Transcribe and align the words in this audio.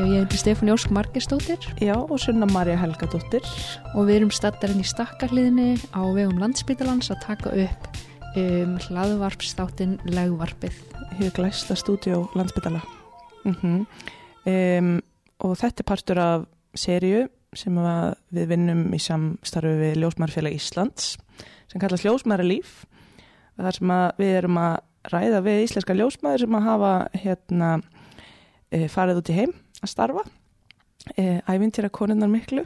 Ég 0.00 0.22
heiti 0.22 0.38
Stefán 0.40 0.70
Jósk 0.70 0.88
Margestóttir 0.88 1.58
Já, 1.76 1.92
og 1.92 2.18
Sunna 2.18 2.46
Marja 2.48 2.78
Helgadóttir. 2.80 3.44
og 3.94 4.06
við 4.08 4.14
erum 4.16 4.30
stattarinn 4.32 4.80
í 4.80 4.86
stakkarliðinni 4.88 5.76
á 5.92 6.00
vegum 6.16 6.40
landsbytalans 6.40 7.10
að 7.12 7.20
taka 7.26 7.52
upp 7.52 7.88
um 8.40 8.78
hlaðvarpstáttin 8.80 9.98
legvarpið. 10.08 10.72
Hér 11.18 11.34
glæsta 11.36 11.76
stúdíó 11.76 12.30
landsbytala. 12.34 12.80
Mm 13.44 13.86
um, 14.46 15.02
og 15.44 15.56
þetta 15.56 15.80
er 15.80 15.88
partur 15.88 16.18
af 16.18 16.46
serju 16.74 17.28
sem 17.52 17.76
við 18.32 18.46
vinnum 18.48 18.94
í 18.94 18.98
samstarfi 18.98 19.76
við 19.76 19.96
Ljósmærfélag 20.00 20.56
Íslands 20.56 21.18
sem 21.68 21.80
kallast 21.80 22.04
Ljósmæralíf. 22.04 22.86
þar 23.56 23.74
sem 23.74 23.92
við 24.16 24.36
erum 24.36 24.56
að 24.56 24.80
ræða 25.12 25.40
við 25.44 25.64
íslenska 25.64 25.94
ljósmæður 25.94 26.38
sem 26.44 26.54
að 26.54 26.66
hafa 26.66 26.92
hérna 27.14 27.80
e, 28.70 28.88
farið 28.88 29.20
út 29.20 29.30
í 29.32 29.36
heim 29.36 29.52
að 29.80 29.92
starfa 29.92 30.24
e, 31.16 31.40
ævintýra 31.48 31.90
konunnar 31.92 32.30
miklu 32.30 32.64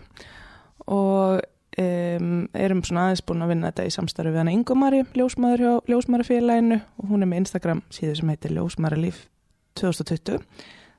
og 0.90 1.40
um, 1.80 2.46
erum 2.52 2.82
svona 2.84 3.08
aðeins 3.08 3.24
búin 3.26 3.44
að 3.44 3.54
vinna 3.54 3.70
þetta 3.70 3.88
í 3.88 3.92
samstarfi 3.94 4.34
við 4.34 4.42
hana 4.42 4.54
Ingomari, 4.54 5.04
ljósmæður 5.16 5.64
hjá 5.64 5.92
Ljósmærafélaginu 5.92 6.80
og 7.00 7.12
hún 7.12 7.24
er 7.24 7.30
með 7.30 7.44
Instagram 7.44 7.84
síðu 7.94 8.18
sem 8.20 8.32
heitir 8.34 8.56
Ljósmæralíf 8.56 9.24
2020 9.80 10.42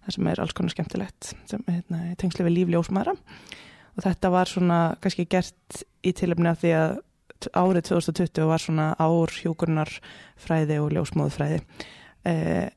þar 0.06 0.16
sem 0.18 0.30
er 0.30 0.42
alls 0.42 0.56
konar 0.56 0.74
skemmtilegt 0.74 1.34
sem 1.50 1.64
í 1.72 2.16
tengslu 2.22 2.46
við 2.46 2.58
líf 2.60 2.72
ljósmæra 2.74 3.16
og 3.16 4.04
þetta 4.06 4.32
var 4.34 4.52
svona 4.52 4.80
kannski 5.02 5.28
gert 5.30 5.84
í 6.06 6.14
tilöfni 6.16 6.52
af 6.52 6.62
því 6.62 6.74
að 6.78 6.98
árið 7.56 7.88
2020 7.90 8.50
var 8.50 8.64
svona 8.64 8.88
ár 9.02 9.34
hjúkurnar 9.34 9.92
fræði 10.42 10.80
og 10.82 10.94
ljósmóðfræði 10.96 11.62
eh, 12.30 12.68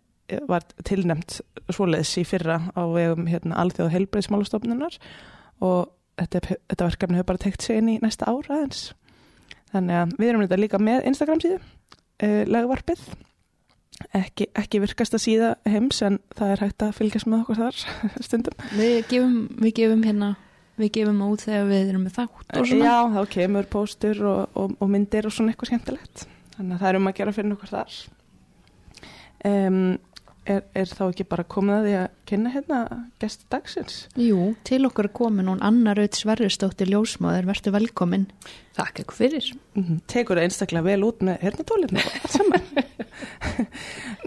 var 0.49 0.67
tilnemt 0.85 1.41
svoleiðis 1.73 2.17
í 2.21 2.25
fyrra 2.29 2.61
á 2.77 2.83
vegum 2.93 3.29
hérna, 3.31 3.57
alþjóð 3.63 3.95
heilbreyðsmálastofnunar 3.95 4.99
og 5.65 5.89
þetta, 6.19 6.59
þetta 6.71 6.89
verkefni 6.91 7.21
hefur 7.21 7.31
bara 7.33 7.45
tekt 7.45 7.65
sig 7.65 7.81
inn 7.81 7.93
í 7.95 7.99
næsta 8.03 8.29
ár 8.29 8.49
aðeins 8.49 8.91
þannig 9.73 10.03
að 10.03 10.13
við 10.19 10.33
erum 10.33 10.45
þetta 10.45 10.61
líka 10.61 10.83
með 10.83 11.09
Instagram 11.11 11.43
síðu 11.45 11.59
eh, 12.25 12.45
legvarpið 12.49 13.07
ekki, 14.17 14.49
ekki 14.59 14.83
virkast 14.83 15.17
að 15.17 15.25
síða 15.25 15.55
heims 15.69 16.01
en 16.07 16.21
það 16.39 16.53
er 16.55 16.65
hægt 16.67 16.85
að 16.87 16.95
fylgjast 16.99 17.31
með 17.31 17.45
okkur 17.45 17.63
þar 17.63 17.81
stundum 18.27 18.69
Við 18.77 18.99
gefum, 19.11 19.39
við 19.59 19.75
gefum 19.81 20.05
hérna, 20.07 20.33
við 20.79 20.93
gefum 20.99 21.25
út 21.29 21.45
þegar 21.47 21.69
við 21.71 21.93
erum 21.93 22.07
með 22.07 22.21
þátt 22.21 22.61
og 22.61 22.71
svona. 22.71 22.93
Já, 22.93 22.99
þá 23.17 23.35
kemur 23.35 23.71
póstur 23.73 24.23
og, 24.29 24.45
og, 24.55 24.77
og 24.79 24.93
myndir 24.93 25.29
og 25.29 25.35
svona 25.35 25.53
eitthvað 25.53 25.73
skemmtilegt. 25.73 26.29
Þannig 26.55 26.77
að 26.77 26.85
það 26.85 26.91
er 26.91 26.99
um 26.99 27.11
að 27.11 27.19
gera 27.19 27.35
fyrir 27.35 27.57
okkur 27.57 27.73
þar. 27.73 27.99
Um, 29.49 29.83
er, 30.49 30.65
er 30.77 30.91
þá 30.91 31.03
ekki 31.09 31.27
bara 31.29 31.45
komið 31.49 31.75
að 31.77 31.87
því 31.87 31.95
að 31.99 32.07
kynna 32.31 32.53
hérna 32.55 32.81
gesti 33.23 33.47
dagsins? 33.53 33.99
Jú, 34.21 34.51
til 34.69 34.81
okkur 34.89 35.09
er 35.09 35.15
komin 35.19 35.51
hún 35.51 35.63
Anna 35.65 35.95
Raut 35.97 36.19
Sverrisdóttir 36.19 36.91
Ljósmáður, 36.93 37.49
verður 37.51 37.77
velkomin. 37.79 38.27
Takk 38.79 39.03
eitthvað 39.03 39.23
fyrir. 39.23 39.49
Mm 39.75 39.85
-hmm. 39.85 40.03
Tekur 40.07 40.39
það 40.39 40.49
einstaklega 40.49 40.89
vel 40.89 41.05
út 41.05 41.25
með 41.25 41.41
hernatólinu 41.47 42.05
saman. 42.29 42.69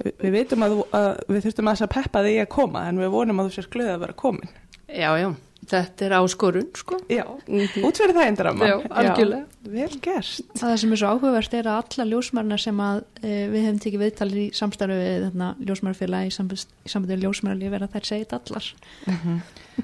Vi, 0.03 0.11
við 0.23 0.31
veitum 0.31 0.63
að, 0.65 0.75
þú, 0.75 0.87
að 0.99 1.11
við 1.27 1.43
þurftum 1.45 1.67
að 1.67 1.75
þess 1.75 1.87
að 1.87 1.95
peppa 1.95 2.25
því 2.25 2.35
að 2.41 2.51
koma 2.57 2.87
en 2.89 2.99
við 2.99 3.13
vonum 3.15 3.39
að 3.39 3.47
þú 3.49 3.55
sér 3.55 3.71
glöðið 3.71 3.95
að 3.95 4.03
vera 4.05 4.19
komin. 4.23 4.53
Já, 4.91 5.11
já, 5.17 5.29
þetta 5.71 6.05
er 6.05 6.13
áskorun, 6.17 6.67
sko. 6.77 6.97
Já, 7.11 7.23
útverði 7.47 8.15
það 8.17 8.27
eindrama. 8.27 8.69
Já, 8.69 8.75
algjörlega. 8.89 9.47
Vel 9.71 9.97
gert. 10.01 10.53
Það 10.57 10.75
sem 10.81 10.93
er 10.93 11.01
svo 11.01 11.11
áhugavert 11.13 11.55
er 11.57 11.69
að 11.69 11.79
alla 11.81 12.07
ljósmærna 12.09 12.57
sem 12.61 12.81
að 12.81 13.01
e, 13.21 13.31
við 13.51 13.65
hefum 13.67 13.79
tekið 13.85 14.03
viðtalir 14.05 14.41
í 14.41 14.45
samstarfi 14.57 14.97
við 14.97 15.25
þarna 15.27 15.49
ljósmærfélagi 15.69 16.31
í 16.31 16.35
sambandi 16.35 17.13
við 17.13 17.25
ljósmæralíf 17.27 17.77
er 17.77 17.85
að 17.85 17.95
þær 17.95 18.09
segið 18.09 18.35
allar. 18.39 18.71
Mm 19.05 19.19
-hmm. 19.21 19.41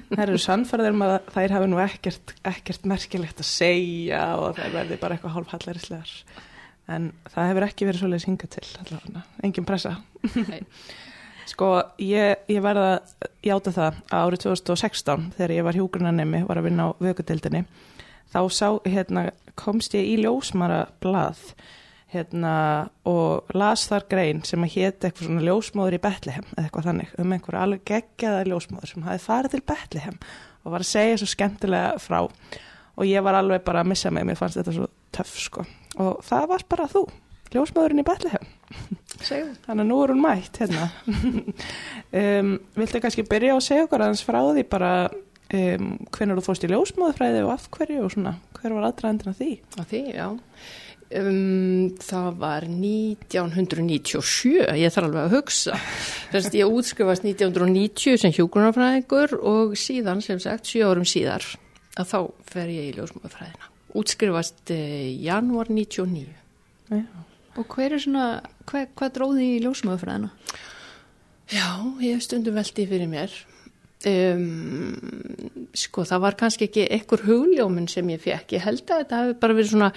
Það 0.08 0.24
eru 0.26 0.42
sannfærðir 0.42 0.96
um 0.96 1.06
að 1.06 1.16
þær 1.34 1.56
hafi 1.56 1.70
nú 1.72 1.80
ekkert, 1.82 2.34
ekkert 2.44 2.86
merkilegt 2.90 3.40
að 3.40 3.50
segja 3.50 4.22
og 4.36 4.58
það 4.58 4.78
verði 4.78 5.00
bara 5.00 5.16
eitthvað 5.16 5.36
hálf 5.36 5.54
hallarislegar. 5.54 6.14
En 6.88 7.12
það 7.28 7.50
hefur 7.50 7.66
ekki 7.68 7.88
verið 7.88 8.02
svolítið 8.02 8.26
hinga 8.30 8.48
til, 8.54 8.66
allavega, 8.82 9.22
engin 9.44 9.68
pressa. 9.68 9.96
Sko, 11.48 11.68
ég, 12.02 12.42
ég 12.50 12.60
verða 12.60 12.98
að 12.98 13.28
játa 13.46 13.72
það 13.72 14.00
að 14.12 14.26
árið 14.26 14.42
2016 14.44 15.26
þegar 15.38 15.54
ég 15.54 15.64
var 15.64 15.78
hjúgrunanemi, 15.78 16.42
var 16.48 16.60
að 16.60 16.68
vinna 16.68 16.88
á 16.92 16.96
vökudeldinni, 17.00 17.62
þá 18.28 18.40
sá, 18.52 18.68
hérna, 18.84 19.28
komst 19.58 19.96
ég 19.96 20.10
í 20.12 20.18
ljósmara 20.20 20.82
blað 21.00 21.40
hérna, 22.12 22.52
og 23.08 23.48
las 23.56 23.86
þar 23.88 24.06
grein 24.12 24.42
sem 24.48 24.64
að 24.64 24.74
hétt 24.76 25.04
eitthvað 25.04 25.28
svona 25.28 25.44
ljósmóður 25.44 25.96
í 25.98 26.02
Betlehem 26.04 26.46
eða 26.54 26.66
eitthvað 26.66 26.88
þannig, 26.90 27.16
um 27.20 27.34
einhverja 27.36 27.64
alveg 27.64 27.84
geggjaða 27.90 28.46
ljósmóður 28.48 28.92
sem 28.92 29.08
hafi 29.08 29.24
farið 29.24 29.56
til 29.56 29.64
Betlehem 29.72 30.20
og 30.64 30.72
var 30.74 30.84
að 30.84 30.90
segja 30.90 31.18
svo 31.20 31.28
skemmtilega 31.32 31.96
frá. 32.02 32.22
Og 32.98 33.06
ég 33.06 33.24
var 33.24 33.38
alveg 33.38 33.62
bara 33.64 33.84
að 33.84 33.92
missa 33.92 34.10
mig, 34.12 34.26
mér 34.26 34.40
fannst 34.40 34.58
þetta 34.58 34.74
svo 34.74 34.88
töff 35.14 35.36
sko. 35.38 35.64
Og 36.02 36.24
það 36.26 36.48
var 36.52 36.64
bara 36.72 36.88
þú, 36.90 37.04
ljósmóðurinn 37.54 38.02
í 38.02 38.08
Betlehem 38.08 38.48
Segðu. 39.24 39.54
Þannig 39.66 39.84
að 39.84 39.88
nú 39.90 40.00
er 40.02 40.12
hún 40.14 40.20
mætt 40.22 40.60
hérna. 40.62 40.88
um, 42.22 42.52
viltu 42.78 43.00
kannski 43.02 43.26
byrja 43.28 43.56
á 43.56 43.58
að 43.58 43.64
segja 43.66 43.86
okkur 43.88 44.04
aðeins 44.04 44.26
frá 44.26 44.40
því 44.46 44.64
bara 44.70 44.92
um, 45.08 45.88
hvernig 46.14 46.38
þú 46.38 46.44
fórst 46.46 46.66
í 46.66 46.72
ljósmóðufræði 46.72 47.44
og 47.46 47.54
af 47.54 47.70
hverju 47.74 48.04
og 48.04 48.12
svona, 48.14 48.34
hver 48.58 48.76
var 48.76 48.90
aðdraðandina 48.90 49.34
því? 49.38 49.50
Á 49.74 49.82
því, 49.82 50.02
já. 50.14 50.28
Um, 51.08 51.96
það 52.04 52.34
var 52.42 52.66
1997, 52.68 54.58
ég 54.76 54.92
þarf 54.92 55.08
alveg 55.08 55.22
að 55.22 55.36
hugsa. 55.38 55.78
Þess 56.34 56.50
að 56.50 56.58
ég 56.60 56.74
útskrifast 56.78 57.24
1990 57.24 58.20
sem 58.20 58.34
hjúgrunarfræðingur 58.36 59.38
og 59.40 59.72
síðan, 59.80 60.20
sem 60.24 60.42
sagt, 60.42 60.68
7 60.68 60.84
árum 60.84 61.08
síðar, 61.08 61.46
að 61.96 62.12
þá 62.12 62.20
fer 62.52 62.74
ég 62.74 62.90
í 62.90 62.94
ljósmóðufræðina. 62.98 63.72
Útskrifast 63.98 64.74
eh, 64.74 65.08
janúar 65.24 65.72
99. 65.72 66.28
Já. 66.92 67.27
Og 67.58 67.66
hver 67.74 67.94
er 67.96 68.02
svona, 68.02 68.26
hvað, 68.68 68.90
hvað 68.98 69.14
dróði 69.16 69.46
í 69.56 69.60
ljósmóðufræðina? 69.64 70.30
Já, 71.48 71.68
ég 72.04 72.14
hef 72.14 72.26
stundum 72.26 72.58
veldið 72.58 72.90
fyrir 72.92 73.08
mér. 73.10 73.34
Um, 74.06 75.64
sko, 75.74 76.04
það 76.06 76.22
var 76.22 76.36
kannski 76.38 76.68
ekki 76.68 76.84
ekkur 77.00 77.24
hugljóminn 77.26 77.88
sem 77.90 78.10
ég 78.12 78.22
fekk. 78.22 78.54
Ég 78.58 78.66
held 78.66 78.84
að 78.84 79.02
þetta 79.02 79.22
hefði 79.22 79.38
bara 79.42 79.56
verið 79.58 79.72
svona 79.72 79.90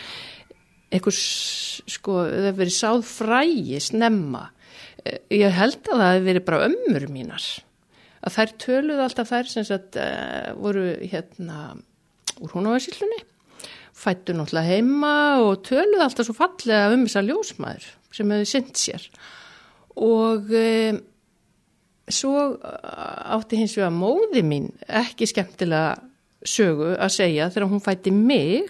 ekkur, 0.92 1.18
sko, 1.96 2.18
það 2.24 2.48
hefði 2.48 2.62
verið 2.64 2.78
sáð 2.80 3.04
frægi 3.12 3.82
snemma. 3.84 4.46
Ég 5.34 5.58
held 5.58 5.84
að 5.86 6.02
það 6.02 6.08
hefði 6.08 6.30
verið 6.32 6.48
bara 6.50 6.64
ömmur 6.70 7.08
mínar. 7.14 7.50
Að 8.22 8.38
þær 8.38 8.56
töluðu 8.66 9.06
alltaf 9.06 9.30
þær 9.30 9.54
sem 9.54 9.68
sagt, 9.68 10.00
uh, 10.02 10.54
voru 10.58 10.96
hérna 11.02 11.62
úr 12.42 12.56
húnavarsillunni 12.56 13.22
fættu 14.02 14.36
náttúrulega 14.36 14.76
heima 14.76 15.16
og 15.46 15.62
töluðu 15.68 16.04
alltaf 16.06 16.28
svo 16.28 16.36
fallega 16.38 16.92
um 16.96 17.06
þessar 17.06 17.28
ljósmaður 17.30 17.88
sem 18.12 18.34
hefur 18.34 18.52
synd 18.52 18.76
sér. 18.80 19.08
Og 20.02 20.52
um, 20.58 21.02
svo 22.12 22.46
átti 22.62 23.60
hins 23.60 23.76
vegar 23.78 23.94
móði 23.96 24.44
mín 24.46 24.72
ekki 24.88 25.30
skemmtilega 25.30 26.00
sögu 26.42 26.96
að 26.98 27.14
segja 27.16 27.50
þegar 27.54 27.72
hún 27.72 27.84
fætti 27.84 28.14
mig. 28.16 28.70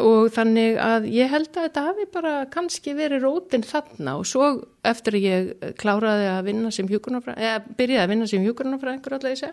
Og 0.00 0.30
þannig 0.32 0.78
að 0.80 1.06
ég 1.12 1.28
held 1.28 1.50
að 1.52 1.66
þetta 1.66 1.82
hafi 1.84 2.06
bara 2.14 2.32
kannski 2.52 2.94
verið 2.96 3.26
rótin 3.26 3.64
þarna. 3.66 4.14
Og 4.22 4.28
svo 4.30 4.46
eftir 4.88 5.18
að 5.18 5.26
ég 5.26 5.74
kláraði 5.80 6.30
að 6.32 6.46
vinna 6.48 6.70
sem 6.72 6.88
hjúkurnafræðingur, 6.88 7.44
eða 7.44 7.76
byrjaði 7.76 8.04
að 8.06 8.14
vinna 8.14 8.30
sem 8.30 8.46
hjúkurnafræðingur 8.46 9.18
alltaf 9.18 9.34
ég 9.34 9.42
segja, 9.42 9.52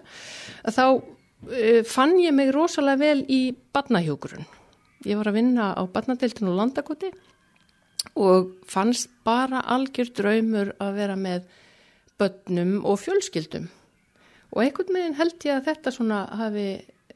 þá 0.78 0.85
uh, 0.88 1.81
fann 1.91 2.16
ég 2.23 2.38
mig 2.38 2.53
rosalega 2.56 3.03
vel 3.03 3.25
í 3.28 3.41
badnahjókurun. 3.75 4.47
Ég 5.08 5.20
var 5.20 5.30
að 5.32 5.40
vinna 5.40 5.72
á 5.80 5.84
badnadeltinu 5.88 6.51
og 6.51 6.60
landakoti 6.60 7.12
og 8.19 8.54
fannst 8.68 9.12
bara 9.28 9.62
algjör 9.75 10.12
draumur 10.16 10.74
að 10.80 10.96
vera 11.00 11.18
með 11.19 11.48
börnum 12.19 12.80
og 12.88 13.00
fjölskyldum 13.00 13.69
og 14.50 14.63
einhvern 14.63 14.96
veginn 14.96 15.18
held 15.19 15.46
ég 15.46 15.56
að 15.56 15.68
þetta 15.69 15.94
svona 15.94 16.24
hafi 16.40 16.69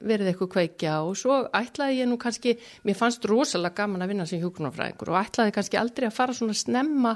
verið 0.04 0.32
eitthvað 0.32 0.52
kveikja 0.56 0.98
og 1.08 1.16
svo 1.20 1.38
ætlaði 1.56 2.02
ég 2.02 2.10
nú 2.12 2.18
kannski, 2.20 2.58
mér 2.84 2.98
fannst 3.00 3.26
rosalega 3.30 3.84
gaman 3.84 4.04
að 4.04 4.14
vinna 4.14 4.28
sem 4.28 4.42
hjókunarfræðingur 4.44 5.14
og 5.14 5.20
ætlaði 5.22 5.56
kannski 5.56 5.80
aldrei 5.80 6.10
að 6.10 6.18
fara 6.18 6.36
svona 6.36 6.56
snemma 6.58 7.14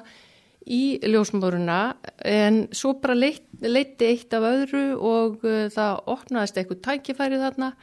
í 0.68 1.00
ljósmóruna 1.08 1.80
en 2.28 2.66
svo 2.76 2.96
bara 3.02 3.16
leit, 3.16 3.46
leiti 3.64 4.08
eitt 4.12 4.36
af 4.36 4.48
öðru 4.48 4.86
og 5.00 5.44
uh, 5.48 5.68
það 5.74 6.02
opnaðist 6.16 6.60
eitthvað 6.60 6.84
tækifæri 6.88 7.42
þarna 7.44 7.74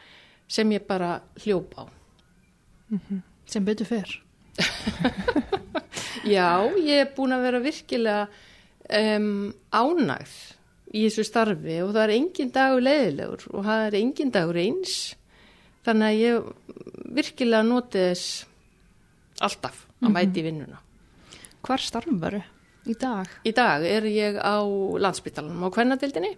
sem 0.49 0.73
ég 0.77 0.85
bara 0.89 1.19
hljópa 1.45 1.85
á. 1.85 2.04
Mm 2.91 3.01
-hmm. 3.01 3.21
Sem 3.47 3.65
betur 3.65 3.87
fyrr. 3.87 4.23
Já, 6.25 6.71
ég 6.79 7.01
er 7.01 7.13
búin 7.17 7.33
að 7.33 7.43
vera 7.43 7.61
virkilega 7.61 8.29
um, 8.89 9.53
ánægð 9.73 10.35
í 10.95 11.05
þessu 11.09 11.25
starfi 11.25 11.83
og 11.83 11.93
það 11.93 12.03
er 12.05 12.15
engin 12.15 12.51
dagur 12.55 12.85
leiðilegur 12.85 13.47
og 13.51 13.65
það 13.65 13.87
er 13.87 13.95
engin 13.99 14.31
dagur 14.31 14.57
eins 14.57 15.17
þannig 15.85 16.07
að 16.07 16.21
ég 16.23 16.43
virkilega 17.19 17.63
noti 17.67 17.99
þess 17.99 18.47
alltaf 19.45 19.87
að 20.01 20.15
mæti 20.15 20.41
í 20.41 20.47
vinnuna. 20.47 20.81
Hvar 21.65 21.83
starfaru 21.83 22.43
í 22.87 22.95
dag? 23.01 23.29
Í 23.45 23.53
dag 23.57 23.85
er 23.89 24.07
ég 24.09 24.39
á 24.39 24.61
landsbytalanum 25.01 25.67
á 25.67 25.75
kvennadildinni 25.75 26.35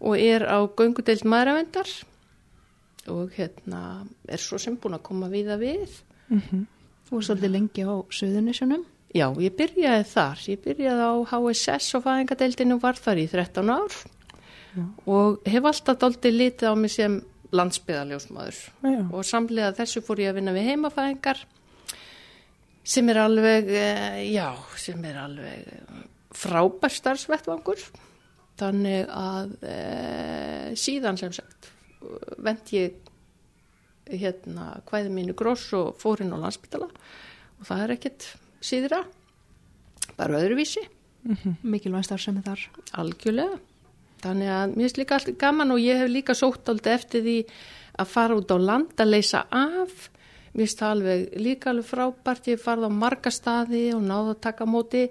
og 0.00 0.16
er 0.16 0.46
á 0.46 0.58
göngudeild 0.64 1.26
maðuravendar 1.28 1.90
og 3.08 3.32
hérna 3.36 4.04
er 4.28 4.42
svo 4.42 4.58
sem 4.60 4.76
búin 4.76 4.98
að 4.98 5.06
koma 5.08 5.30
viða 5.32 5.56
við. 5.60 6.02
Mm 6.28 6.66
Þú 7.10 7.16
var 7.16 7.24
svolítið 7.26 7.50
lengi 7.50 7.82
á 7.82 7.94
Suðunisjunum. 8.14 8.82
Já, 9.18 9.26
ég 9.42 9.54
byrjaði 9.58 10.04
þar. 10.06 10.42
Ég 10.46 10.60
byrjaði 10.62 11.06
á 11.10 11.14
HSS 11.26 11.96
og 11.98 12.04
fæðingadeildinu 12.04 12.76
og 12.76 12.82
var 12.84 13.00
þar 13.02 13.18
í 13.18 13.24
13 13.26 13.72
ár 13.74 13.96
og 15.10 15.40
hef 15.50 15.64
alltaf 15.66 15.98
doldið 15.98 16.36
litið 16.36 16.70
á 16.70 16.74
mig 16.78 16.92
sem 16.94 17.16
landsbyðaljósmaður 17.50 18.58
Já. 18.86 19.00
og 19.10 19.24
samlega 19.26 19.72
þessu 19.74 20.04
fór 20.06 20.22
ég 20.22 20.30
að 20.30 20.38
vinna 20.38 20.54
við 20.54 20.68
heimafæðingar 20.70 21.40
sem 22.86 23.10
er 23.10 23.20
alveg, 23.24 23.72
eh, 23.74 24.20
já, 24.30 24.54
sem 24.78 25.02
er 25.04 25.18
alveg 25.24 25.66
eh, 25.66 26.06
frábær 26.30 26.94
starfsvettvangur. 26.94 27.82
Þannig 28.60 29.06
að 29.08 29.52
e, 29.64 29.74
síðan 30.76 31.16
sem 31.16 31.32
sagt 31.32 31.69
vend 32.38 32.72
ég 32.76 32.96
hérna 34.10 34.80
hvæði 34.88 35.12
mínu 35.14 35.34
gross 35.38 35.68
og 35.76 35.94
fór 36.00 36.22
inn 36.24 36.34
á 36.34 36.42
landsbytala 36.42 36.88
og 36.90 37.68
það 37.68 37.84
er 37.84 37.94
ekkert 37.94 38.26
síðra, 38.64 39.04
bara 40.18 40.40
öðruvísi, 40.40 40.82
Mikilvæg 41.62 42.06
starfsemi 42.06 42.40
þar. 42.44 42.62
algjörlega. 42.96 43.58
Þannig 44.20 44.52
að 44.52 44.72
mér 44.72 44.86
finnst 44.86 45.00
líka 45.00 45.16
allt 45.16 45.30
gaman 45.40 45.74
og 45.74 45.80
ég 45.80 46.00
hef 46.00 46.10
líka 46.12 46.36
sótt 46.36 46.68
aldrei 46.68 46.94
eftir 46.94 47.24
því 47.24 47.36
að 48.00 48.08
fara 48.08 48.36
út 48.36 48.52
á 48.52 48.58
land 48.60 49.00
að 49.00 49.12
leysa 49.14 49.44
af. 49.48 50.08
Mér 50.52 50.66
finnst 50.66 50.80
það 50.80 50.94
alveg 50.94 51.36
líka 51.40 51.70
alveg 51.72 51.88
frábært. 51.88 52.48
Ég 52.52 52.60
farið 52.60 52.88
á 52.88 52.92
marga 52.92 53.32
staði 53.32 53.84
og 53.96 54.04
náðu 54.04 54.34
að 54.34 54.42
taka 54.48 54.64
á 54.64 54.72
móti 54.72 55.04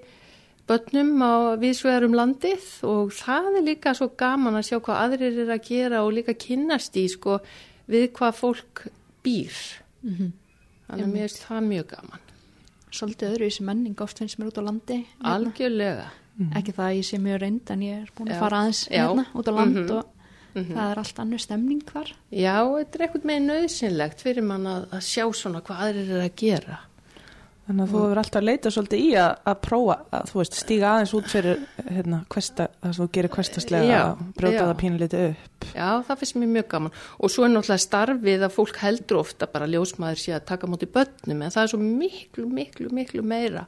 börnum 0.69 1.11
á 1.25 1.33
viðsvegarum 1.61 2.13
landið 2.17 2.67
og 2.87 3.11
það 3.17 3.57
er 3.59 3.65
líka 3.65 3.93
svo 3.97 4.07
gaman 4.19 4.55
að 4.59 4.67
sjá 4.69 4.77
hvað 4.85 5.01
aðrir 5.03 5.39
er 5.45 5.51
að 5.55 5.65
gera 5.69 6.03
og 6.05 6.13
líka 6.15 6.35
kynnast 6.37 6.95
í 7.01 7.07
sko 7.09 7.39
við 7.89 8.11
hvað 8.13 8.37
fólk 8.43 8.85
býr. 9.25 9.57
Mm 10.05 10.31
Þannig 10.89 11.05
að 11.05 11.11
mér 11.13 11.27
finnst 11.29 11.43
það 11.45 11.65
mjög 11.69 11.87
gaman. 11.91 12.21
Svolítið 12.89 13.33
öðruvísi 13.35 13.61
menning 13.67 13.99
oft 14.01 14.17
finnst 14.17 14.39
mér 14.41 14.47
út 14.49 14.57
á 14.57 14.63
landi. 14.65 14.95
hérna. 15.05 15.33
Algjörlega. 15.35 16.07
Ekki 16.57 16.73
það 16.73 16.85
að 16.87 16.95
ég 16.97 17.05
sé 17.05 17.17
mjög 17.21 17.37
reynd 17.43 17.69
en 17.75 17.81
ég 17.85 17.99
er 18.01 18.09
búin 18.17 18.31
að 18.31 18.33
Já. 18.33 18.39
fara 18.39 18.61
aðeins 18.63 18.79
hérna 18.89 19.25
út 19.35 19.45
á 19.45 19.53
land 19.53 19.75
Mhm. 19.75 19.91
og 19.91 20.05
það 20.55 20.91
er 20.91 20.97
allt 21.03 21.19
annur 21.19 21.39
stemning 21.43 21.83
þar. 21.85 22.09
Já, 22.33 22.55
þetta 22.65 22.95
er 22.95 23.05
eitthvað 23.05 23.27
með 23.29 23.45
nöðsynlegt 23.51 24.21
fyrir 24.25 24.43
mann 24.43 24.65
að, 24.65 24.87
að 24.97 25.01
sjá 25.05 25.25
svona 25.37 25.61
hvað 25.61 25.77
aðrir 25.85 26.09
er 26.09 26.23
að 26.25 26.35
gera. 26.41 26.79
Þannig 27.69 27.83
að 27.83 27.91
þú 27.91 27.99
hefur 28.01 28.19
alltaf 28.19 28.41
leitað 28.41 28.73
svolítið 28.73 29.01
í 29.05 29.09
að, 29.21 29.31
að 29.51 29.57
prófa 29.61 29.95
að 30.17 30.29
þú 30.31 30.37
veist 30.39 30.55
stíga 30.57 30.85
aðeins 30.89 31.11
út 31.19 31.27
fyrir 31.29 31.59
hérna 31.85 32.19
kvesta, 32.33 32.65
það 32.79 32.93
sem 32.95 33.03
þú 33.03 33.09
gerir 33.13 33.31
kvestaslega 33.35 33.97
að 33.99 34.21
brjóta 34.39 34.63
það 34.63 34.79
pínulítið 34.79 35.25
upp. 35.27 35.67
Já, 35.75 35.89
það 36.07 36.21
finnst 36.23 36.37
mér 36.41 36.49
mjög 36.55 36.65
gaman. 36.71 36.95
Og 37.19 37.29
svo 37.29 37.43
er 37.45 37.51
náttúrulega 37.51 37.83
starfið 37.83 38.45
að 38.47 38.55
fólk 38.55 38.79
heldur 38.81 39.19
ofta 39.19 39.47
bara 39.53 39.67
ljósmaður 39.69 40.21
sé 40.23 40.33
að 40.33 40.47
taka 40.49 40.69
móti 40.71 40.89
börnum 40.89 41.43
en 41.45 41.53
það 41.53 41.61
er 41.61 41.71
svo 41.75 41.79
miklu, 41.83 42.45
miklu, 42.57 42.89
miklu 42.97 43.21
meira 43.21 43.67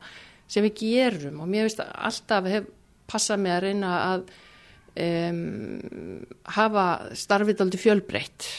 sem 0.49 0.65
við 0.65 0.81
gerum 0.81 1.43
og 1.43 1.51
mér 1.51 1.67
finnst 1.67 1.83
að 1.83 1.91
alltaf 2.09 2.49
hef 2.49 2.71
passað 3.11 3.43
mig 3.43 3.53
að 3.53 3.63
reyna 3.67 3.91
að 4.07 4.23
um, 5.05 5.43
hafa 6.57 6.87
starfið 7.21 7.61
aldrei 7.67 7.83
fjölbreytt 7.83 8.49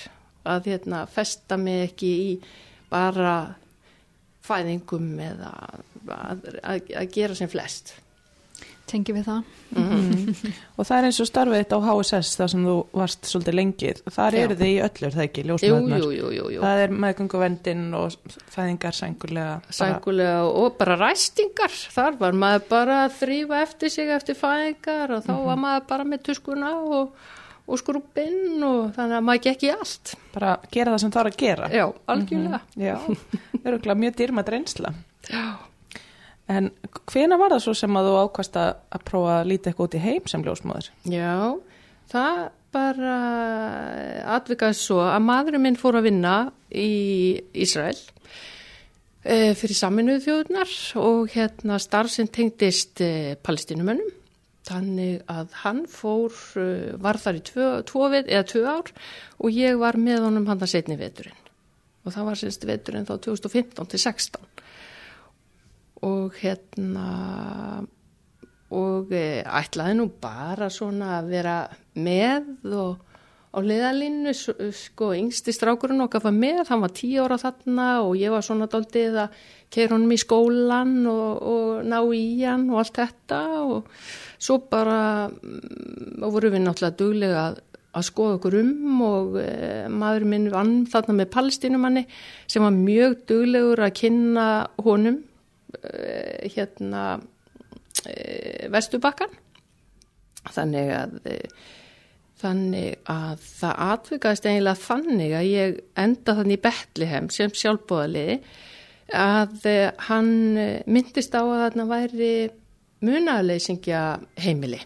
að 0.46 0.70
hérna, 0.70 1.02
festa 1.10 1.58
mig 1.58 1.88
ekki 1.88 2.12
í 2.28 2.30
bara 2.92 3.34
fæðingum 4.46 5.10
eða 5.22 5.52
að, 6.12 6.48
að, 6.62 6.80
að 7.02 7.10
gera 7.14 7.34
sem 7.38 7.48
flest. 7.52 7.94
Tengi 8.92 9.14
við 9.14 9.24
það. 9.28 9.44
Og 10.76 10.84
það 10.84 10.96
er 10.98 11.06
eins 11.08 11.18
og 11.22 11.28
starfið 11.28 11.60
þetta 11.62 11.76
á 11.78 11.82
HSS 11.86 12.32
þar 12.40 12.50
sem 12.52 12.64
þú 12.66 12.74
varst 12.98 13.28
svolítið 13.30 13.54
lengið. 13.56 14.00
Þar 14.16 14.36
eru 14.42 14.56
þið 14.58 14.70
í 14.72 14.80
öllur, 14.86 15.14
það 15.14 15.24
ekki, 15.24 15.44
Jú, 15.44 15.48
ljósmaðurnar. 15.52 16.02
jú, 16.02 16.10
jú, 16.18 16.30
jú, 16.36 16.46
jú. 16.56 16.62
Það 16.66 16.82
er 16.82 16.94
meðgönguvendin 17.04 17.84
og 17.96 18.16
fæðingar 18.52 18.98
sængulega. 18.98 19.54
bara- 19.62 19.76
Sængulega 19.78 20.42
og 20.64 20.76
bara 20.82 20.96
ræstingar. 21.00 21.78
Þar 21.94 22.18
var 22.20 22.32
maður 22.42 22.66
bara 22.74 22.98
að 23.06 23.16
þrýfa 23.22 23.62
eftir 23.62 23.94
sig 23.96 24.10
eftir 24.18 24.34
fæðingar 24.42 25.14
og 25.16 25.24
þá 25.24 25.32
var 25.46 25.62
maður 25.64 25.86
bara 25.94 26.04
með 26.12 26.22
tuskuna 26.28 26.74
og, 26.82 27.14
og 27.66 27.80
skrúpinn 27.80 28.62
og 28.66 28.94
þannig 28.96 29.18
að 29.18 29.26
maður 29.26 29.44
gekk 29.48 29.66
í 29.66 29.72
allt. 29.74 30.14
Bara 30.34 30.54
gera 30.72 30.94
það 30.94 31.02
sem 31.04 31.12
það 31.14 31.22
er 31.22 31.30
að 31.30 31.42
gera. 31.42 31.68
Já, 31.72 31.84
algjörlega. 32.14 32.62
Já, 32.76 32.96
það 33.02 33.60
eru 33.62 33.74
örugglega 33.74 34.00
mjög 34.04 34.16
dýrmætt 34.20 34.54
reynsla. 34.54 34.94
Já. 35.30 35.44
En 36.52 36.72
hvena 37.12 37.38
var 37.40 37.54
það 37.54 37.62
svo 37.66 37.76
sem 37.78 37.98
að 37.98 38.08
þú 38.08 38.16
ákvast 38.26 38.58
að 38.60 39.04
prófa 39.08 39.36
að 39.38 39.52
líta 39.52 39.70
eitthvað 39.70 39.88
út 39.88 39.94
í 39.96 40.02
heim 40.02 40.26
sem 40.30 40.42
ljósmaður? 40.46 40.88
Já, 41.08 41.36
það 42.12 42.40
bara 42.72 43.16
atvikaði 44.38 44.78
svo 44.80 45.02
að 45.04 45.22
maðurinn 45.26 45.64
minn 45.66 45.78
fór 45.78 46.00
að 46.00 46.08
vinna 46.08 46.34
í 46.72 46.90
Ísrael 47.62 47.98
e, 49.22 49.52
fyrir 49.58 49.76
saminuðu 49.76 50.24
þjóðunar 50.26 50.74
og 51.02 51.34
hérna 51.34 51.78
starf 51.82 52.12
sem 52.14 52.28
tengdist 52.32 53.02
e, 53.04 53.36
palestinumönnum. 53.44 54.10
Þannig 54.62 55.22
að 55.30 55.54
hann 55.64 55.84
fór, 55.90 56.34
e, 56.60 56.94
var 57.02 57.18
þar 57.18 57.38
í 57.40 57.44
tvö, 57.48 57.68
tvo, 57.88 58.08
tvö 58.52 58.62
ár 58.70 58.92
og 59.42 59.48
ég 59.50 59.78
var 59.80 59.98
með 59.98 60.28
honum 60.28 60.46
hann 60.46 60.62
að 60.62 60.74
setni 60.76 60.98
veturinn. 61.00 61.38
Og 62.06 62.14
það 62.14 62.28
var 62.28 62.38
sérst 62.38 62.66
veturinn 62.66 63.08
þá 63.08 63.16
2015 63.26 63.90
til 63.90 64.02
16. 64.04 64.46
Og 66.06 66.38
hérna 66.38 67.08
og 68.72 69.10
e, 69.12 69.42
ætlaði 69.42 69.98
nú 69.98 70.08
bara 70.22 70.70
svona 70.72 71.18
að 71.18 71.32
vera 71.34 71.56
með 71.98 72.52
og 72.72 73.08
á 73.52 73.58
liðalínu, 73.60 74.32
sko, 74.72 75.10
yngsti 75.12 75.52
strákurinn 75.52 76.00
okkar 76.06 76.24
var 76.24 76.32
með, 76.32 76.62
hann 76.70 76.80
var 76.80 76.94
tíu 76.96 77.26
ára 77.26 77.36
þarna 77.40 77.88
og 78.06 78.14
ég 78.16 78.32
var 78.32 78.44
svona 78.46 78.68
doldið 78.72 79.18
að 79.26 79.42
keira 79.72 79.96
honum 79.96 80.14
í 80.14 80.20
skólan 80.20 80.94
og, 81.10 81.42
og 81.52 81.82
ná 81.84 81.98
í 82.16 82.24
hann 82.40 82.70
og 82.72 82.80
allt 82.80 83.02
þetta 83.02 83.42
og 83.60 83.90
svo 84.42 84.58
bara 84.70 85.28
mm, 85.28 86.22
og 86.22 86.34
voru 86.36 86.52
við 86.52 86.64
náttúrulega 86.64 86.98
duglega 86.98 87.42
að, 87.48 87.60
að 87.98 88.06
skoða 88.08 88.38
okkur 88.38 88.56
um 88.62 89.02
og 89.06 89.36
e, 89.42 89.50
maður 89.92 90.26
minn 90.32 90.48
vann 90.52 90.80
þarna 90.90 91.18
með 91.20 91.30
palestinumanni 91.36 92.06
sem 92.50 92.64
var 92.64 92.74
mjög 92.74 93.20
duglegur 93.30 93.84
að 93.86 93.94
kynna 94.00 94.48
honum 94.82 95.20
e, 95.78 96.48
hérna 96.54 97.04
e, 98.06 98.16
Vesturbakkan 98.72 99.38
þannig 100.50 100.90
að 100.96 101.20
þannig 102.42 102.96
að 103.06 103.42
það 103.46 103.80
atvikaðist 103.84 104.46
eiginlega 104.48 104.82
þannig 104.82 105.34
að 105.38 105.44
ég 105.46 105.76
enda 106.02 106.34
þannig 106.34 106.56
í 106.56 106.62
Betlehem 106.64 107.28
sem 107.30 107.52
sjálfbóðaliði 107.54 108.40
að 109.14 109.68
hann 110.08 110.32
myndist 110.90 111.36
á 111.38 111.42
að 111.44 111.60
þarna 111.60 111.86
væri 111.92 112.32
munaleysingja 113.02 114.02
heimili. 114.40 114.80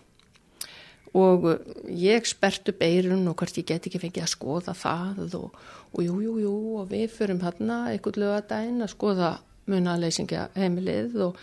Og 1.17 1.47
ég 1.89 2.27
spert 2.29 2.69
upp 2.69 2.83
eirun 2.85 3.25
og 3.31 3.39
hvort 3.41 3.57
ég 3.57 3.69
get 3.69 3.87
ekki 3.89 4.01
fengið 4.03 4.27
að 4.27 4.33
skoða 4.35 4.75
það 4.77 5.37
og, 5.39 5.55
og 5.95 6.03
jú, 6.05 6.19
jú, 6.25 6.35
jú 6.43 6.57
og 6.83 6.91
við 6.91 7.07
förum 7.15 7.41
hérna 7.45 7.87
einhvern 7.93 8.21
lögadaginn 8.21 8.85
að 8.85 8.93
skoða 8.93 9.31
munaleysingja 9.71 10.51
heimilið 10.59 11.17
og, 11.25 11.39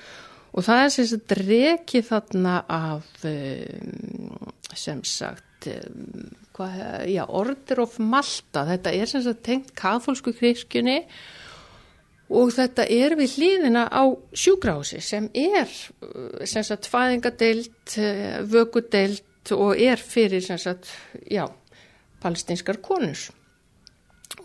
og 0.53 0.67
það 0.67 0.83
er 0.83 0.93
sem 0.93 1.09
sagt 1.09 1.35
rekið 1.41 2.05
þarna 2.11 2.57
af 2.69 3.25
um, 3.25 4.37
sem 4.77 5.01
sagt 5.07 5.69
um, 5.73 6.29
hvað, 6.53 6.77
já, 7.09 7.23
Order 7.25 7.83
of 7.87 7.97
Malta. 7.97 8.67
Þetta 8.69 8.93
er 8.93 9.09
sem 9.09 9.25
sagt 9.25 9.41
tengt 9.47 9.73
katholsku 9.77 10.35
kirkjunni 10.37 11.01
og 11.01 11.17
þetta 12.53 12.85
er 12.89 13.15
við 13.19 13.37
hlýðina 13.37 13.83
á 13.91 14.03
sjúgrási 14.33 15.01
sem 15.03 15.29
er 15.33 15.67
uh, 15.67 16.43
sem 16.49 16.65
sagt 16.65 16.89
fæðingadeild, 16.91 17.75
uh, 17.97 18.41
vökudeild 18.49 19.53
og 19.53 19.79
er 19.79 19.99
fyrir 19.99 20.43
sem 20.43 20.59
sagt, 20.61 20.87
já, 21.27 21.45
palestinskar 22.23 22.79
konus. 22.83 23.27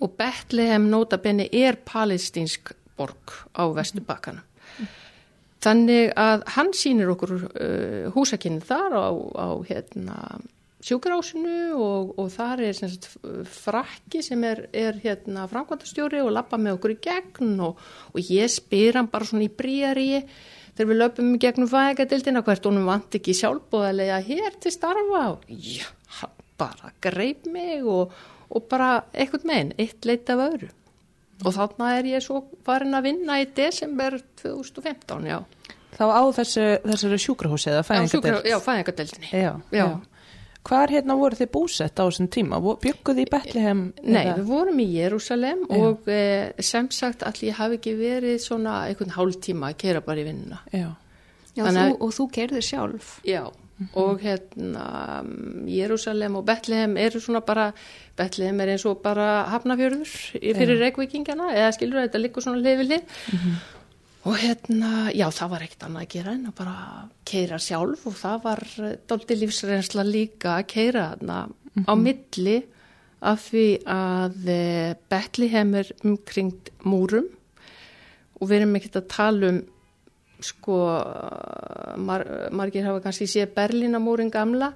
Og 0.02 0.12
Betlehem 0.18 0.88
notabenni 0.90 1.46
er 1.54 1.78
palestinsk 1.86 2.74
borg 2.98 3.32
á 3.54 3.70
Vesturbakana. 3.72 4.42
Þannig 5.62 6.12
að 6.18 6.44
hann 6.54 6.70
sýnir 6.76 7.10
okkur 7.14 7.34
uh, 7.38 8.10
húsakynni 8.14 8.62
þar 8.66 8.94
á, 8.94 9.08
á 9.34 9.48
hérna, 9.66 10.18
sjúkrásinu 10.84 11.74
og, 11.82 12.12
og 12.22 12.28
þar 12.30 12.60
er 12.68 12.76
sagt, 12.78 13.08
frakki 13.50 14.20
sem 14.22 14.44
er, 14.46 14.64
er 14.72 14.98
hérna, 15.02 15.48
framkvæmtastjóri 15.50 16.20
og 16.22 16.30
lappa 16.36 16.58
með 16.60 16.76
okkur 16.78 16.94
í 16.94 16.98
gegn 17.08 17.56
og, 17.66 17.80
og 18.14 18.30
ég 18.30 18.50
spyr 18.52 19.00
hann 19.00 19.10
bara 19.10 19.26
svona 19.26 19.48
í 19.48 19.50
bríari 19.50 20.22
þegar 20.78 20.90
við 20.92 21.00
löpum 21.02 21.32
í 21.34 21.40
gegnum 21.42 21.70
fæðingadildina 21.72 22.44
hvert 22.46 22.68
honum 22.70 22.86
vant 22.86 23.16
ekki 23.18 23.34
sjálfbóðarlega 23.34 24.20
hér 24.28 24.58
til 24.62 24.72
starfa 24.74 25.22
og 25.34 25.48
já, 25.50 25.88
hann 26.20 26.36
bara 26.60 26.92
greip 27.02 27.48
mig 27.50 27.82
og, 27.82 28.14
og 28.48 28.68
bara 28.70 28.92
eitthvað 29.12 29.48
meginn, 29.50 29.74
eitt 29.82 30.06
leitt 30.06 30.30
af 30.30 30.44
öðru. 30.46 30.70
Og 31.46 31.52
þarna 31.54 31.92
er 31.98 32.06
ég 32.10 32.22
svo 32.24 32.40
farin 32.66 32.96
að 32.98 33.04
vinna 33.12 33.36
í 33.38 33.44
desember 33.54 34.16
2015, 34.40 35.26
já. 35.30 35.36
Þá 35.98 36.04
á 36.10 36.22
þessu, 36.34 36.64
þessari 36.86 37.18
sjúkrahúsi 37.22 37.70
eða 37.70 37.82
Já, 37.82 37.84
sjúkra- 37.84 38.38
fæðingadeild? 38.38 38.48
Já, 38.50 38.56
fæðingadeildinni. 38.64 39.30
Já, 39.34 39.52
Já. 39.74 39.82
já. 39.82 39.86
Hvar 40.66 40.90
hérna 40.92 41.16
voru 41.16 41.38
þið 41.38 41.50
búsett 41.54 42.00
á 42.00 42.04
þessum 42.04 42.28
tíma? 42.32 42.58
Bygguð 42.60 43.22
í 43.22 43.28
Betlehem? 43.30 43.84
Nei, 44.02 44.24
eða? 44.24 44.34
við 44.40 44.50
vorum 44.50 44.82
í 44.82 44.88
Jérúsalem 44.96 45.62
og 45.78 46.10
eh, 46.12 46.50
sem 46.64 46.90
sagt 46.92 47.24
allir 47.26 47.56
hafi 47.56 47.78
ekki 47.78 47.94
verið 47.98 48.36
svona 48.44 48.82
einhvern 48.88 49.14
hálf 49.16 49.38
tíma 49.44 49.70
að 49.70 49.78
kera 49.84 50.02
bara 50.04 50.20
í 50.24 50.26
vinnuna. 50.28 50.60
Já, 50.74 50.90
Já 51.56 51.64
þú, 51.64 51.86
og 52.04 52.12
þú 52.18 52.28
gerði 52.36 52.62
sjálf. 52.66 53.14
Já, 53.24 53.48
mm 53.48 53.86
-hmm. 53.86 54.02
og 54.02 54.20
hérna 54.20 54.84
Jérúsalem 55.66 56.36
og 56.36 56.44
Betlehem 56.44 56.96
eru 56.96 57.20
svona 57.20 57.40
bara, 57.40 57.72
Betlehem 58.16 58.60
er 58.60 58.68
eins 58.68 58.84
og 58.86 59.02
bara 59.02 59.46
hafnafjörður 59.48 60.10
fyrir 60.58 60.78
reikvíkingana 60.78 61.54
eða 61.54 61.72
skilur 61.72 62.02
þetta 62.02 62.18
líka 62.18 62.40
svona 62.40 62.58
lifilið. 62.58 63.02
Mm 63.32 63.38
-hmm 63.38 63.77
og 64.26 64.34
hérna, 64.40 65.10
já 65.14 65.28
það 65.30 65.52
var 65.52 65.64
ekkert 65.64 65.86
annað 65.86 66.04
að 66.04 66.12
gera 66.16 66.34
en 66.34 66.48
að 66.50 66.56
bara 66.58 66.76
keira 67.28 67.58
sjálf 67.62 68.06
og 68.10 68.18
það 68.18 68.42
var 68.44 68.64
eh, 68.82 68.98
doldi 69.08 69.38
lífsreynsla 69.38 70.04
líka 70.06 70.56
að 70.58 70.68
keira 70.74 71.06
þarna 71.12 71.38
mm 71.46 71.54
-hmm. 71.54 71.84
á 71.86 71.92
mhm. 71.94 72.02
milli 72.02 72.58
af 73.20 73.48
því 73.50 73.66
að 73.86 74.48
eh, 74.48 74.94
Betliheim 75.10 75.74
er 75.74 75.92
umkringt 76.04 76.70
múrum 76.84 77.26
og 78.40 78.48
við 78.48 78.60
erum 78.60 78.76
ekkert 78.76 78.96
að 78.96 79.08
tala 79.08 79.48
um 79.48 79.62
sko 80.40 80.76
mar, 81.98 82.24
margir 82.54 82.86
hafa 82.86 83.02
kannski 83.02 83.26
séð 83.26 83.54
Berlínamúrin 83.56 84.30
gamla 84.30 84.72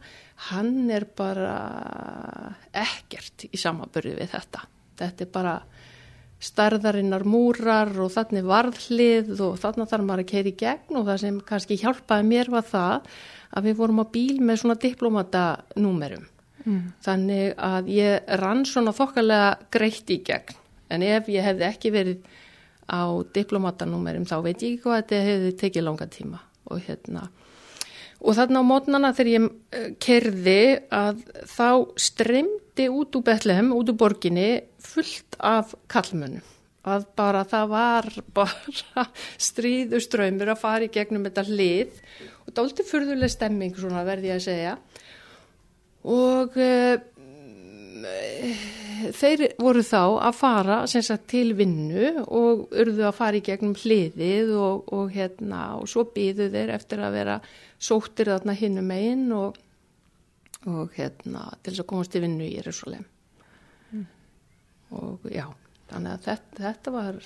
hann 0.50 0.90
er 0.90 1.04
bara 1.04 2.56
ekkert 2.72 3.46
í 3.46 3.60
samabörði 3.60 4.16
við 4.18 4.32
þetta 4.34 4.64
þetta 4.98 5.24
er 5.24 5.30
bara 5.32 5.54
starðarinnar 6.42 7.24
múrar 7.28 7.92
og 8.02 8.10
þannig 8.14 8.46
varðlið 8.48 9.32
og 9.46 9.58
þannig 9.62 9.90
þarf 9.92 10.06
maður 10.08 10.24
að 10.24 10.30
keira 10.32 10.50
í 10.50 10.56
gegn 10.58 10.98
og 10.98 11.06
það 11.06 11.20
sem 11.22 11.40
kannski 11.48 11.78
hjálpaði 11.82 12.28
mér 12.28 12.50
var 12.52 12.66
það 12.66 13.10
að 13.52 13.68
við 13.68 13.78
vorum 13.78 14.02
á 14.02 14.06
bíl 14.12 14.38
með 14.42 14.62
svona 14.62 14.78
diplomatanúmerum. 14.82 16.24
Mm. 16.62 16.80
Þannig 17.02 17.54
að 17.58 17.90
ég 17.92 18.32
rann 18.40 18.64
svona 18.66 18.94
þokkalega 18.96 19.52
greitt 19.74 20.10
í 20.14 20.18
gegn 20.26 20.58
en 20.92 21.04
ef 21.06 21.30
ég 21.32 21.46
hefði 21.46 21.68
ekki 21.68 21.92
verið 21.94 22.40
á 22.90 23.02
diplomatanúmerum 23.34 24.26
þá 24.28 24.36
veit 24.44 24.62
ég 24.62 24.74
ekki 24.74 24.82
hvað 24.84 24.98
þetta 25.00 25.22
hefði 25.28 25.52
tekið 25.62 25.86
langa 25.86 26.08
tíma 26.10 26.42
og 26.70 26.82
hérna 26.86 27.28
og 28.22 28.36
þarna 28.38 28.62
á 28.62 28.64
mótnana 28.66 29.12
þegar 29.16 29.32
ég 29.32 29.46
eh, 29.46 29.86
kerði 30.02 30.62
að 30.94 31.22
þá 31.50 31.68
streymdi 31.98 32.61
út 32.80 33.18
úr 33.18 33.26
Betlehem, 33.26 33.72
út 33.76 33.92
úr 33.92 33.98
borginni 34.00 34.48
fullt 34.80 35.36
af 35.38 35.74
kallmönnum 35.92 36.42
að 36.82 37.06
bara 37.18 37.44
það 37.46 37.68
var 37.70 38.08
bara 38.38 39.06
stríðuströymur 39.40 40.52
að 40.52 40.62
fara 40.62 40.88
í 40.88 40.92
gegnum 40.92 41.26
þetta 41.28 41.46
hlið 41.46 41.94
og 42.42 42.50
það 42.50 42.56
er 42.56 42.62
alltaf 42.64 42.90
fyrðuleg 42.90 43.32
stemming 43.32 43.78
svona 43.78 44.04
verði 44.06 44.32
ég 44.32 44.40
að 44.40 44.46
segja. 44.48 44.76
Og 46.02 46.56
e, 46.58 46.98
þeir 49.14 49.44
voru 49.62 49.84
þá 49.86 50.02
að 50.02 50.38
fara 50.40 50.78
sagt, 50.90 51.28
til 51.30 51.52
vinnu 51.58 52.24
og 52.24 52.66
urðu 52.74 53.06
að 53.06 53.18
fara 53.18 53.38
í 53.38 53.44
gegnum 53.46 53.76
hliðið 53.78 54.50
og, 54.58 54.88
og, 54.90 55.12
hérna, 55.14 55.76
og 55.78 55.86
svo 55.90 56.08
býðu 56.10 56.50
þeir 56.50 56.74
eftir 56.74 57.04
að 57.04 57.18
vera 57.20 57.38
sóttir 57.82 58.32
þarna 58.32 58.56
hinnum 58.58 58.90
einn 58.94 59.28
og, 59.36 59.58
og 60.70 60.92
hérna, 60.96 61.48
til 61.62 61.72
þess 61.72 61.82
að 61.84 61.90
komast 61.90 62.12
til 62.14 62.22
vinnu 62.22 62.46
í 62.46 62.54
Jérúsalem 62.56 63.06
og 64.92 65.24
já, 65.32 65.46
þannig 65.90 66.10
að 66.12 66.26
þetta, 66.26 66.58
þetta 66.66 66.96
var 66.98 67.22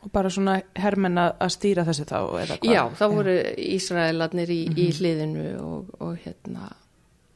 Og 0.00 0.08
bara 0.08 0.30
svona 0.32 0.54
hermenn 0.80 1.20
að 1.20 1.50
stýra 1.52 1.82
þessi 1.84 2.06
þá 2.08 2.16
eða 2.16 2.54
hvað? 2.54 2.70
Já, 2.72 2.80
þá 2.96 3.02
voru 3.12 3.34
Ísraelarnir 3.60 4.48
í, 4.48 4.62
mm 4.64 4.72
-hmm. 4.72 4.78
í 4.78 4.86
mhm. 4.86 4.96
hliðinu 4.96 5.42
og, 5.60 5.90
og 6.00 6.14
hérna 6.24 6.70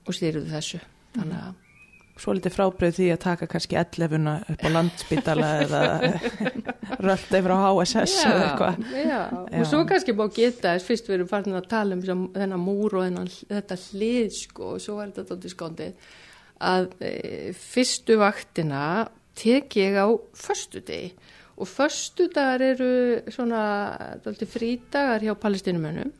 og 0.06 0.16
stýruðu 0.16 0.48
þessu 0.48 0.80
þannig 1.12 1.42
að 1.42 1.63
Svo 2.14 2.30
litið 2.36 2.54
frábröð 2.54 2.92
því 2.94 3.06
að 3.10 3.22
taka 3.24 3.46
kannski 3.50 3.78
ellefuna 3.80 4.36
upp 4.52 4.60
á 4.62 4.68
landsbytala 4.70 5.48
eða 5.64 5.80
rölda 7.02 7.40
yfir 7.40 7.54
á 7.54 7.58
HSS 7.58 8.14
já, 8.14 8.28
eða 8.28 8.44
eitthvað. 8.44 8.84
Já, 8.94 9.08
já, 9.08 9.22
og 9.58 9.66
svo 9.72 9.80
kannski 9.88 10.14
bá 10.14 10.24
geta 10.36 10.76
þess 10.76 10.88
fyrst 10.90 11.10
við 11.10 11.16
erum 11.18 11.30
farin 11.32 11.58
að 11.58 11.66
tala 11.72 11.98
um 11.98 12.04
þennan 12.36 12.62
múr 12.62 12.94
og 13.00 13.08
þennan, 13.08 13.32
þetta 13.50 13.80
hlið 13.88 14.38
sko 14.38 14.70
og 14.76 14.84
svo 14.84 15.00
er 15.02 15.10
þetta 15.10 15.26
tóttið 15.32 15.54
skóndið 15.56 16.12
að 16.64 16.88
e, 17.02 17.12
fyrstu 17.58 18.18
vaktina 18.22 18.84
tek 19.34 19.74
ég 19.80 19.98
á 19.98 20.06
förstu 20.38 20.84
degi 20.86 21.10
og 21.58 21.68
förstu 21.68 22.28
dagar 22.34 22.62
eru 22.62 23.22
svona 23.30 24.18
frídagar 24.22 25.22
hjá 25.22 25.34
palestinumönnum 25.34 26.12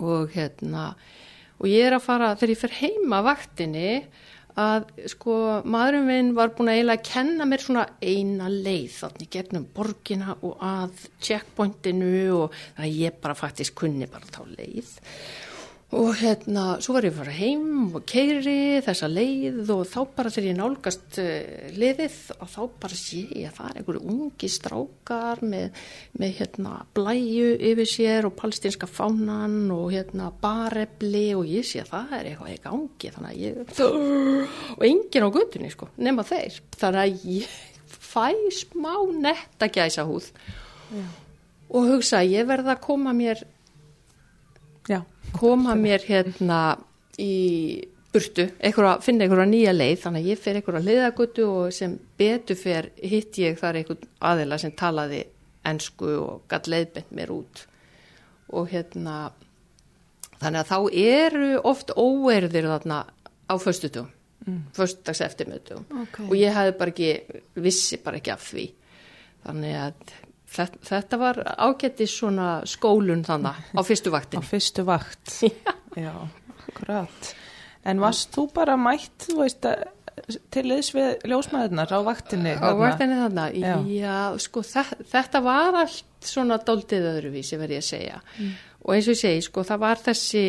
og 0.00 0.32
hérna 0.32 0.94
og 1.60 1.68
ég 1.70 1.86
er 1.86 1.96
að 1.96 2.06
fara, 2.06 2.34
þegar 2.36 2.52
ég 2.54 2.60
fer 2.60 2.76
heima 2.80 3.20
vaktinni 3.24 3.90
að 4.60 4.90
sko 5.10 5.36
maðurum 5.66 6.04
minn 6.08 6.34
var 6.36 6.52
búin 6.54 6.70
að 6.70 6.78
eiginlega 6.78 7.06
kenna 7.08 7.46
mér 7.48 7.64
svona 7.64 7.86
eina 8.02 8.50
leið 8.52 8.98
þannig 9.00 9.30
gegnum 9.34 9.64
borgina 9.74 10.36
og 10.46 10.60
að 10.62 11.08
checkpointinu 11.26 12.12
og 12.36 12.60
að 12.78 13.00
ég 13.00 13.18
bara 13.22 13.34
faktisk 13.38 13.80
kunni 13.82 14.06
bara 14.10 14.30
þá 14.30 14.44
leið 14.54 14.92
og 15.94 16.10
hérna, 16.18 16.62
svo 16.82 16.96
var 16.96 17.06
ég 17.06 17.12
að 17.12 17.18
fara 17.20 17.34
heim 17.36 17.94
og 17.94 18.04
keiri 18.08 18.80
þessa 18.82 19.06
leið 19.10 19.68
og 19.74 19.82
þá 19.86 19.98
bara 20.16 20.32
þegar 20.32 20.48
ég 20.48 20.56
nálgast 20.58 21.18
uh, 21.22 21.68
liðið 21.76 22.16
og 22.34 22.50
þá 22.50 22.58
bara 22.82 22.98
sé 22.98 23.20
ég 23.28 23.50
að 23.50 23.58
það 23.58 23.68
er 23.68 23.78
einhverju 23.80 24.02
ungi 24.14 24.50
strákar 24.50 25.44
með, 25.46 25.84
með 26.18 26.34
hérna 26.40 26.74
blæju 26.98 27.52
yfir 27.70 27.90
sér 27.92 28.28
og 28.28 28.34
palestinska 28.40 28.88
fánan 28.90 29.70
og 29.74 29.86
hérna 29.94 30.32
barefli 30.42 31.26
og 31.38 31.46
ég 31.52 31.68
sé 31.68 31.84
að 31.84 31.92
það 31.92 32.18
er 32.18 32.30
eitthvað 32.32 32.54
í 32.56 32.58
gangi 32.66 33.14
þannig 33.14 33.30
að 33.30 33.42
ég 33.44 33.84
og 34.74 34.86
engin 34.90 35.28
á 35.30 35.34
guttunni 35.38 35.72
sko, 35.74 35.90
nema 36.02 36.26
þeir. 36.26 36.60
Þannig 36.80 37.02
að 37.04 37.26
ég 37.36 37.56
fæ 37.86 38.28
smá 38.50 38.94
netta 39.14 39.70
gæsa 39.70 40.04
húð 40.08 40.32
Já. 40.90 41.04
og 41.70 41.92
hugsa 41.94 42.22
ég 42.26 42.46
verða 42.50 42.74
að 42.74 42.86
koma 42.88 43.14
mér 43.16 43.46
koma 45.34 45.74
mér 45.78 46.04
hérna 46.06 46.60
í 47.20 47.34
burtu, 48.14 48.46
einhverja, 48.62 48.98
finna 49.02 49.26
einhverja 49.26 49.46
nýja 49.50 49.74
leið 49.74 50.02
þannig 50.04 50.24
að 50.24 50.30
ég 50.30 50.42
fer 50.42 50.58
einhverja 50.58 50.86
leiðagutu 50.86 51.46
og 51.50 51.72
sem 51.74 51.96
betur 52.18 52.58
fer 52.58 52.90
hitt 53.02 53.38
ég 53.42 53.58
þar 53.58 53.80
einhvern 53.80 54.10
aðila 54.30 54.58
sem 54.62 54.74
talaði 54.78 55.24
ennsku 55.66 56.10
og 56.20 56.44
gætt 56.50 56.68
leiðbent 56.70 57.14
mér 57.16 57.32
út 57.34 57.64
og 58.54 58.68
hérna 58.70 59.16
þannig 60.38 60.60
að 60.60 60.70
þá 60.70 60.78
eru 61.04 61.50
oft 61.66 61.94
óerðir 61.96 62.68
þarna 62.70 63.00
á 63.50 63.54
föstutum 63.60 64.10
mm. 64.46 64.60
föstudags 64.76 65.22
eftirmötum 65.24 65.84
okay. 66.04 66.28
og 66.28 66.36
ég 66.38 66.54
hefði 66.54 66.76
bara 66.78 66.94
ekki 66.94 67.10
vissi 67.64 67.98
bara 68.04 68.20
ekki 68.20 68.34
af 68.34 68.46
því 68.52 68.66
þannig 69.44 69.80
að 69.80 70.14
Þetta, 70.54 71.18
var 71.18 71.40
ágætti 71.58 72.06
svona 72.10 72.48
skólun 72.68 73.24
þannig 73.26 73.74
á 73.74 73.80
fyrstu 73.86 74.12
vaktin. 74.14 74.38
Á 74.38 74.42
fyrstu 74.46 74.84
vakt, 74.86 75.40
já, 75.98 76.12
akkurat. 76.68 77.34
En 77.84 78.00
varst 78.00 78.32
þú 78.34 78.46
bara 78.54 78.76
mætt, 78.80 79.26
þú 79.26 79.40
veist, 79.42 79.66
til 80.54 80.64
þess 80.70 80.94
við 80.94 81.26
ljósmaðurnar 81.28 81.90
á 81.90 82.00
vaktinni? 82.06 82.54
Á 82.56 82.70
vaktinni 82.78 83.18
þannig, 83.18 83.58
já, 83.60 83.74
já 83.90 84.18
sko 84.40 84.62
þetta, 84.64 85.08
þetta 85.10 85.42
var 85.44 85.80
allt 85.82 86.28
svona 86.30 86.60
doldið 86.64 87.10
öðruvísi 87.10 87.58
verði 87.60 87.80
ég 87.80 87.84
að 87.84 87.90
segja. 87.90 88.22
Mm. 88.38 88.54
Og 88.84 88.94
eins 88.94 89.08
og 89.08 89.16
ég 89.16 89.20
segi, 89.20 89.44
sko 89.48 89.64
það 89.66 89.82
var 89.84 90.02
þessi 90.06 90.44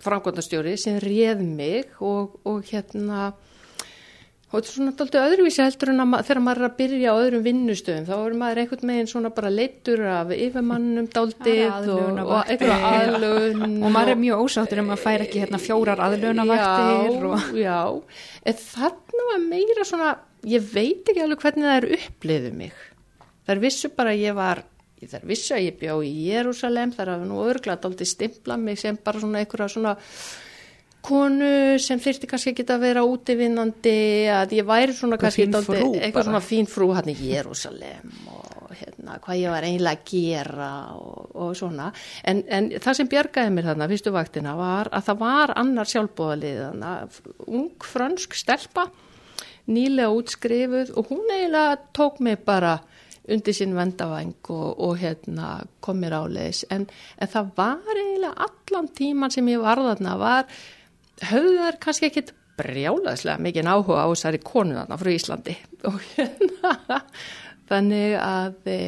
framkvæmdastjóri 0.00 0.76
sem 0.80 0.98
réð 1.02 1.42
mig 1.44 2.00
og, 2.00 2.38
og 2.48 2.64
hérna 2.70 3.32
og 4.50 4.56
þetta 4.56 4.66
er 4.66 4.74
svona 4.74 4.92
alltaf 4.98 5.26
öðruvísi 5.30 5.62
heldur 5.62 5.92
en 5.92 6.02
að 6.02 6.14
þegar 6.26 6.40
maður 6.42 6.60
er 6.60 6.66
að 6.66 6.78
byrja 6.80 7.12
á 7.14 7.20
öðrum 7.22 7.44
vinnustöðum 7.44 8.06
þá 8.08 8.14
er 8.16 8.34
maður 8.40 8.60
einhvern 8.62 8.90
veginn 8.90 9.10
svona 9.12 9.30
bara 9.36 9.52
leittur 9.54 10.02
af 10.10 10.32
yfirmannum 10.34 11.06
daldið 11.14 11.90
og, 11.94 12.18
og 12.24 12.50
eitthvað 12.50 12.86
aðlun 12.88 13.76
og 13.78 13.94
maður 13.94 14.12
er 14.16 14.20
mjög 14.24 14.42
ósáttur 14.46 14.82
um 14.82 14.90
að 14.90 15.04
færa 15.04 15.28
ekki 15.28 15.44
hérna 15.44 15.62
fjórar 15.62 16.02
aðlunavaktir 16.08 17.14
Já, 17.20 17.30
og... 17.30 17.54
já, 17.54 17.78
en 18.50 18.60
þarna 18.64 19.28
var 19.30 19.46
meira 19.46 19.86
svona, 19.86 20.10
ég 20.50 20.66
veit 20.74 21.06
ekki 21.06 21.22
alveg 21.22 21.46
hvernig 21.46 21.68
það 21.68 21.78
er 21.78 21.88
uppliðið 22.00 22.58
mig. 22.58 22.84
Þar 23.46 23.62
vissu 23.62 23.94
bara 23.94 24.14
að 24.16 24.24
ég 24.24 24.38
var 24.38 24.64
þar 25.08 25.26
vissu 25.30 25.54
að 25.56 25.66
ég 25.68 25.80
bjá 25.80 25.94
í 26.04 26.12
Jérúsalem 26.26 26.92
þar 26.96 27.14
að 27.14 27.26
nú 27.30 27.40
örglað 27.46 27.84
daldið 27.86 28.10
stimpla 28.10 28.58
mig 28.60 28.82
sem 28.82 28.98
bara 29.00 29.22
svona 29.22 29.40
einhverja 29.44 29.70
svona 29.72 29.94
konu 31.04 31.78
sem 31.80 32.00
þurfti 32.02 32.28
kannski 32.30 32.52
ekki 32.52 32.66
að 32.68 32.84
vera 32.84 33.04
útivinnandi 33.08 33.98
að 34.34 34.54
ég 34.58 34.68
væri 34.68 34.96
svona 34.96 35.18
kannski 35.20 35.46
eitthvað 35.48 36.26
svona 36.28 36.42
fín 36.44 36.68
frú 36.70 36.90
hann 36.96 37.08
í 37.12 37.16
Jérúsalem 37.16 38.10
og 38.30 38.74
hérna 38.76 39.18
hvað 39.24 39.40
ég 39.40 39.54
var 39.54 39.66
eiginlega 39.66 39.98
að 39.98 40.10
gera 40.12 40.70
og, 40.94 41.30
og 41.34 41.52
svona. 41.58 41.90
En, 42.24 42.42
en 42.48 42.70
það 42.76 42.98
sem 43.00 43.10
björgaði 43.10 43.54
mér 43.54 43.70
þarna 43.70 43.90
fyrstu 43.90 44.14
vaktina 44.14 44.56
var 44.58 44.90
að 44.94 45.06
það 45.08 45.22
var 45.24 45.54
annar 45.60 45.90
sjálfbóðalið 45.90 46.62
ung 47.48 47.88
fransk 47.92 48.36
stelpa 48.38 48.86
nýlega 49.70 50.14
útskrifuð 50.14 50.94
og 50.98 51.12
hún 51.12 51.28
eiginlega 51.30 51.78
tók 51.96 52.20
mig 52.24 52.44
bara 52.46 52.78
undir 53.30 53.54
sín 53.54 53.76
vendavæng 53.76 54.34
og, 54.48 54.80
og 54.80 54.98
hérna 54.98 55.60
kom 55.84 56.00
mér 56.02 56.16
áleis 56.22 56.64
en, 56.70 56.86
en 57.18 57.30
það 57.30 57.50
var 57.56 57.96
eiginlega 57.96 58.46
allan 58.48 58.88
tíman 58.96 59.34
sem 59.34 59.48
ég 59.52 59.62
var 59.62 59.82
þarna 59.84 60.16
var 60.18 60.48
höfðu 61.28 61.56
þær 61.58 61.78
kannski 61.84 62.08
ekkit 62.08 62.32
brjálaðslega 62.60 63.42
mikið 63.44 63.70
áhuga 63.70 64.04
á 64.04 64.08
þessari 64.12 64.40
konu 64.44 64.76
þarna 64.76 64.98
frá 65.00 65.12
Íslandi 65.14 65.56
og 65.88 66.00
hérna 66.14 67.00
þannig 67.70 68.18
að 68.20 68.70
e, 68.70 68.80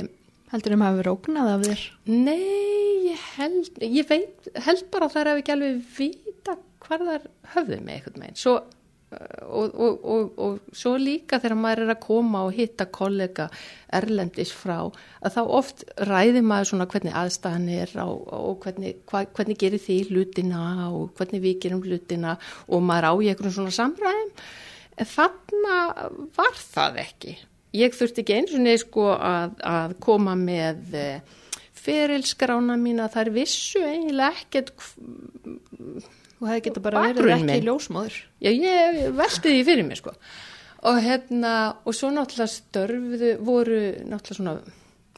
Heldur 0.53 0.75
þeim 0.75 0.83
hafa 0.85 0.99
verið 0.99 1.15
ógnað 1.15 1.47
af 1.49 1.63
þér? 1.65 1.83
nei, 2.13 3.09
ég 3.09 3.23
held 3.39 3.79
ég 3.81 4.09
veit, 4.11 4.51
held 4.67 4.83
bara 4.93 5.09
að 5.09 5.15
þær 5.15 5.31
hafi 5.31 5.43
ekki 5.45 5.55
alveg 5.55 5.79
vita 5.97 6.57
hvað 6.83 7.05
þær 7.09 7.29
höfðu 7.55 7.79
með 7.81 7.95
einhvern 7.95 8.25
veginn 8.27 8.41
svo, 8.43 8.55
uh, 8.61 8.82
og, 9.13 9.75
og, 9.75 10.05
og, 10.05 10.39
og 10.41 10.75
svo 10.77 10.95
líka 11.01 11.39
þegar 11.43 11.59
maður 11.61 11.85
er 11.85 11.93
að 11.95 12.03
koma 12.05 12.45
og 12.47 12.57
hitta 12.57 12.87
kollega 12.93 13.49
erlendis 13.93 14.53
frá 14.57 14.79
að 14.83 15.37
þá 15.37 15.41
oft 15.59 15.85
ræðir 16.09 16.47
maður 16.47 16.71
svona 16.73 16.89
hvernig 16.93 17.17
aðstæðan 17.19 17.69
er 17.77 17.95
og 18.05 18.59
hvernig, 18.65 18.97
hva, 19.11 19.25
hvernig 19.37 19.61
gerir 19.61 19.83
því 19.83 19.99
hlutina 20.11 20.65
og 20.89 21.13
hvernig 21.19 21.45
við 21.45 21.59
gerum 21.67 21.85
hlutina 21.85 22.37
og 22.69 22.85
maður 22.87 23.11
á 23.11 23.13
í 23.19 23.33
einhvern 23.33 23.57
svona 23.59 23.77
samræðum. 23.77 24.33
En 25.01 25.09
þarna 25.09 25.77
var 26.37 26.59
það 26.61 26.99
ekki. 27.07 27.37
Ég 27.77 27.95
þurfti 27.97 28.21
ekki 28.23 28.35
eins 28.37 28.57
og 28.57 28.65
neð 28.65 28.83
sko 28.83 29.07
að, 29.17 29.55
að 29.65 29.95
koma 30.05 30.35
með 30.37 30.97
eh, 31.01 31.39
ferilskrána 31.83 32.77
mína. 32.81 33.09
Þær 33.13 33.33
vissu 33.33 33.81
eiginlega 33.81 34.43
ekkert 34.43 34.75
Þú 36.43 36.49
hefði 36.51 36.63
geta 36.67 36.81
bara 36.83 37.03
verið 37.07 37.29
ekki 37.37 37.45
minn. 37.47 37.67
ljósmóður. 37.69 38.15
Já, 38.43 38.51
ég 38.51 38.97
velti 39.15 39.53
því 39.53 39.59
fyrir 39.69 39.87
mér 39.87 40.01
sko. 40.01 40.13
Og 40.91 40.97
hérna, 40.99 41.53
og 41.87 41.95
svo 41.95 42.09
náttúrulega 42.11 42.51
störfuðu, 42.51 43.29
voru 43.47 43.77
náttúrulega 44.11 44.39
svona 44.41 44.55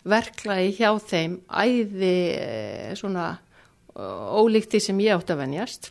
verklagi 0.05 0.75
hjá 0.77 0.91
þeim 1.01 1.39
æði 1.49 2.13
eh, 2.37 2.91
svona 3.01 3.31
ólíkt 3.97 4.75
því 4.75 4.83
sem 4.85 5.01
ég 5.01 5.17
átt 5.17 5.33
að 5.33 5.41
venjast. 5.47 5.89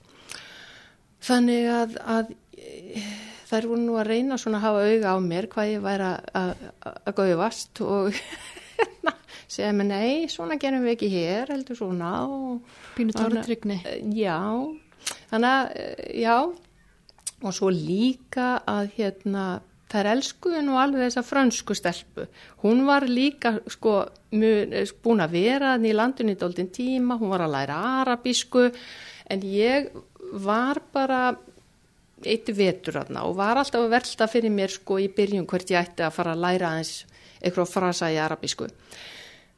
Þannig 1.25 1.65
að, 1.79 1.97
að 2.05 2.33
eh, 2.61 3.09
þær 3.49 3.69
voru 3.71 3.81
nú 3.87 3.97
að 3.97 4.09
reyna 4.11 4.37
svona 4.37 4.61
að 4.61 4.67
hafa 4.67 4.85
auga 4.91 5.15
á 5.15 5.17
mér 5.25 5.49
hvað 5.49 5.73
ég 5.73 5.83
væri 5.89 6.09
að, 6.11 6.29
að, 6.43 6.65
að 6.93 7.17
gauðvast 7.23 7.83
og 7.89 8.21
hérna, 8.77 9.17
segja 9.47 9.73
mér 9.81 9.89
nei, 9.89 10.29
svona 10.29 10.61
gerum 10.61 10.85
við 10.85 10.93
ekki 10.99 11.11
hér, 11.17 11.49
heldur 11.55 11.81
svona 11.81 12.13
Pínu. 12.93 13.15
Eh, 13.81 14.03
Já, 14.13 14.37
þannig 15.31 15.49
að, 15.49 15.75
eh, 15.75 16.21
já, 16.21 16.37
og 17.43 17.53
svo 17.53 17.69
líka 17.73 18.63
að 18.69 18.91
hérna, 18.97 19.45
þær 19.93 20.09
elskuðu 20.15 20.63
nú 20.65 20.77
alveg 20.79 21.05
þessa 21.05 21.23
frönsku 21.27 21.75
stelpu. 21.77 22.27
Hún 22.63 22.85
var 22.87 23.05
líka, 23.05 23.59
sko, 23.69 24.09
mjög, 24.31 24.73
eh, 24.73 24.93
búin 25.03 25.21
að 25.21 25.35
vera 25.37 25.77
í 25.77 25.93
landinu 25.93 26.33
í 26.33 26.39
doldin 26.39 26.69
tíma, 26.69 27.19
hún 27.19 27.29
var 27.29 27.41
að 27.41 27.53
læra 27.53 27.79
arabísku, 28.03 28.73
en 29.29 29.41
ég 29.41 29.91
var 30.33 30.81
bara 30.91 31.37
eitt 32.23 32.45
vetur 32.45 33.03
aðna 33.03 33.25
og 33.25 33.35
var 33.35 33.57
alltaf 33.57 33.81
að 33.81 33.89
velta 33.89 34.27
fyrir 34.27 34.49
mér, 34.49 34.69
sko, 34.69 34.95
í 34.95 35.09
byrjun 35.13 35.45
hvert 35.45 35.69
ég 35.69 35.83
ætti 35.83 36.03
að 36.03 36.13
fara 36.13 36.33
að 36.33 36.39
læra 36.39 36.69
aðeins 36.71 37.05
eitthvað 37.41 37.67
frasa 37.69 38.07
í 38.07 38.17
arabísku. 38.17 38.69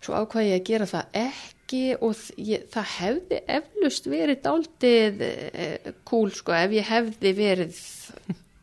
Svo 0.02 0.14
ákvað 0.14 0.50
ég 0.50 0.62
að 0.62 0.66
gera 0.66 0.86
það 0.86 1.06
ekki 1.14 1.55
og 2.00 2.14
þ- 2.14 2.36
ég, 2.52 2.66
það 2.74 2.90
hefði 3.00 3.40
eflust 3.60 4.06
verið 4.12 4.42
dálítið 4.46 5.22
eh, 5.30 5.94
kúl 6.06 6.30
sko 6.38 6.54
ef 6.54 6.76
ég 6.78 6.90
hefði 6.92 7.32
verið 7.38 7.80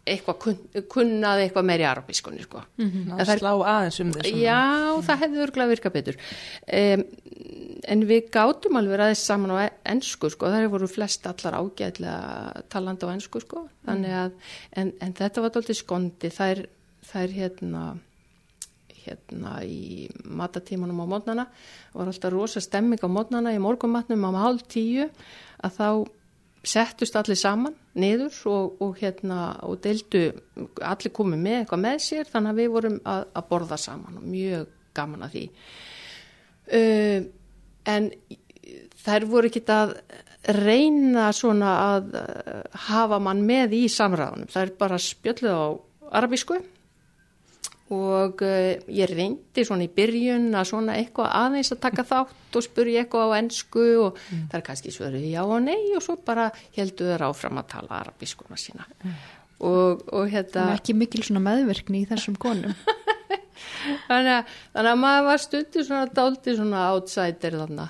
eitthvað 0.02 0.38
kun, 0.42 0.56
kunnað 0.90 1.44
eitthvað 1.44 1.66
meir 1.68 1.82
í 1.84 1.86
arabískunni 1.86 2.42
sko. 2.42 2.62
Ná, 2.78 3.18
En 3.20 3.26
þær- 3.28 3.38
slá 3.38 3.52
aðeins 3.54 4.00
um 4.02 4.08
þess 4.16 4.32
Já, 4.42 4.62
það 5.06 5.20
hefði 5.22 5.42
örgulega 5.44 5.70
virkað 5.76 5.94
betur. 5.94 6.16
Um, 6.66 7.04
en 7.92 8.02
við 8.10 8.26
gátum 8.34 8.78
alveg 8.80 9.04
aðeins 9.04 9.22
saman 9.28 9.54
á 9.54 9.58
e- 9.66 9.76
ensku 9.94 10.30
sko, 10.30 10.50
það 10.50 10.66
voru 10.74 10.88
flest 10.90 11.26
allar 11.30 11.54
ágætlega 11.60 12.64
talandi 12.74 13.06
á 13.06 13.14
ensku 13.14 13.42
sko, 13.44 13.68
þannig 13.86 14.16
að, 14.24 14.34
en, 14.82 14.92
en 15.06 15.14
þetta 15.18 15.44
var 15.46 15.54
dálítið 15.54 15.78
skondi, 15.84 16.30
þær, 16.34 16.64
þær 17.12 17.36
hérna, 17.38 17.84
hérna 19.04 19.58
í 19.66 20.08
matatímanum 20.24 21.04
á 21.04 21.06
mótnana, 21.14 21.46
var 21.94 22.10
alltaf 22.10 22.32
rosa 22.32 22.62
stemming 22.62 23.02
á 23.02 23.08
mótnana 23.10 23.54
í 23.54 23.60
morgumatnum 23.62 24.26
á 24.28 24.30
hálf 24.42 24.66
tíu, 24.70 25.08
að 25.62 25.78
þá 25.78 25.88
settust 26.62 27.16
allir 27.18 27.38
saman 27.38 27.74
niður 27.98 28.36
og, 28.50 28.76
og 28.82 28.98
hérna 29.00 29.38
og 29.66 29.80
deildu, 29.82 30.28
allir 30.78 31.14
komið 31.14 31.42
með 31.42 31.58
eitthvað 31.60 31.82
með 31.84 32.02
sér 32.06 32.30
þannig 32.30 32.52
að 32.52 32.60
við 32.60 32.70
vorum 32.76 32.98
að, 33.02 33.24
að 33.34 33.48
borða 33.50 33.78
saman 33.82 34.20
og 34.20 34.28
mjög 34.30 34.68
gaman 34.96 35.26
að 35.26 35.34
því. 35.36 35.44
Uh, 36.72 37.18
en 37.90 38.10
þær 39.02 39.26
voru 39.28 39.50
ekki 39.50 39.64
að 39.74 39.96
reyna 40.62 41.28
svona 41.34 41.72
að 41.96 42.14
uh, 42.18 42.60
hafa 42.88 43.18
mann 43.22 43.42
með 43.46 43.76
í 43.82 43.82
samræðunum, 43.92 44.50
þær 44.52 44.76
bara 44.78 45.00
spjölluð 45.02 45.58
á 45.58 45.66
arabísku 46.22 46.60
og 47.92 48.42
uh, 48.46 48.72
ég 48.88 49.10
reyndi 49.12 49.64
svona 49.66 49.84
í 49.86 49.90
byrjun 49.92 50.48
að 50.56 50.70
svona 50.70 50.96
eitthvað 51.00 51.30
aðeins 51.42 51.72
að 51.74 51.82
taka 51.84 52.06
þátt 52.08 52.58
og 52.58 52.66
spurja 52.66 53.04
eitthvað 53.04 53.32
á 53.32 53.36
ensku 53.40 53.86
og 54.06 54.18
það 54.30 54.58
er 54.58 54.66
kannski 54.68 54.94
svöruð 54.94 55.28
já 55.28 55.42
og 55.44 55.60
nei 55.66 55.92
og 55.96 56.02
svo 56.04 56.16
bara 56.24 56.48
heldur 56.76 57.12
þær 57.12 57.26
áfram 57.28 57.60
að 57.60 57.70
tala 57.74 58.00
arabískuna 58.02 58.58
sína. 58.60 58.88
Og, 59.62 60.02
og 60.10 60.24
Það 60.26 60.32
hérna 60.32 60.68
er 60.72 60.80
ekki 60.80 60.94
mikil 60.98 61.22
svona 61.22 61.44
meðvirkni 61.44 62.02
í 62.02 62.08
þessum 62.10 62.34
konum. 62.42 62.72
þannig 64.08 64.32
að, 64.38 64.54
þannig 64.74 64.92
að 64.92 65.02
maður 65.02 65.26
var 65.28 65.42
stundu 65.42 65.84
svona 65.86 66.06
dálítið 66.16 66.56
svona 66.58 66.86
outsider 66.92 67.58
þarna. 67.60 67.88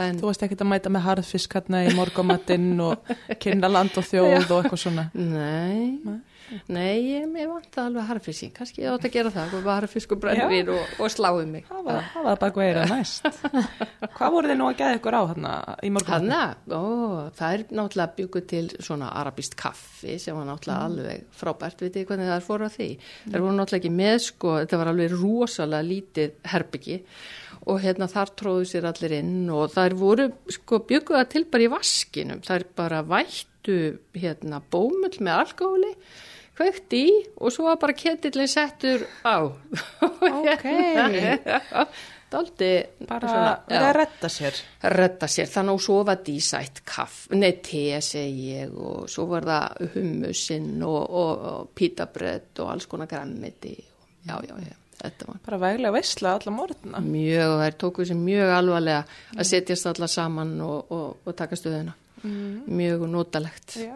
En 0.00 0.16
Þú 0.16 0.30
varst 0.30 0.42
ekkert 0.46 0.62
að 0.64 0.70
mæta 0.70 0.92
með 0.92 1.02
harðfisk 1.04 1.54
hérna 1.58 1.82
í 1.84 1.90
morgumatinn 1.96 2.70
og 2.80 3.10
kynna 3.42 3.68
land 3.68 3.96
og 4.00 4.06
þjóð 4.08 4.46
og 4.48 4.62
eitthvað 4.62 4.80
svona. 4.80 5.04
nei, 5.12 5.98
nei, 6.04 6.18
ég, 7.04 7.26
ég 7.38 7.48
vant 7.50 7.68
það 7.74 7.88
alveg 7.90 8.08
harfising, 8.08 8.52
kannski 8.56 8.82
ég 8.84 8.92
átt 8.92 9.06
að 9.08 9.14
gera 9.14 9.32
það 9.34 9.54
bara 9.58 9.78
harfisk 9.80 10.14
og 10.14 10.20
brennvin 10.22 10.72
og, 10.74 10.94
og 10.98 11.12
sláði 11.12 11.46
mig. 11.50 11.66
Það 11.68 11.82
var, 11.88 12.06
það 12.12 12.28
var 12.28 12.42
bara 12.42 12.66
er 12.66 12.92
næst. 12.92 13.28
Hvað 14.18 14.34
voru 14.34 14.50
þið 14.50 14.58
nú 14.60 14.68
að 14.68 14.78
geða 14.80 14.98
ykkur 14.98 15.16
á 15.18 15.22
hérna 15.22 15.54
í 15.82 15.90
morgumatinn? 15.94 16.32
Hanna, 16.34 16.40
ó, 16.72 16.84
það 17.38 17.56
er 17.56 17.64
náttúrulega 17.78 18.16
bygguð 18.18 18.46
til 18.52 18.62
svona 18.76 19.10
arabist 19.20 19.58
kaffi 19.58 20.16
sem 20.22 20.38
var 20.38 20.48
náttúrulega 20.48 20.88
alveg 20.88 21.26
frábært, 21.40 21.84
veit 21.84 21.98
ég 22.00 22.08
hvernig 22.08 22.30
það 22.30 22.38
er 22.38 22.46
fóru 22.46 22.68
að 22.68 22.78
því. 22.78 22.88
Það 23.26 23.44
voru 23.44 23.58
náttúrulega 23.58 23.82
ekki 23.82 23.98
með 23.98 24.16
sko, 24.28 24.54
þetta 24.62 24.80
var 24.80 24.92
alveg 24.92 25.18
rosalega 25.18 25.88
lítið 25.88 26.40
herbyggi. 26.52 26.98
Og 27.68 27.82
hérna 27.82 28.08
þar 28.08 28.32
tróðu 28.38 28.66
sér 28.70 28.88
allir 28.88 29.18
inn 29.18 29.48
og 29.52 29.72
þær 29.74 29.96
voru 29.98 30.28
sko 30.54 30.80
bygguða 30.88 31.26
til 31.32 31.44
bara 31.50 31.66
í 31.66 31.70
vaskinum, 31.72 32.42
þær 32.46 32.64
bara 32.78 33.02
vættu 33.06 33.78
hérna 34.16 34.62
bómull 34.72 35.18
með 35.20 35.42
alkohóli, 35.42 35.92
kveikt 36.58 36.94
í 36.98 37.04
og 37.38 37.52
svo 37.54 37.68
var 37.70 37.78
bara 37.80 37.94
ketillin 37.96 38.50
settur 38.50 39.06
á. 39.22 39.46
Ok. 40.18 40.66
Daldi 42.28 42.72
Bara 43.08 43.28
verið 43.64 43.86
að 43.88 43.94
retta 43.96 44.28
sér. 44.28 44.58
redda 44.92 45.28
sér, 45.32 45.48
þannig 45.48 45.78
að 45.78 45.84
svo 45.86 45.94
var 46.04 46.18
dísætt 46.26 46.82
kaff, 46.84 47.22
nei 47.32 47.54
te 47.64 48.00
segi 48.04 48.50
ég 48.58 48.74
og 48.76 49.06
svo 49.08 49.24
var 49.30 49.46
það 49.48 49.94
hummusinn 49.94 50.74
og, 50.84 50.98
og, 51.22 51.46
og 51.52 51.70
pítabrödd 51.78 52.60
og 52.60 52.74
alls 52.74 52.88
konar 52.90 53.08
grammiti 53.08 53.72
já, 54.28 54.36
já, 54.44 54.58
já, 54.60 54.76
Bara 55.46 55.60
væglega 55.62 55.94
veistla 55.94 56.34
alla 56.36 56.52
morgna. 56.52 57.00
mjög 57.00 57.54
og 57.54 57.60
þær 57.62 57.78
tóku 57.80 58.04
sér 58.10 58.20
mjög 58.20 58.52
alvarlega 58.58 59.04
að 59.38 59.48
setjast 59.54 59.86
alla 59.86 60.08
saman 60.10 60.52
og, 60.66 60.92
og, 60.92 61.32
taka 61.38 61.56
stöðuna 61.56 61.94
mjög 62.66 63.08
notalegt 63.08 63.78
Já, 63.78 63.94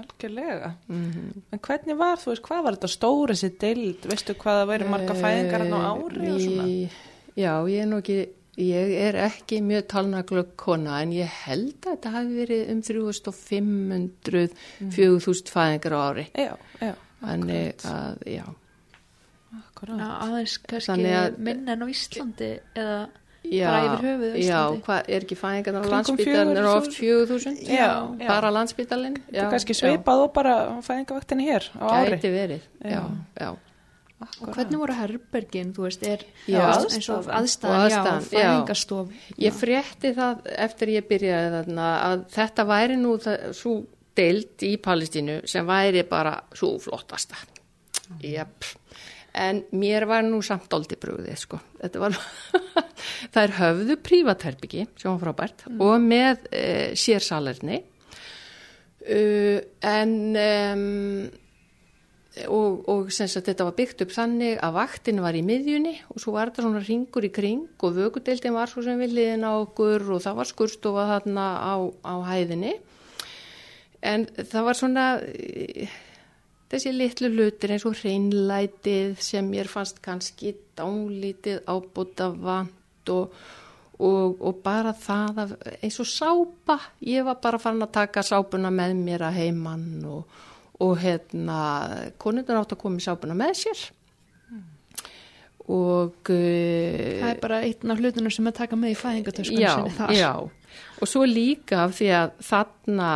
algjörlega. 0.00 0.70
mm 0.88 1.42
En 1.52 1.58
hvernig 1.58 1.96
var, 1.98 2.16
þú 2.18 2.32
veist, 2.32 2.42
hvað 2.48 2.62
var 2.66 2.76
þetta 2.78 2.90
stóra 2.94 3.34
sér 3.38 3.52
deild? 3.60 4.06
Veistu 4.10 4.34
hvað 4.34 4.60
það 4.62 4.70
væri 4.72 4.88
marga 4.90 5.14
fæðingar 5.18 5.64
hérna 5.64 5.82
á 5.82 5.92
ári 5.94 6.30
og 6.32 6.40
svona? 6.40 6.66
Já, 7.36 7.52
ég 7.70 7.80
er 7.82 7.86
nú 7.90 8.00
ekki, 8.02 8.18
ég 8.62 8.92
er 9.08 9.14
ekki 9.28 9.60
mjög 9.66 9.86
talnaglögg 9.90 10.52
kona 10.56 11.00
en 11.02 11.12
ég 11.16 11.26
held 11.44 11.78
að 11.82 11.94
þetta 11.96 12.12
hafi 12.14 12.36
verið 12.42 12.68
um 12.74 12.82
3500, 12.82 14.48
4000 14.94 15.50
fæðingar 15.54 15.96
á 15.96 16.00
ári. 16.10 16.26
Já, 16.34 16.52
já, 16.80 16.94
Þannig 17.24 17.84
að, 17.88 18.22
já, 18.28 18.44
akkurát. 19.58 20.00
Aðeins 20.26 20.58
kannski 20.68 20.90
Þannig 20.92 21.14
að- 21.20 21.38
minn 21.38 21.68
en 21.68 21.82
á 21.82 21.86
Íslandi 21.88 22.50
eða 22.74 22.98
já, 23.44 23.66
Bara 23.68 23.82
yfir 23.94 24.06
höfuð 24.08 24.38
já, 24.44 24.60
hvað, 24.86 25.10
er 25.16 25.26
ekki 25.26 25.36
fæðingar 25.40 25.76
á 25.76 25.82
landsbítalinn 25.92 26.56
er 26.56 26.64
4.000? 26.64 26.78
oft 26.78 26.96
4000? 26.96 27.60
Já, 27.68 27.90
já. 28.20 28.26
Bara 28.28 28.50
landsbítalinn? 28.54 29.18
Þetta 29.28 29.44
er 29.44 29.52
kannski 29.52 29.76
svipað 29.78 30.24
og 30.24 30.32
bara 30.36 30.54
fæðingavaktinni 30.86 31.46
hér 31.50 31.68
á 31.76 31.84
ári. 32.00 32.16
Gæti 32.16 32.32
verið, 32.34 32.66
já, 32.80 32.90
Já. 32.90 33.02
já. 33.44 33.50
og 34.40 34.54
hvernig 34.54 34.78
voru 34.80 34.94
herbergin, 34.96 35.72
þú 35.76 35.82
veist, 35.84 36.04
er 36.08 36.22
Já, 36.48 36.62
eins 36.80 37.08
og 37.12 37.26
aðstæðan, 37.28 37.90
já, 37.90 37.98
aðstæðan, 37.98 38.22
já. 38.22 38.38
fæðingastof 38.38 39.10
Ég 39.44 39.52
frétti 39.58 40.14
það 40.16 40.46
eftir 40.64 40.92
ég 40.94 41.08
byrjaði 41.10 41.50
þarna 41.58 41.88
að 42.06 42.24
þetta 42.38 42.64
væri 42.70 42.96
nú 42.96 43.18
svo 43.52 43.74
deild 44.16 44.62
í 44.64 44.76
Palestínu 44.80 45.40
sem 45.50 45.66
væri 45.66 46.04
bara 46.08 46.38
svo 46.54 46.78
flottasta. 46.78 47.34
Jep. 48.22 48.64
En 49.34 49.64
mér 49.74 50.06
var 50.06 50.22
nú 50.22 50.38
samt 50.46 50.68
doldi 50.70 50.94
brúðið, 51.00 51.38
sko. 51.40 51.58
Var, 51.82 52.14
það 53.34 53.40
er 53.42 53.54
höfðu 53.58 53.96
prívatherbyggi, 54.06 54.84
sem 54.94 55.10
var 55.10 55.22
frábært, 55.24 55.64
og 55.74 55.96
með 56.02 56.46
e, 56.54 56.66
sérsalerni. 56.98 57.80
uh, 59.10 59.58
en 59.90 60.14
um, 60.38 60.84
og, 62.50 62.80
og 62.90 63.10
sagt 63.14 63.46
þetta 63.46 63.66
var 63.68 63.76
byggt 63.78 64.02
upp 64.04 64.14
þannig 64.14 64.56
að 64.64 64.74
vaktin 64.74 65.20
var 65.22 65.36
í 65.38 65.42
miðjunni 65.46 65.94
og 66.10 66.22
svo 66.22 66.34
var 66.34 66.50
þetta 66.50 66.64
svona 66.66 66.82
ringur 66.82 67.26
í 67.28 67.30
kring 67.34 67.68
og 67.78 67.94
vökudeildin 67.94 68.56
var 68.56 68.70
svo 68.70 68.82
sem 68.82 68.98
við 68.98 69.14
liðin 69.18 69.46
á 69.46 69.52
okkur 69.60 70.08
og 70.16 70.22
það 70.24 70.40
var 70.40 70.50
skurstofa 70.50 71.04
þarna 71.12 71.46
á, 71.62 71.74
á 72.02 72.14
hæðinni 72.26 72.72
en 74.02 74.26
það 74.34 74.66
var 74.66 74.80
svona 74.80 75.06
þessi 76.72 76.94
litlu 76.94 77.32
hlutir 77.34 77.74
eins 77.74 77.84
og 77.88 77.98
hreinlætið 78.00 79.18
sem 79.22 79.50
mér 79.50 79.70
fannst 79.70 80.00
kannski 80.04 80.54
dánlítið 80.78 81.62
ábúta 81.68 82.30
vant 82.32 83.12
og, 83.12 83.36
og, 83.98 84.40
og 84.40 84.58
bara 84.64 84.94
það 84.96 85.44
að, 85.44 85.54
eins 85.80 86.00
og 86.02 86.08
sápa, 86.10 86.80
ég 87.04 87.26
var 87.26 87.38
bara 87.42 87.60
farin 87.62 87.84
að 87.84 87.94
taka 88.00 88.24
sápuna 88.26 88.72
með 88.74 88.98
mér 89.04 89.28
að 89.28 89.40
heimann 89.42 90.02
og 90.08 90.42
og 90.82 90.96
hérna 90.98 91.58
konundar 92.18 92.58
átt 92.58 92.74
að 92.74 92.82
koma 92.82 92.98
í 92.98 93.04
sápuna 93.04 93.36
með 93.38 93.52
sér 93.60 93.82
mm. 94.50 94.64
og 95.70 96.32
uh, 96.34 97.20
það 97.20 97.30
er 97.30 97.40
bara 97.42 97.60
einn 97.68 97.94
af 97.94 98.02
hlutunum 98.02 98.34
sem 98.34 98.50
að 98.50 98.58
taka 98.58 98.78
með 98.78 98.94
í 98.94 98.98
fæðingatöskunum 98.98 99.62
já, 99.62 100.16
já, 100.18 100.32
og 100.98 101.10
svo 101.10 101.24
líka 101.28 101.84
af 101.84 101.94
því 102.00 102.10
að 102.18 102.34
þarna 102.48 103.10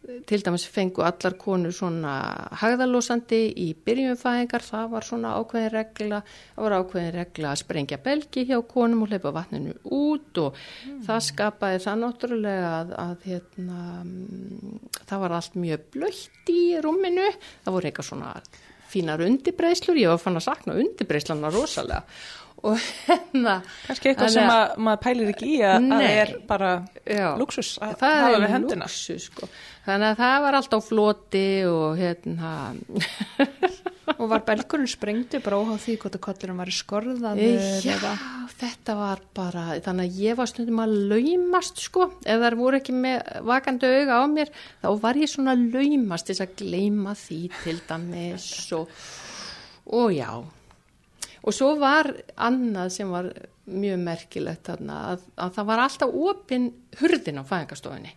til 0.00 0.40
dæmis 0.44 0.64
fengu 0.70 1.02
allar 1.04 1.34
konur 1.40 1.74
svona 1.76 2.14
hagðalósandi 2.56 3.40
í 3.60 3.66
byrjumfæðingar, 3.84 4.64
það 4.64 4.86
var 4.94 5.06
svona 5.06 5.34
ákveðin 5.36 5.74
regla, 5.74 6.22
það 6.54 6.66
var 6.66 6.76
ákveðin 6.78 7.12
regla 7.18 7.50
að 7.50 7.60
sprengja 7.60 8.00
belgi 8.04 8.46
hjá 8.48 8.56
konum 8.70 9.04
og 9.04 9.12
hleypa 9.12 9.34
vatninu 9.36 9.76
út 9.84 10.40
og 10.40 10.56
mm. 10.56 11.02
það 11.08 11.22
skapaði 11.28 11.84
það 11.84 12.02
náttúrulega 12.06 12.72
að, 12.78 12.96
að 13.04 13.28
hérna, 13.28 13.84
það 15.04 15.24
var 15.26 15.36
allt 15.36 15.62
mjög 15.66 15.86
blöytt 15.94 16.52
í 16.54 16.64
rúminu, 16.80 17.28
það 17.66 17.76
voru 17.76 17.90
eitthvað 17.90 18.10
svona 18.10 18.34
fínar 18.90 19.22
undirbreislur, 19.22 20.00
ég 20.00 20.10
var 20.10 20.18
fann 20.18 20.40
að 20.40 20.48
sakna 20.48 20.78
undirbreislana 20.80 21.52
rosalega 21.54 22.02
og 22.66 22.76
hérna 23.06 23.56
kannski 23.86 24.10
eitthvað 24.10 24.32
sem 24.34 24.50
að, 24.52 24.72
maður 24.84 25.02
pælir 25.06 25.32
ekki 25.32 25.50
í 25.54 25.60
að 25.64 25.86
það 25.90 26.06
er 26.10 26.32
bara 26.48 26.72
já, 27.04 27.28
luxus 27.40 27.70
að 27.80 27.94
hafa 28.04 28.32
við 28.34 28.50
hendina. 28.54 28.88
luxus, 28.88 29.28
sko. 29.30 29.48
þannig 29.86 30.10
að 30.10 30.20
það 30.20 30.36
var 30.44 30.58
alltaf 30.58 30.90
floti 30.90 31.46
og 31.70 32.00
hérna 32.00 32.52
og 34.20 34.26
var 34.28 34.44
belgurinn 34.48 34.90
sprengtu 34.90 35.40
bara 35.44 35.62
óháð 35.62 35.80
því 35.86 35.96
hvort 36.02 36.18
að 36.18 36.24
kollurum 36.26 36.60
var 36.60 36.74
skorðað 36.74 37.40
já, 37.40 37.96
eða? 37.96 38.12
þetta 38.60 38.98
var 39.00 39.24
bara 39.36 39.66
þannig 39.80 40.06
að 40.06 40.22
ég 40.26 40.38
var 40.40 40.52
stundum 40.52 40.84
að 40.84 40.94
laumast 41.14 41.80
sko, 41.80 42.10
ef 42.20 42.44
það 42.44 42.60
voru 42.60 42.80
ekki 42.82 42.96
með 42.96 43.34
vakandi 43.48 43.92
auga 43.96 44.20
á 44.20 44.24
mér, 44.36 44.54
þá 44.84 44.88
var 45.00 45.20
ég 45.20 45.32
svona 45.32 45.56
laumast 45.56 46.28
þess 46.28 46.44
að 46.44 46.56
gleima 46.60 47.16
því 47.16 47.42
til 47.62 47.78
dæmis 47.88 48.48
og, 48.76 48.96
og 49.96 50.10
já 50.12 50.32
og 51.40 51.56
svo 51.56 51.74
var 51.80 52.12
annað 52.36 52.92
sem 52.94 53.10
var 53.10 53.30
mjög 53.70 54.02
merkilegt 54.02 54.66
þarna 54.66 54.98
að, 55.12 55.26
að 55.36 55.54
það 55.56 55.68
var 55.70 55.84
alltaf 55.84 56.18
opinn 56.30 56.70
hurðin 57.00 57.40
á 57.40 57.44
fæðingarstofinni 57.46 58.14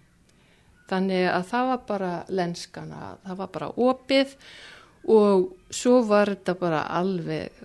þannig 0.90 1.26
að 1.32 1.48
það 1.50 1.70
var 1.70 1.82
bara 1.88 2.12
lenskana, 2.30 3.16
það 3.24 3.40
var 3.40 3.52
bara 3.56 3.72
opið 3.88 4.36
og 5.14 5.50
svo 5.74 6.02
var 6.08 6.32
þetta 6.34 6.56
bara 6.60 6.84
alveg 7.00 7.64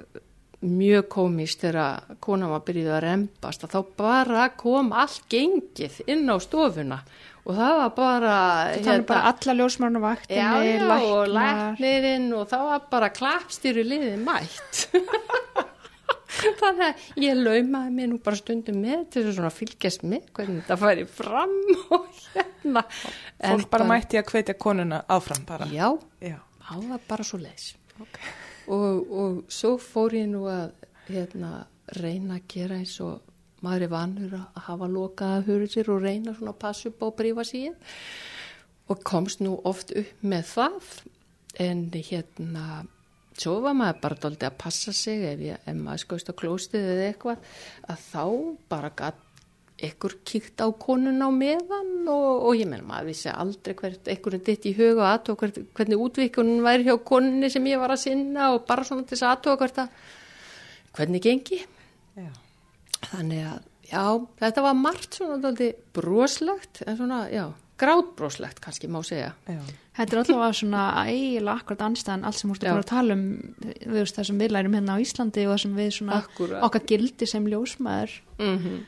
mjög 0.59 1.07
komist 1.13 1.63
þegar 1.63 2.17
konan 2.25 2.51
var 2.51 2.65
byrjuð 2.67 2.95
að 2.97 3.05
rempast 3.05 3.65
að 3.65 3.77
þá 3.77 3.91
bara 4.01 4.49
kom 4.59 4.91
allt 4.91 5.27
gengið 5.31 6.01
inn 6.11 6.27
á 6.27 6.37
stofuna 6.43 7.03
og 7.49 7.57
það 7.57 7.75
var 7.79 7.93
bara 7.97 8.35
það 8.77 8.91
var 8.91 9.05
bara 9.09 9.31
alla 9.33 9.55
ljósmarnu 9.57 10.01
vaktinni 10.03 10.41
já, 10.43 10.51
já, 10.69 10.97
og 11.09 11.31
læknirinn 11.33 12.29
og 12.37 12.49
það 12.51 12.65
var 12.69 12.83
bara 12.93 13.09
klappstýru 13.17 13.85
liðið 13.89 14.19
mætt. 14.27 14.83
Þannig 16.59 16.83
að 16.85 17.07
ég 17.25 17.39
laumaði 17.41 17.95
mér 17.97 18.11
nú 18.13 18.19
bara 18.23 18.39
stundum 18.39 18.83
með 18.85 19.07
til 19.15 19.25
þess 19.27 19.41
að 19.43 19.57
fylgjast 19.57 20.05
með 20.07 20.27
hvernig 20.37 20.61
þetta 20.61 20.77
færi 20.83 21.07
fram 21.11 21.55
og 21.97 22.05
hérna. 22.35 22.85
Fólk 22.85 23.41
bara, 23.41 23.71
bara 23.73 23.89
mætti 23.95 24.21
að 24.21 24.35
hvetja 24.35 24.59
konuna 24.61 25.01
áfram 25.09 25.49
bara. 25.49 25.71
Já, 25.73 25.89
já. 26.21 26.37
það 26.69 26.85
var 26.93 27.09
bara 27.09 27.27
svo 27.27 27.41
leis 27.41 27.73
okay. 27.97 28.37
og, 28.77 29.09
og 29.09 29.41
svo 29.53 29.75
fór 29.83 30.19
ég 30.21 30.29
nú 30.31 30.45
að 30.53 30.77
hérna, 31.09 31.65
reyna 31.97 32.37
að 32.37 32.47
gera 32.53 32.79
eins 32.83 32.99
og 33.01 33.28
maður 33.65 33.87
er 33.87 33.93
vanur 33.93 34.35
að 34.39 34.65
hafa 34.69 34.89
lokaða 34.91 35.45
hurðir 35.49 35.93
og 35.95 36.03
reyna 36.05 36.35
svona 36.37 36.55
að 36.55 36.61
passa 36.63 36.91
upp 36.91 37.03
á 37.03 37.09
prífasíin 37.19 37.79
og 38.89 39.05
komst 39.07 39.43
nú 39.45 39.59
oft 39.69 39.93
upp 39.97 40.25
með 40.25 40.53
það. 40.53 40.93
En 41.59 41.89
hérna 41.93 42.85
svo 43.39 43.59
var 43.63 43.77
maður 43.79 44.03
bara 44.03 44.21
doldið 44.25 44.49
að 44.49 44.59
passa 44.61 44.93
sig 44.95 45.25
ef, 45.29 45.41
ég, 45.43 45.63
ef 45.65 45.79
maður 45.79 46.05
skoðist 46.05 46.31
á 46.31 46.41
klóstið 46.41 46.91
eða 46.93 47.09
eitthvað 47.09 47.49
að 47.93 48.05
þá 48.09 48.23
bara 48.71 48.93
gætt 48.99 49.25
ekkur 49.89 50.17
kíkt 50.27 50.59
á 50.59 50.67
konun 50.75 51.23
á 51.23 51.31
meðan 51.31 52.09
og, 52.11 52.49
og 52.49 52.59
ég 52.59 52.67
menn 52.67 52.87
maður 52.87 53.13
vissi 53.13 53.31
aldrei 53.31 53.77
hvert 53.79 54.11
ekkur 54.11 54.35
er 54.35 54.43
ditt 54.49 54.67
í 54.67 54.75
huga 54.75 55.05
og 55.05 55.11
aðtók 55.13 55.45
hvernig 55.79 56.03
útvikunum 56.03 56.67
væri 56.67 56.89
hjá 56.89 56.97
konunni 56.99 57.51
sem 57.53 57.71
ég 57.71 57.79
var 57.79 57.95
að 57.95 58.03
sinna 58.09 58.51
og 58.57 58.67
bara 58.67 58.87
svona 58.87 59.07
til 59.07 59.15
þess 59.15 59.29
aðtók 59.31 59.63
hvert 59.63 59.81
að 59.85 60.05
hvernig 60.99 61.23
gengi. 61.23 61.63
Já 62.19 62.48
þannig 63.07 63.47
að 63.47 63.63
já, 63.89 64.05
þetta 64.43 64.65
var 64.67 64.77
margt 64.79 65.19
svona 65.19 65.55
broslegt 65.97 66.83
en 66.87 66.99
svona, 66.99 67.21
já, 67.33 67.47
grátbroslegt 67.79 68.61
kannski 68.61 68.91
má 68.91 69.01
segja 69.07 69.33
já. 69.47 69.61
Þetta 69.99 70.15
er 70.15 70.21
alltaf 70.21 70.59
svona 70.61 70.83
eiginlega 71.09 71.57
akkurat 71.59 71.81
anstæðan 71.89 72.27
allt 72.27 72.39
sem 72.39 72.51
mústu 72.51 72.69
bara 72.69 72.85
að 72.85 72.91
tala 72.91 73.17
um 73.17 73.25
veist 73.95 74.19
það 74.19 74.29
sem 74.29 74.43
við 74.43 74.55
lærum 74.55 74.77
hérna 74.79 74.95
á 74.95 75.03
Íslandi 75.03 75.47
og 75.47 75.55
það 75.55 75.63
sem 75.65 75.75
við 75.79 75.91
svona 75.97 76.21
Akkurat. 76.21 76.61
okkar 76.69 76.85
gildi 76.91 77.27
sem 77.27 77.49
ljósmaður 77.51 78.15
mm 78.39 78.59
-hmm. 78.59 78.79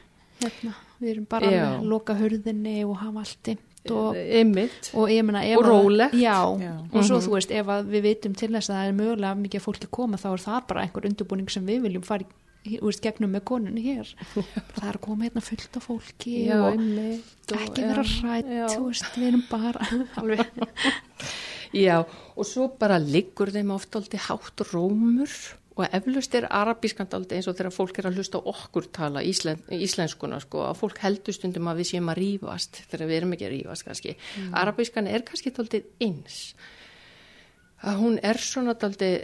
hérna, 0.44 0.74
við 1.00 1.10
erum 1.10 1.26
bara 1.30 1.50
já. 1.50 1.64
að 1.66 1.88
loka 1.90 2.14
hörðinni 2.14 2.84
og 2.84 2.96
hafa 2.96 3.18
allt 3.18 3.56
og, 3.90 4.16
og, 4.92 5.08
myna, 5.24 5.40
og 5.56 5.64
rólegt 5.64 6.14
já, 6.14 6.38
já. 6.60 6.74
og 6.92 7.04
svo 7.04 7.16
mm 7.16 7.20
-hmm. 7.20 7.26
þú 7.26 7.34
veist 7.34 7.50
ef 7.50 7.66
við 7.66 8.02
veitum 8.02 8.34
til 8.34 8.52
þess 8.52 8.70
að 8.70 8.76
það 8.76 8.86
er 8.86 8.92
mögulega 8.92 9.34
mikið 9.34 9.60
fólki 9.60 9.86
að 9.86 9.90
koma 9.90 10.16
þá 10.16 10.32
er 10.32 10.40
það 10.40 10.66
bara 10.68 10.82
einhver 10.82 11.06
undurbúning 11.06 11.50
sem 11.50 11.66
við 11.66 11.82
viljum 11.82 12.02
fara 12.02 12.22
í 12.22 12.26
Úrst, 12.60 13.00
gegnum 13.00 13.30
með 13.32 13.44
konunni 13.48 13.82
hér. 13.86 14.08
Það 14.34 14.82
er 14.84 14.96
að 14.98 15.04
koma 15.06 15.24
hérna 15.24 15.40
fullt 15.44 15.78
af 15.78 15.86
fólki 15.88 16.34
já, 16.44 16.58
og 16.58 16.74
einmitt, 16.74 17.54
ekki 17.56 17.86
vera 17.86 18.04
rætt 18.04 19.16
við 19.16 19.28
erum 19.30 19.46
bara 19.48 19.86
já 21.86 21.96
og 22.04 22.44
svo 22.44 22.68
bara 22.76 22.98
liggur 23.00 23.52
þeim 23.54 23.72
ofta 23.72 24.00
aldrei 24.02 24.20
hátt 24.26 24.64
rómur 24.74 25.32
og 25.80 25.86
eflust 25.96 26.34
er 26.36 26.48
arabískand 26.52 27.14
aldrei 27.16 27.38
eins 27.38 27.48
og 27.48 27.56
þegar 27.56 27.72
fólk 27.72 28.00
er 28.00 28.10
að 28.10 28.20
hlusta 28.20 28.40
okkur 28.52 28.90
tala 28.92 29.22
íslen, 29.24 29.62
íslenskuna 29.72 30.40
sko 30.44 30.66
að 30.68 30.80
fólk 30.82 31.00
heldur 31.00 31.36
stundum 31.36 31.70
að 31.70 31.80
við 31.80 31.92
séum 31.94 32.10
að 32.12 32.20
rýfast 32.20 32.82
þegar 32.90 33.08
við 33.08 33.20
erum 33.20 33.36
ekki 33.36 33.48
að 33.48 33.54
rýfast 33.54 33.86
kannski. 33.88 34.16
Mm. 34.18 34.54
arabískan 34.60 35.08
er 35.08 35.24
kannski 35.24 35.54
aldrei 35.56 35.84
eins. 36.04 36.40
Að 37.80 38.02
hún 38.02 38.18
er 38.20 38.36
svona 38.44 38.76
aldrei 38.76 39.14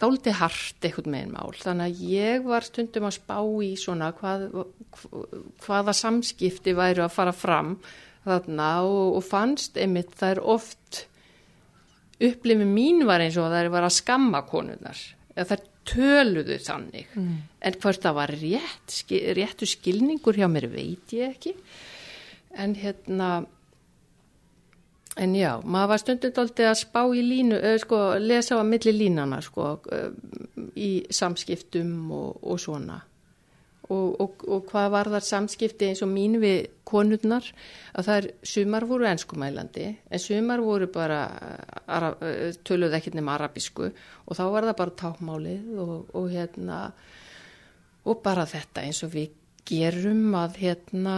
þáldi 0.00 0.34
hart 0.36 0.84
eitthvað 0.84 1.10
með 1.12 1.24
einn 1.24 1.34
mál. 1.34 1.52
Þannig 1.60 1.86
að 1.86 2.02
ég 2.12 2.46
var 2.46 2.66
stundum 2.66 3.08
að 3.08 3.16
spá 3.16 3.38
í 3.64 3.70
svona 3.80 4.10
hvað, 4.16 4.48
hvaða 5.64 5.96
samskipti 5.96 6.76
væru 6.76 7.06
að 7.06 7.14
fara 7.16 7.34
fram 7.36 7.76
þarna 8.26 8.70
og, 8.86 9.18
og 9.18 9.24
fannst 9.24 9.78
einmitt 9.80 10.18
er 10.26 10.42
oft 10.42 11.06
upplifið 12.16 12.68
mín 12.68 13.04
var 13.08 13.22
eins 13.22 13.36
og 13.38 13.50
það 13.52 13.68
er 13.68 13.86
að 13.86 13.96
skamma 13.98 14.42
konunar 14.48 15.00
eða 15.36 15.50
það 15.52 15.66
töluðu 15.86 16.56
þannig. 16.66 17.10
Mm. 17.14 17.34
en 17.60 17.76
hvort 17.82 18.02
það 18.02 18.16
var 18.16 18.32
rétt, 18.40 18.96
réttu 19.36 19.68
skilningur 19.70 20.38
hjá 20.38 20.48
mér 20.50 20.66
veit 20.72 21.12
ég 21.14 21.36
ekki. 21.36 21.52
En 22.56 22.74
hérna 22.78 23.46
En 25.16 25.32
já, 25.32 25.54
maður 25.64 25.90
var 25.94 26.00
stundin 26.02 26.38
aldrei 26.42 26.66
að 26.68 26.78
spá 26.82 27.00
í 27.08 27.22
línu, 27.24 27.56
eða 27.56 27.80
sko 27.80 28.00
lesa 28.20 28.56
á 28.56 28.60
að 28.60 28.68
milli 28.68 28.92
línana 28.92 29.38
sko 29.44 29.76
í 30.76 30.90
samskiptum 31.08 32.10
og, 32.12 32.42
og 32.44 32.60
svona. 32.60 32.98
Og, 33.86 34.16
og, 34.20 34.44
og 34.50 34.64
hvað 34.66 34.88
var 34.92 35.08
þar 35.14 35.24
samskipti 35.24 35.88
eins 35.88 36.02
og 36.02 36.10
mín 36.10 36.36
við 36.42 36.66
konurnar? 36.84 37.46
Að 37.94 38.08
það 38.08 38.18
er 38.18 38.28
sumar 38.52 38.86
voru 38.90 39.06
ennskumælandi 39.08 39.86
en 40.10 40.22
sumar 40.22 40.60
voru 40.66 40.90
bara 40.92 41.20
ara, 41.86 42.10
töluð 42.66 42.98
ekkert 42.98 43.16
nema 43.16 43.36
arabísku. 43.38 43.92
Og 44.26 44.36
þá 44.36 44.44
var 44.52 44.68
það 44.68 44.80
bara 44.82 44.96
tákmálið 45.04 45.82
og 45.86 46.28
hérna 46.34 46.80
og 48.06 48.22
bara 48.26 48.46
þetta 48.50 48.84
eins 48.84 49.04
og 49.06 49.14
við 49.14 49.30
gerum 49.66 50.34
að 50.38 50.60
hérna 50.62 51.16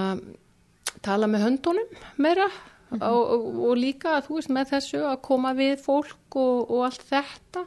tala 1.05 1.29
með 1.31 1.49
höndunum 1.49 1.97
meira 2.21 2.47
mm 2.91 2.99
-hmm. 2.99 3.09
og, 3.09 3.63
og 3.69 3.77
líka 3.77 4.21
þú 4.27 4.35
veist 4.35 4.51
með 4.51 4.71
þessu 4.73 5.01
að 5.05 5.23
koma 5.23 5.55
við 5.55 5.77
fólk 5.85 6.37
og, 6.37 6.71
og 6.71 6.85
allt 6.85 7.03
þetta 7.11 7.67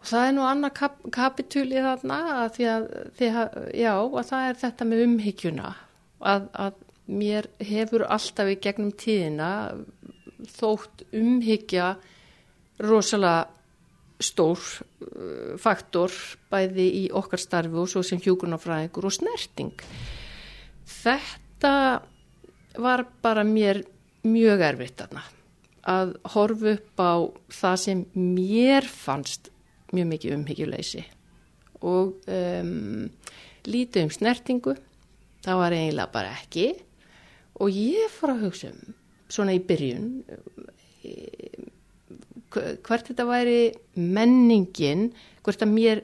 og 0.00 0.06
það 0.06 0.26
er 0.26 0.32
nú 0.32 0.42
annað 0.48 0.72
kap, 0.74 0.96
kapitúli 1.12 1.82
þarna 1.82 2.20
að 2.44 2.48
því 2.56 2.68
að, 2.74 2.86
því 3.18 3.26
að 3.40 3.48
já 3.74 3.94
að 3.96 4.28
það 4.30 4.48
er 4.48 4.60
þetta 4.64 4.84
með 4.84 5.04
umhyggjuna 5.06 5.74
að, 6.20 6.48
að 6.52 6.72
mér 7.10 7.48
hefur 7.58 8.06
alltaf 8.06 8.48
í 8.48 8.58
gegnum 8.62 8.92
tíðina 8.92 9.50
þótt 10.56 11.04
umhyggja 11.12 11.96
rosalega 12.80 13.48
stór 14.20 14.60
uh, 14.60 15.56
faktor 15.60 16.12
bæði 16.52 16.86
í 17.00 17.04
okkar 17.16 17.40
starfi 17.40 17.80
og 17.80 17.88
svo 17.88 18.02
sem 18.04 18.20
hjúkunarfræðingur 18.20 19.08
og 19.08 19.14
snerting. 19.16 19.84
Þetta 20.84 21.72
var 22.78 23.06
bara 23.22 23.44
mér 23.46 23.82
mjög 24.26 24.62
erfitt 24.66 25.00
aðna 25.02 25.22
að 25.90 26.12
horfa 26.34 26.74
upp 26.76 27.00
á 27.00 27.12
það 27.56 27.76
sem 27.84 28.02
mér 28.14 28.86
fannst 28.86 29.48
mjög 29.94 30.10
mikið 30.12 30.36
umhyggjuleysi 30.36 31.04
og 31.80 32.28
um, 32.28 33.08
lítið 33.68 34.06
um 34.06 34.12
snertingu, 34.12 34.74
það 35.44 35.60
var 35.62 35.76
eiginlega 35.76 36.12
bara 36.12 36.34
ekki. 36.36 36.66
Og 37.60 37.72
ég 37.72 38.12
fór 38.12 38.34
að 38.34 38.44
hugsa 38.46 38.72
um 38.72 38.94
svona 39.30 39.54
í 39.56 39.62
byrjun 39.64 40.22
hvert 42.50 43.06
þetta 43.06 43.26
væri 43.28 43.58
menningin, 43.94 45.10
hvert 45.44 45.62
að 45.62 45.74
mér 45.74 46.02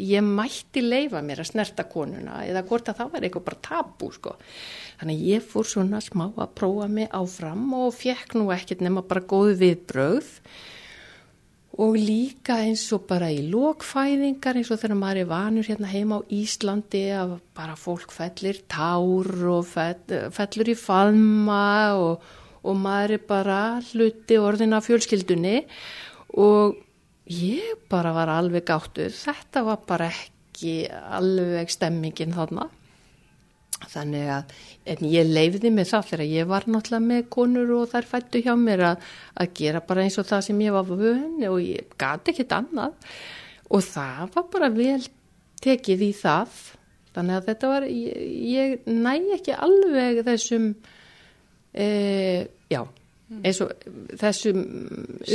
ég 0.00 0.24
mætti 0.24 0.82
leifa 0.84 1.22
mér 1.24 1.42
að 1.44 1.50
snerta 1.52 1.86
konuna 1.90 2.40
eða 2.46 2.64
hvort 2.68 2.90
að 2.90 3.00
það 3.00 3.14
væri 3.14 3.28
eitthvað 3.28 3.46
bara 3.48 3.62
tabú 3.68 4.10
sko. 4.14 4.34
Þannig 5.00 5.22
ég 5.28 5.46
fór 5.52 5.68
svona 5.68 6.02
smá 6.04 6.26
að 6.30 6.52
prófa 6.58 6.90
mig 6.90 7.08
áfram 7.16 7.70
og 7.78 7.94
fekk 7.96 8.36
nú 8.38 8.50
ekkert 8.54 8.84
nema 8.84 9.04
bara 9.06 9.24
góð 9.32 9.54
viðbröð 9.62 10.34
og 11.80 11.94
líka 11.96 12.58
eins 12.64 12.82
og 12.92 13.06
bara 13.08 13.30
í 13.32 13.44
lokfæðingar 13.48 14.58
eins 14.58 14.72
og 14.74 14.82
þegar 14.82 14.98
maður 15.00 15.22
er 15.22 15.30
vanur 15.30 15.70
hérna 15.70 15.92
heima 15.92 16.18
á 16.18 16.28
Íslandi 16.34 17.06
að 17.14 17.38
bara 17.56 17.78
fólk 17.78 18.12
fellir 18.12 18.58
tár 18.68 19.30
og 19.54 19.70
fellur 19.70 20.72
í 20.72 20.76
faðma 20.76 21.64
og 22.00 22.30
og 22.66 22.76
maður 22.76 23.16
er 23.16 23.26
bara 23.28 23.60
hluti 23.90 24.38
orðina 24.40 24.80
fjölskyldunni 24.84 25.62
og 26.40 26.78
ég 27.30 27.86
bara 27.90 28.12
var 28.16 28.30
alveg 28.32 28.66
gáttuð, 28.68 29.14
þetta 29.14 29.64
var 29.66 29.80
bara 29.88 30.10
ekki 30.10 30.74
alveg 30.90 31.70
stemmingin 31.72 32.34
þarna. 32.34 32.68
Þannig 33.90 34.26
að 34.28 34.50
en 34.92 35.06
ég 35.08 35.28
leifði 35.30 35.70
mig 35.72 35.88
það 35.88 36.08
þegar 36.10 36.26
ég 36.28 36.48
var 36.50 36.66
náttúrulega 36.68 37.06
með 37.06 37.22
konur 37.32 37.70
og 37.78 37.86
þær 37.92 38.08
fættu 38.10 38.42
hjá 38.44 38.52
mér 38.58 38.82
að, 38.90 39.06
að 39.40 39.54
gera 39.56 39.80
bara 39.86 40.04
eins 40.04 40.18
og 40.20 40.28
það 40.28 40.44
sem 40.48 40.60
ég 40.66 40.74
var 40.74 40.90
vöðin 40.90 41.46
og 41.48 41.56
ég 41.64 41.94
gati 42.00 42.34
ekkit 42.34 42.52
annað. 42.58 43.08
Og 43.70 43.84
það 43.86 44.34
var 44.34 44.46
bara 44.52 44.70
vel 44.74 45.00
tekið 45.64 46.04
í 46.04 46.12
það. 46.18 46.60
Þannig 47.14 47.38
að 47.38 47.50
þetta 47.50 47.72
var, 47.72 47.86
ég, 47.90 48.24
ég 48.50 48.88
næ 48.90 49.14
ekki 49.38 49.56
alveg 49.56 50.22
þessum 50.28 50.72
e, 51.72 51.86
já. 52.70 52.82
Eins 53.30 53.60
og 53.62 53.70
þessum 54.20 54.58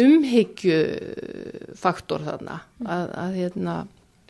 umhyggjufaktor 0.03 2.19
þarna 2.25 2.55
að, 2.83 3.05
að 3.23 3.31
hérna 3.39 3.75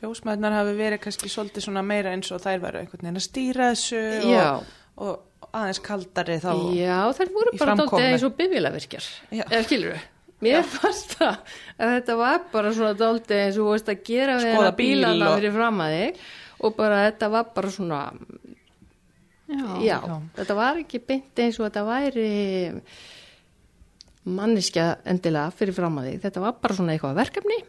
Ljósmaðurnar 0.03 0.53
hafi 0.59 0.73
verið 0.77 0.99
kannski 1.05 1.27
svolítið 1.31 1.61
svona 1.65 1.83
meira 1.85 2.09
eins 2.13 2.29
og 2.35 2.39
þær 2.43 2.59
varu 2.65 2.77
einhvern 2.81 3.03
veginn 3.07 3.21
að 3.21 3.25
stýra 3.25 3.63
þessu 3.73 4.01
og, 4.27 4.59
og 5.01 5.13
aðeins 5.55 5.81
kaldari 5.85 6.37
þá 6.43 6.51
Já, 6.75 6.99
þær 7.17 7.29
voru 7.37 7.51
bara 7.57 7.77
dálta 7.79 8.03
eins 8.09 8.25
og 8.27 8.33
bifilavirkjar 8.37 9.05
eða 9.39 9.63
skilur 9.65 9.91
þau 9.95 10.03
Mér 10.43 10.65
fannst 10.67 11.13
það 11.15 11.35
að 11.79 11.91
þetta 11.95 12.13
var 12.19 12.39
bara 12.51 12.69
svona 12.75 12.95
dálta 12.99 13.33
eins 13.39 13.57
og 13.61 13.69
veist 13.71 13.87
að 13.89 14.01
gera 14.05 14.33
við 14.41 14.51
Skoða 14.51 14.73
bílana 14.77 15.25
fyrir 15.37 15.53
fram 15.55 15.77
að 15.85 15.91
þig 15.95 16.13
og 16.65 16.69
bara 16.75 16.97
þetta 17.07 17.25
var 17.31 17.45
bara 17.55 17.69
svona 17.73 18.01
Já, 19.45 19.77
já, 19.77 20.01
já, 20.01 20.15
þetta 20.35 20.53
var 20.57 20.73
ekki 20.81 20.97
beint 21.05 21.39
eins 21.43 21.59
og 21.61 21.67
þetta 21.67 21.83
væri 21.85 22.29
manniska 24.25 24.95
endilega 25.05 25.53
fyrir 25.55 25.75
fram 25.77 25.99
að 26.01 26.09
því. 26.09 26.17
Þetta 26.25 26.43
var 26.43 26.59
bara 26.61 26.77
svona 26.77 26.95
eitthvað 26.95 27.19
verkefni 27.21 27.61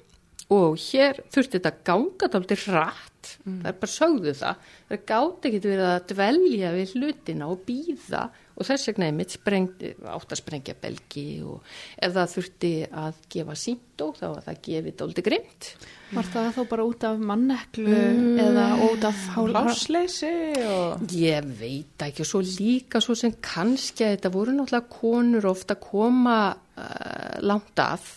og 0.57 0.77
hér 0.79 1.21
þurfti 1.35 1.59
þetta 1.59 1.73
ganga 1.88 2.29
tóltir 2.31 2.61
hratt, 2.69 3.31
mm. 3.42 3.61
það 3.64 3.71
er 3.73 3.79
bara 3.81 3.92
sögðu 3.97 4.35
það. 4.38 4.66
Það 4.90 5.01
gáti 5.11 5.51
ekki 5.51 5.62
verið 5.66 5.87
að 5.90 6.05
dvelja 6.12 6.75
við 6.77 6.92
hlutina 6.95 7.49
og 7.51 7.64
býða 7.66 8.23
og 8.57 8.64
þess 8.64 8.88
vegna 8.88 9.11
er 9.11 9.16
mitt 9.16 9.35
átt 9.37 10.33
að 10.33 10.40
sprengja 10.40 10.75
belgi 10.81 11.27
og 11.45 11.64
ef 12.01 12.14
það 12.14 12.33
þurfti 12.33 12.73
að 13.05 13.21
gefa 13.33 13.57
síndó 13.61 14.09
þá 14.16 14.25
var 14.31 14.45
það 14.47 14.61
gefið 14.66 14.97
tólti 15.01 15.25
grimt. 15.27 15.71
Var 16.16 16.29
það 16.33 16.49
þá 16.57 16.61
bara 16.71 16.87
út 16.88 17.07
af 17.09 17.25
manneklu 17.31 17.97
mm. 17.97 18.38
eða 18.47 18.66
út 18.87 19.09
af 19.09 19.25
hálásleysi? 19.35 20.35
Og... 20.64 21.09
Ég 21.12 21.51
veit 21.61 22.07
ekki 22.07 22.25
og 22.25 22.31
svo 22.31 22.45
líka 22.47 23.03
svo 23.05 23.16
sem 23.19 23.35
kannski 23.45 24.07
að 24.07 24.14
þetta 24.16 24.33
voru 24.38 24.55
náttúrulega 24.57 24.95
konur 24.97 25.51
ofta 25.53 25.77
að 25.77 25.85
koma 25.90 26.38
uh, 26.55 27.37
langt 27.45 27.83
af 27.83 28.14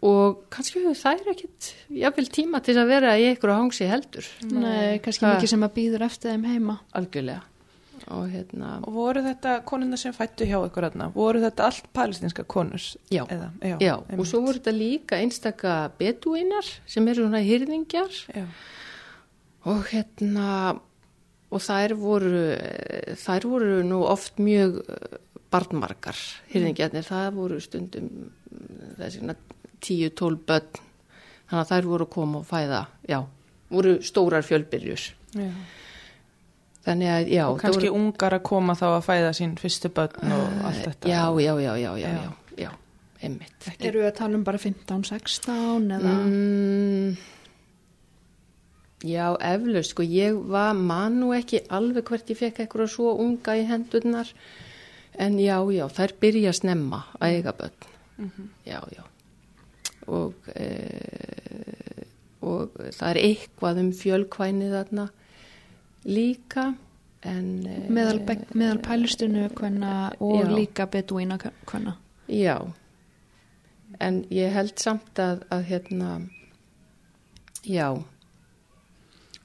og 0.00 0.46
kannski 0.50 0.80
það 0.96 1.20
er 1.20 1.30
ekkit 1.34 1.70
jáfnveil 1.92 2.30
tíma 2.32 2.62
til 2.64 2.78
að 2.80 2.90
vera 2.90 3.14
í 3.20 3.26
einhverju 3.28 3.58
hangsi 3.58 3.86
heldur. 3.86 4.26
Nei, 4.48 4.98
kannski 5.04 5.28
mikið 5.28 5.52
sem 5.52 5.66
að 5.66 5.74
býður 5.76 6.06
eftir 6.08 6.32
þeim 6.32 6.46
heima. 6.48 6.78
Algjörlega 6.96 7.44
og 8.14 8.26
hérna 8.32 8.72
og 8.84 8.94
voru 8.94 9.22
þetta 9.24 9.54
konuna 9.68 9.98
sem 10.00 10.14
fættu 10.14 10.46
hjá 10.48 10.58
ykkur 10.58 10.88
aðna 10.90 11.10
voru 11.14 11.42
þetta 11.42 11.66
allt 11.68 11.88
palestinska 11.96 12.44
konur? 12.50 12.82
Já, 13.12 13.24
Eða, 13.26 13.48
já, 13.62 13.76
já 13.82 13.94
og 13.96 14.26
svo 14.28 14.42
voru 14.44 14.58
þetta 14.58 14.74
líka 14.76 15.20
einstaka 15.20 15.78
beduinar 15.98 16.68
sem 16.90 17.08
eru 17.10 17.26
svona 17.26 17.42
hýrðingjar 17.46 18.20
og 19.70 19.82
hérna 19.92 20.50
og 21.50 21.64
þær 21.64 21.96
voru 21.98 22.44
þær 23.20 23.48
voru 23.50 23.80
nú 23.86 24.04
oft 24.06 24.38
mjög 24.42 24.80
eh, 24.84 25.18
barnmarkar 25.50 26.18
hýrðingjarnir, 26.52 27.06
það 27.06 27.34
voru 27.34 27.58
stundum 27.62 28.30
þessina 29.00 29.34
10-12 29.82 30.44
börn. 30.46 30.80
Þannig 31.50 31.62
að 31.64 31.70
þær 31.72 31.86
voru 31.90 32.06
að 32.06 32.12
koma 32.14 32.40
og 32.42 32.46
fæða 32.46 32.84
já, 33.10 33.18
voru 33.74 33.96
stórar 34.06 34.46
fjölbyrjus 34.46 35.10
já 35.34 35.50
Þannig 36.86 37.10
að, 37.12 37.26
já. 37.28 37.42
Og 37.50 37.58
kannski 37.60 37.88
voru... 37.90 37.98
ungar 37.98 38.36
að 38.36 38.46
koma 38.48 38.76
þá 38.78 38.86
að 38.88 39.02
fæða 39.04 39.32
sín 39.36 39.56
fyrstu 39.60 39.90
börn 39.92 40.32
og 40.32 40.62
allt 40.64 40.86
þetta. 40.86 41.10
Já, 41.10 41.24
já, 41.44 41.52
já, 41.60 41.72
já, 41.76 41.90
já, 42.00 42.08
já, 42.14 42.30
já, 42.62 42.70
einmitt. 43.20 43.68
Eru 43.76 44.00
við 44.00 44.08
að 44.08 44.16
tala 44.22 44.38
um 44.38 44.46
bara 44.46 44.62
15-16 44.62 45.92
eða? 45.98 46.14
Mm, 46.24 47.18
já, 49.10 49.26
eflaust, 49.50 49.92
sko, 49.92 50.08
ég 50.08 50.40
var 50.54 50.72
mann 50.78 51.20
og 51.28 51.36
ekki 51.36 51.62
alveg 51.68 52.08
hvert 52.08 52.32
ég 52.32 52.40
fekk 52.40 52.64
eitthvað 52.64 52.92
svo 52.94 53.12
unga 53.26 53.58
í 53.60 53.68
hendurnar, 53.68 54.32
en 55.20 55.38
já, 55.42 55.58
já, 55.76 55.84
þær 56.00 56.18
byrja 56.24 56.54
að 56.54 56.60
snemma 56.62 57.04
að 57.20 57.36
eiga 57.36 57.56
börn. 57.60 57.88
Mm 58.16 58.30
-hmm. 58.32 58.50
Já, 58.64 58.80
já. 58.96 59.04
Og, 60.08 60.34
e, 60.56 62.06
og 62.40 62.72
það 62.72 63.08
er 63.10 63.18
eitthvað 63.28 63.80
um 63.84 63.92
fjölkvænið 63.92 64.72
þarna 64.80 65.10
líka 66.04 66.74
en, 67.22 67.48
meðal, 67.92 68.20
eh, 68.28 68.44
meðal 68.54 68.78
pælustinu 68.84 69.48
og 69.48 70.44
já. 70.44 70.48
líka 70.54 70.86
beduína 70.86 71.38
hvenna 71.66 71.96
já. 72.28 72.72
En 74.00 74.24
ég 74.30 74.52
held 74.52 74.78
samt 74.78 75.18
að, 75.18 75.42
að 75.50 75.64
hérna 75.68 76.10
já 77.64 77.90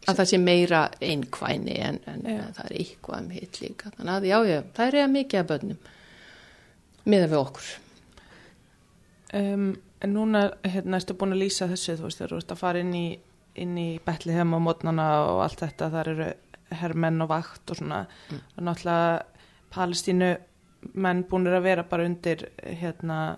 að 0.06 0.20
það 0.20 0.30
sé 0.30 0.38
meira 0.38 0.84
einkvæni 1.02 1.80
en, 1.82 2.00
en 2.06 2.22
það 2.54 2.66
er 2.66 2.76
eitthvað 2.78 3.24
um 3.24 3.30
hitt 3.34 3.62
líka. 3.62 3.90
Þannig 3.98 4.14
að 4.14 4.28
já, 4.30 4.38
já, 4.46 4.60
það 4.76 4.88
er 4.88 5.00
eða 5.00 5.08
mikið 5.16 5.40
af 5.40 5.48
börnum 5.50 5.80
miða 7.06 7.32
við 7.32 7.42
okkur. 7.42 7.72
Um, 9.34 9.74
En 10.04 10.12
núna 10.14 10.52
hérna 10.68 11.00
erstu 11.00 11.16
búin 11.18 11.34
að 11.34 11.46
lýsa 11.46 11.66
þessu 11.72 11.96
þú 11.98 12.04
veist, 12.06 12.20
þú 12.22 12.38
veist 12.38 12.52
að 12.54 12.60
fara 12.60 12.82
inn 12.84 12.92
í 12.94 13.06
inn 13.56 13.78
í 13.80 13.88
Betliheim 14.04 14.52
og 14.58 14.64
mótnana 14.66 15.06
og 15.30 15.40
allt 15.46 15.62
þetta, 15.64 15.88
þar 15.94 16.10
eru 16.12 16.26
herrmenn 16.72 17.22
og 17.22 17.30
vakt 17.30 17.72
og 17.72 17.78
svona 17.78 18.06
mm. 18.06 18.42
og 18.58 18.64
náttúrulega 18.64 19.20
Palestínu 19.76 20.36
menn 20.94 21.24
búinir 21.30 21.58
að 21.58 21.66
vera 21.66 21.84
bara 21.84 22.06
undir 22.06 22.46
hérna 22.64 23.38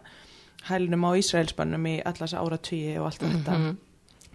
hælunum 0.68 1.06
á 1.08 1.12
Ísraelsbannum 1.18 1.86
í 1.88 1.98
allas 2.06 2.34
áratvíi 2.36 2.98
og 3.00 3.06
allt 3.06 3.22
mm 3.22 3.30
-hmm. 3.30 3.38
þetta 3.38 3.58
mhm. 3.58 3.78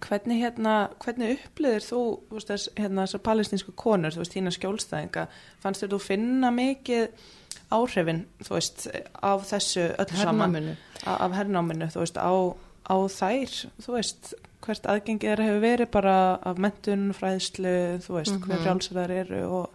hvernig 0.01 0.41
hérna, 0.43 0.89
hvernig 1.05 1.39
uppliðir 1.39 1.81
þú 1.81 2.21
veist, 2.31 2.49
þess, 2.49 2.69
hérna 2.77 3.03
þessar 3.03 3.19
palestinsku 3.19 3.73
konur, 3.73 4.11
þú 4.11 4.19
veist, 4.19 4.35
þína 4.35 4.51
skjólstæðinga 4.51 5.27
fannst 5.61 5.83
þér 5.83 5.93
þú 5.93 5.99
finna 5.99 6.51
mikið 6.51 7.09
áhrifin, 7.71 8.27
þú 8.45 8.55
veist 8.55 8.89
af 9.23 9.45
þessu 9.53 9.95
öll 9.99 10.17
saman 10.17 10.77
af 11.07 11.33
hernáminu, 11.33 11.87
þú 11.87 11.99
veist, 11.99 12.17
á, 12.17 12.33
á 12.91 12.97
þær, 13.09 13.71
þú 13.83 13.93
veist 13.93 14.35
hvert 14.63 14.87
aðgengið 14.87 15.31
þeirra 15.31 15.49
hefur 15.49 15.63
verið 15.63 15.91
bara 15.95 16.17
af 16.49 16.61
mentun, 16.63 17.11
fræðslu, 17.17 17.75
þú 18.05 18.17
veist, 18.17 18.33
mm 18.33 18.39
-hmm. 18.39 18.47
hver 18.47 18.63
frjálsar 18.63 18.99
þar 19.01 19.11
eru 19.11 19.43
og, 19.59 19.67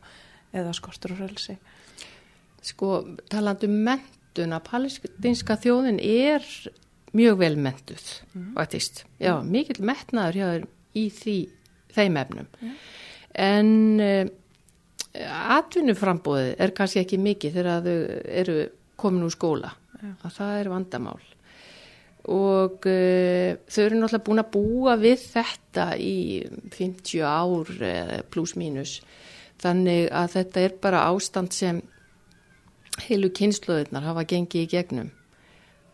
eða 0.54 0.74
skortur 0.74 1.12
og 1.12 1.18
frælsi. 1.18 1.58
Sko, 2.62 3.08
talandu 3.30 3.68
um 3.68 3.84
mentun 3.84 4.54
að 4.54 4.68
palestinska 4.72 5.56
þjóðin 5.56 6.00
er 6.00 6.44
mjög 7.14 7.38
vel 7.38 7.58
mentuð, 7.58 8.24
mm 8.34 8.56
-hmm. 8.56 9.06
Já, 9.20 9.42
mikill 9.44 9.86
metnaður 9.86 10.36
hjá 10.36 10.68
í 10.94 11.10
því, 11.10 11.50
þeim 11.94 12.18
efnum. 12.18 12.48
Mm 12.62 12.70
-hmm. 12.70 12.76
En 13.34 14.32
atvinnuframbóðið 15.58 16.56
er 16.60 16.74
kannski 16.76 17.02
ekki 17.02 17.20
mikið 17.22 17.58
þegar 17.58 17.86
þau 17.86 17.98
eru 18.42 18.58
komin 19.00 19.26
úr 19.28 19.34
skóla 19.34 19.74
að 19.98 20.32
það 20.38 20.60
er 20.60 20.70
vandamál 20.70 21.20
og 22.28 22.88
uh, 22.90 23.56
þau 23.72 23.84
eru 23.84 24.00
náttúrulega 24.02 24.26
búin 24.28 24.44
að 24.44 24.52
búa 24.56 24.96
við 25.00 25.22
þetta 25.32 25.86
í 26.00 26.18
50 26.76 27.24
ár 27.24 27.72
uh, 27.78 28.18
pluss 28.32 28.58
mínus. 28.60 28.98
Þannig 29.62 30.10
að 30.14 30.34
þetta 30.36 30.66
er 30.66 30.76
bara 30.82 31.06
ástand 31.10 31.56
sem 31.56 31.82
heilu 33.08 33.32
kynsluðurnar 33.34 34.06
hafa 34.06 34.26
gengið 34.28 34.66
í 34.66 34.72
gegnum. 34.76 35.12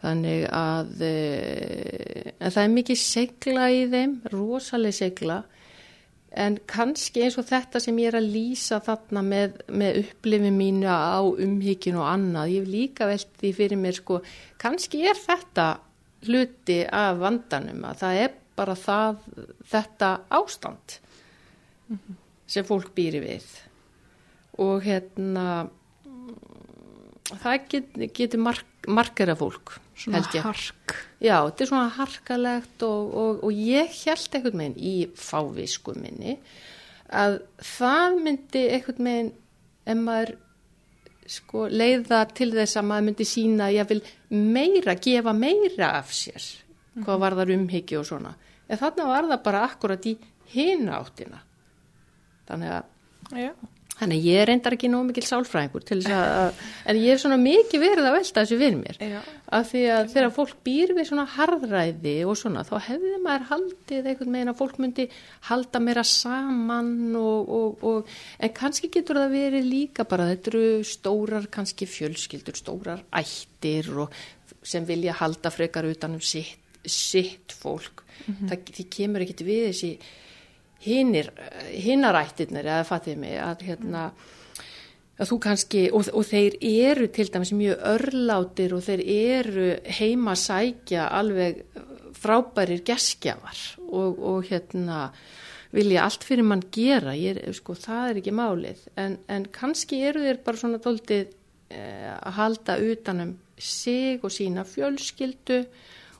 Þannig 0.03 0.47
að 0.51 1.05
uh, 1.07 2.31
það 2.49 2.61
er 2.65 2.75
mikið 2.77 3.01
segla 3.03 3.69
í 3.71 3.85
þeim 3.93 4.19
rosalega 4.33 4.99
segla 5.03 5.43
en 6.33 6.57
kannski 6.69 7.23
eins 7.23 7.37
og 7.37 7.45
þetta 7.45 7.79
sem 7.83 7.97
ég 8.01 8.09
er 8.09 8.17
að 8.17 8.31
lýsa 8.33 8.79
þarna 8.83 9.21
með, 9.25 9.57
með 9.69 9.99
upplifin 10.01 10.57
mínu 10.57 10.89
á 10.89 11.21
umhyggin 11.21 11.99
og 12.01 12.07
annað 12.09 12.55
ég 12.55 12.63
hef 12.63 12.71
líka 12.73 13.09
veldi 13.09 13.51
fyrir 13.53 13.79
mér 13.79 13.99
sko 13.99 14.19
kannski 14.61 15.03
er 15.09 15.19
þetta 15.19 15.67
hluti 16.27 16.79
af 16.87 17.19
vandanum 17.21 17.85
að 17.89 18.01
það 18.03 18.23
er 18.23 18.33
bara 18.57 18.75
það, 18.77 19.21
þetta 19.69 20.09
ástand 20.29 20.97
mm 21.87 21.97
-hmm. 21.97 22.19
sem 22.47 22.65
fólk 22.65 22.93
býri 22.95 23.21
við 23.23 23.47
og 24.61 24.83
hérna 24.85 25.69
það 27.41 27.65
get, 27.69 27.95
getur 28.13 28.39
mark, 28.39 28.65
markera 28.87 29.35
fólk 29.35 29.79
svona 29.95 30.21
hark 30.43 30.95
já, 31.21 31.37
þetta 31.47 31.63
er 31.63 31.69
svona 31.69 31.89
harkalegt 31.97 32.83
og, 32.83 33.13
og, 33.13 33.43
og 33.43 33.51
ég 33.53 33.89
held 34.05 34.27
eitthvað 34.29 34.57
meginn 34.59 34.77
í 34.77 34.95
fávisku 35.15 35.95
minni 35.97 36.37
að 37.13 37.41
það 37.57 38.19
myndi 38.25 38.63
eitthvað 38.69 39.03
meginn 39.07 39.31
ef 39.85 39.99
maður 39.99 40.35
sko, 41.29 41.67
leiða 41.71 42.23
til 42.35 42.49
þess 42.53 42.79
að 42.79 42.87
maður 42.89 43.07
myndi 43.09 43.27
sína 43.27 43.69
að 43.69 43.77
ég 43.77 43.89
vil 43.91 44.01
meira, 44.29 44.95
gefa 44.95 45.33
meira 45.37 45.93
af 45.99 46.13
sér 46.15 46.49
hvað 46.93 47.13
mhm. 47.15 47.21
var 47.25 47.37
það 47.39 47.53
umhyggju 47.57 47.99
og 47.99 48.09
svona 48.09 48.33
en 48.67 48.79
þannig 48.79 49.11
var 49.11 49.29
það 49.31 49.43
bara 49.45 49.63
akkurat 49.67 50.09
í 50.09 50.17
hina 50.53 50.99
áttina 50.99 51.39
þannig 52.47 52.75
að 52.79 52.91
Já. 53.33 53.53
Þannig 53.93 54.19
að 54.19 54.27
ég 54.27 54.45
reyndar 54.49 54.75
ekki 54.75 54.89
nóg 54.91 55.05
mikil 55.07 55.23
sálfræðingur 55.27 55.83
til 55.85 55.99
þess 56.01 56.15
að, 56.17 56.61
en 56.89 56.99
ég 56.99 57.13
hef 57.13 57.21
svona 57.21 57.37
mikið 57.41 57.83
verið 57.83 58.07
að 58.09 58.15
velta 58.17 58.41
þessu 58.41 58.57
við 58.59 58.77
mér. 58.79 58.97
Já. 58.99 59.19
Af 59.53 59.69
því 59.69 59.81
að 59.93 60.07
þegar 60.13 60.31
fólk 60.33 60.53
býr 60.65 60.93
við 60.97 61.07
svona 61.09 61.25
harðræði 61.29 62.15
og 62.25 62.37
svona, 62.39 62.63
þá 62.65 62.73
hefði 62.87 63.17
maður 63.21 63.47
haldið 63.51 64.09
einhvern 64.09 64.37
veginn 64.37 64.51
að 64.53 64.59
fólk 64.61 64.79
myndi 64.81 65.05
halda 65.49 65.81
meira 65.83 66.03
saman 66.07 66.93
og, 67.19 67.51
og, 67.57 67.85
og, 67.89 68.15
en 68.39 68.53
kannski 68.57 68.89
getur 68.93 69.21
það 69.21 69.35
verið 69.37 69.69
líka 69.69 70.07
bara, 70.09 70.29
þetta 70.31 70.53
eru 70.53 70.65
stórar 70.87 71.47
kannski 71.53 71.87
fjölskyldur, 71.89 72.57
stórar 72.57 73.05
ættir 73.13 73.91
og 73.93 74.17
sem 74.63 74.85
vilja 74.87 75.15
halda 75.19 75.51
frekar 75.53 75.85
utanum 75.89 76.21
sitt, 76.23 76.57
sitt 76.83 77.53
fólk. 77.53 78.03
Mm 78.25 78.33
-hmm. 78.33 78.49
það, 78.49 78.75
því 78.77 78.89
kemur 78.89 79.21
ekkit 79.21 79.45
við 79.45 79.65
þessi 79.69 79.97
hinnarættirnir 80.83 82.65
eða 82.65 82.87
fatið 82.87 83.17
mig 83.17 83.37
að 83.39 83.67
hérna 83.69 84.07
að 85.19 85.29
þú 85.29 85.37
kannski, 85.45 85.83
og, 85.93 86.09
og 86.09 86.25
þeir 86.25 86.57
eru 86.65 87.07
til 87.13 87.27
dæmis 87.29 87.53
mjög 87.53 87.83
örlátir 87.93 88.73
og 88.73 88.83
þeir 88.87 89.03
eru 89.13 89.67
heima 89.99 90.33
sækja 90.39 91.07
alveg 91.13 91.61
frábærir 92.17 92.83
geskjafar 92.87 93.61
og, 93.89 94.17
og 94.17 94.49
hérna 94.49 95.07
vilja 95.73 96.03
allt 96.05 96.25
fyrir 96.25 96.45
mann 96.45 96.63
gera, 96.73 97.15
ég, 97.17 97.39
sko 97.57 97.75
það 97.77 98.09
er 98.09 98.19
ekki 98.21 98.35
málið, 98.37 98.83
en, 99.01 99.17
en 99.29 99.47
kannski 99.53 100.03
eru 100.05 100.21
þeir 100.25 100.43
bara 100.45 100.61
svona 100.61 100.81
doldið 100.81 101.33
eh, 101.73 102.11
að 102.13 102.37
halda 102.37 102.77
utanum 102.91 103.33
sig 103.57 104.21
og 104.21 104.33
sína 104.33 104.65
fjölskyldu 104.67 105.63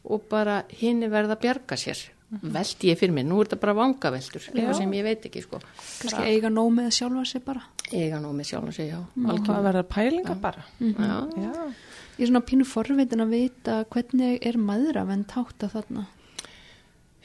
og 0.04 0.26
bara 0.30 0.64
hinn 0.82 1.04
er 1.06 1.14
verið 1.14 1.36
að 1.36 1.44
bjarga 1.46 1.80
sér 1.80 2.02
veldi 2.42 2.90
ég 2.92 3.00
fyrir 3.00 3.14
mig, 3.14 3.26
nú 3.28 3.40
er 3.42 3.50
þetta 3.50 3.60
bara 3.62 3.76
vangaveldur 3.78 4.48
eitthvað 4.50 4.78
sem 4.80 4.96
ég 4.98 5.06
veit 5.08 5.28
ekki 5.30 5.44
sko. 5.44 5.60
Kannski 6.02 6.24
eiga 6.30 6.50
nóg 6.54 6.72
með 6.74 6.90
sjálfa 6.98 7.26
sig 7.30 7.44
bara. 7.46 7.64
Eiga 7.92 8.20
nóg 8.24 8.36
með 8.38 8.50
sjálfa 8.52 8.74
sig, 8.78 8.90
já 8.90 9.00
og 9.00 9.46
það 9.48 9.68
verða 9.68 9.84
pælinga 9.84 10.36
bara? 10.42 10.66
Mm 10.80 10.94
-hmm. 10.94 11.04
já. 11.04 11.44
Já. 11.44 11.74
ég 12.18 12.24
er 12.24 12.28
svona 12.28 12.46
pínu 12.46 12.66
forveitin 12.66 13.22
að 13.22 13.30
vita 13.30 13.86
hvernig 13.86 14.46
er 14.46 14.58
maður 14.58 15.02
að 15.02 15.08
venn 15.08 15.24
táta 15.24 15.70
þarna. 15.70 16.06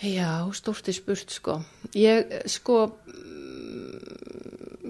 Já, 0.02 0.52
stórti 0.54 0.92
spurt 0.92 1.30
sko. 1.30 1.62
Ég 1.94 2.26
sko 2.46 2.98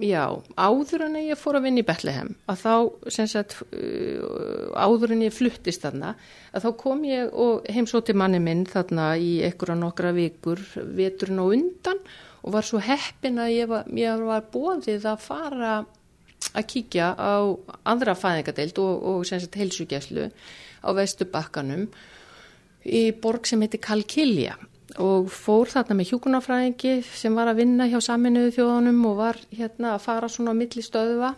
já, 0.03 0.23
áður 0.55 1.05
en 1.07 1.17
ég 1.21 1.39
fór 1.39 1.59
að 1.59 1.67
vinna 1.67 1.81
í 1.81 1.87
Betlehem 1.87 2.31
að 2.49 2.63
þá, 2.63 2.73
sem 3.15 3.27
sagt 3.29 3.57
uh, 3.65 4.71
áður 4.75 5.15
en 5.15 5.25
ég 5.25 5.35
fluttist 5.35 5.83
þarna 5.85 6.13
að 6.53 6.65
þá 6.65 6.69
kom 6.81 7.03
ég 7.07 7.33
og 7.33 7.67
heimsóti 7.69 8.15
manni 8.17 8.41
minn 8.43 8.65
þarna 8.69 9.11
í 9.19 9.39
einhverja 9.47 9.77
nokkra 9.79 10.13
vikur 10.15 10.61
veturinn 10.97 11.43
og 11.43 11.53
undan 11.57 12.01
og 12.39 12.55
var 12.55 12.67
svo 12.67 12.81
heppin 12.83 13.41
að 13.41 13.53
ég 13.55 13.71
var, 13.71 13.89
ég 13.91 14.25
var 14.29 14.47
bóðið 14.53 15.07
að 15.11 15.25
fara 15.25 15.73
að 16.55 16.69
kíkja 16.71 17.11
á 17.19 17.51
andra 17.89 18.15
fæðingadeild 18.15 18.79
og, 18.79 19.03
og 19.11 19.27
sem 19.27 19.41
sagt 19.43 19.59
heilsugjæslu 19.59 20.29
á 20.79 20.89
Vestubakkanum 20.95 21.89
í 22.87 23.09
borg 23.11 23.47
sem 23.49 23.61
heitir 23.63 23.83
Kalkilja 23.83 24.55
og 24.97 25.29
fór 25.29 25.69
þarna 25.69 25.99
með 25.99 26.13
hjókunarfræðingi 26.13 26.93
sem 27.05 27.35
var 27.37 27.51
að 27.51 27.61
vinna 27.61 27.87
hjá 27.91 27.99
saminuðu 28.01 28.55
þjóðunum 28.55 29.05
og 29.11 29.15
var 29.19 29.39
hérna 29.53 29.93
að 29.93 30.03
fara 30.07 30.29
svona 30.31 30.55
á 30.55 30.59
milli 30.59 30.83
stöðuva 30.85 31.33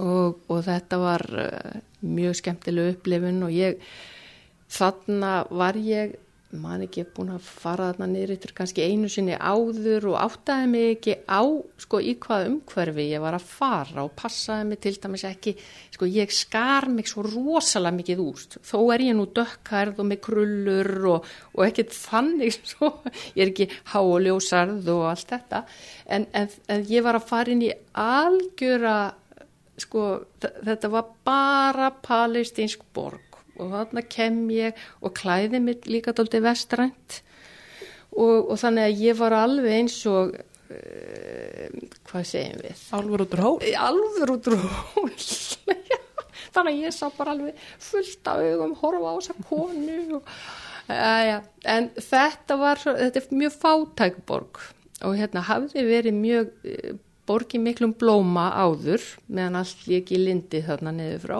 og, 0.00 0.40
og 0.48 0.60
þetta 0.64 1.00
var 1.02 1.24
uh, 1.28 1.74
mjög 2.00 2.38
skemmtileg 2.40 2.94
upplifun 2.94 3.42
og 3.46 3.54
ég 3.54 3.82
þarna 4.72 5.34
var 5.52 5.78
ég 5.78 6.16
man 6.60 6.84
ekki 6.84 7.04
búin 7.14 7.32
að 7.34 7.46
fara 7.46 7.90
þarna 7.90 8.08
niður 8.10 8.34
yfir 8.36 8.52
kannski 8.56 8.84
einu 8.86 9.08
sinni 9.12 9.34
áður 9.36 10.10
og 10.12 10.18
áttaði 10.22 10.68
mig 10.70 10.86
ekki 10.94 11.16
á 11.26 11.42
sko 11.82 12.00
í 12.00 12.14
hvað 12.22 12.46
umhverfi 12.50 13.06
ég 13.10 13.24
var 13.24 13.36
að 13.38 13.48
fara 13.48 14.04
og 14.04 14.14
passaði 14.18 14.68
mig 14.68 14.80
til 14.84 14.94
dæmis 15.02 15.26
ekki 15.28 15.54
sko 15.94 16.08
ég 16.10 16.34
skar 16.34 16.88
mig 16.92 17.10
svo 17.10 17.24
rosalega 17.26 17.98
mikið 17.98 18.22
úst. 18.24 18.58
Þó 18.66 18.78
er 18.94 19.06
ég 19.08 19.18
nú 19.18 19.26
dökkarð 19.34 20.00
og 20.02 20.08
með 20.10 20.22
krullur 20.28 20.92
og, 21.14 21.28
og 21.54 21.66
ekkert 21.66 21.96
þannig 21.96 22.56
svo, 22.60 22.92
ég 23.36 23.44
er 23.46 23.52
ekki 23.52 23.68
háljósarð 23.92 24.94
og 24.94 25.04
allt 25.10 25.34
þetta. 25.34 25.64
En, 26.06 26.28
en, 26.32 26.48
en 26.70 26.88
ég 26.90 27.04
var 27.06 27.18
að 27.18 27.28
fara 27.32 27.54
inn 27.54 27.66
í 27.66 27.74
algjöra 27.98 28.96
sko 29.80 30.08
þetta 30.38 30.90
var 30.92 31.14
bara 31.26 31.90
palestinsk 32.04 32.84
borg 32.94 33.33
og 33.58 33.70
þarna 33.74 34.02
kem 34.10 34.40
ég 34.52 34.80
og 35.00 35.14
klæði 35.18 35.60
mig 35.62 35.86
líka 35.90 36.14
doldið 36.16 36.46
vestrænt 36.48 37.20
og, 38.14 38.50
og 38.50 38.58
þannig 38.60 38.88
að 38.88 39.04
ég 39.04 39.18
var 39.18 39.36
alveg 39.36 39.78
eins 39.78 39.96
og 40.10 40.34
uh, 40.34 41.80
hvað 42.10 42.28
segjum 42.30 42.62
við? 42.64 42.84
Alfur 42.98 43.24
út 43.24 43.36
úr 43.36 43.44
hól? 43.46 43.56
Alfur 43.88 44.34
út 44.36 44.50
úr 44.52 44.60
hól 44.64 45.14
þannig 46.54 46.70
að 46.70 46.82
ég 46.84 46.94
sá 46.94 47.08
bara 47.16 47.34
alveg 47.34 47.64
fullt 47.82 48.30
af 48.30 48.44
augum 48.44 48.76
horfa 48.82 49.10
á 49.10 49.14
þessa 49.18 49.48
konu 49.48 49.98
og, 50.20 50.30
uh, 50.90 51.22
ja. 51.30 51.40
en 51.74 51.90
þetta 51.98 52.60
var 52.60 52.84
þetta 52.84 53.22
er 53.22 53.34
mjög 53.42 53.58
fátækborg 53.64 54.62
og 55.04 55.18
hérna 55.18 55.42
hafði 55.44 55.84
verið 55.88 56.16
mjög 56.20 56.54
borgi 57.28 57.60
miklum 57.62 57.94
blóma 57.98 58.50
áður 58.52 59.02
meðan 59.28 59.60
allt 59.60 59.86
ekki 59.98 60.18
lindi 60.20 60.60
þarna 60.64 60.92
niður 60.94 61.22
frá. 61.24 61.36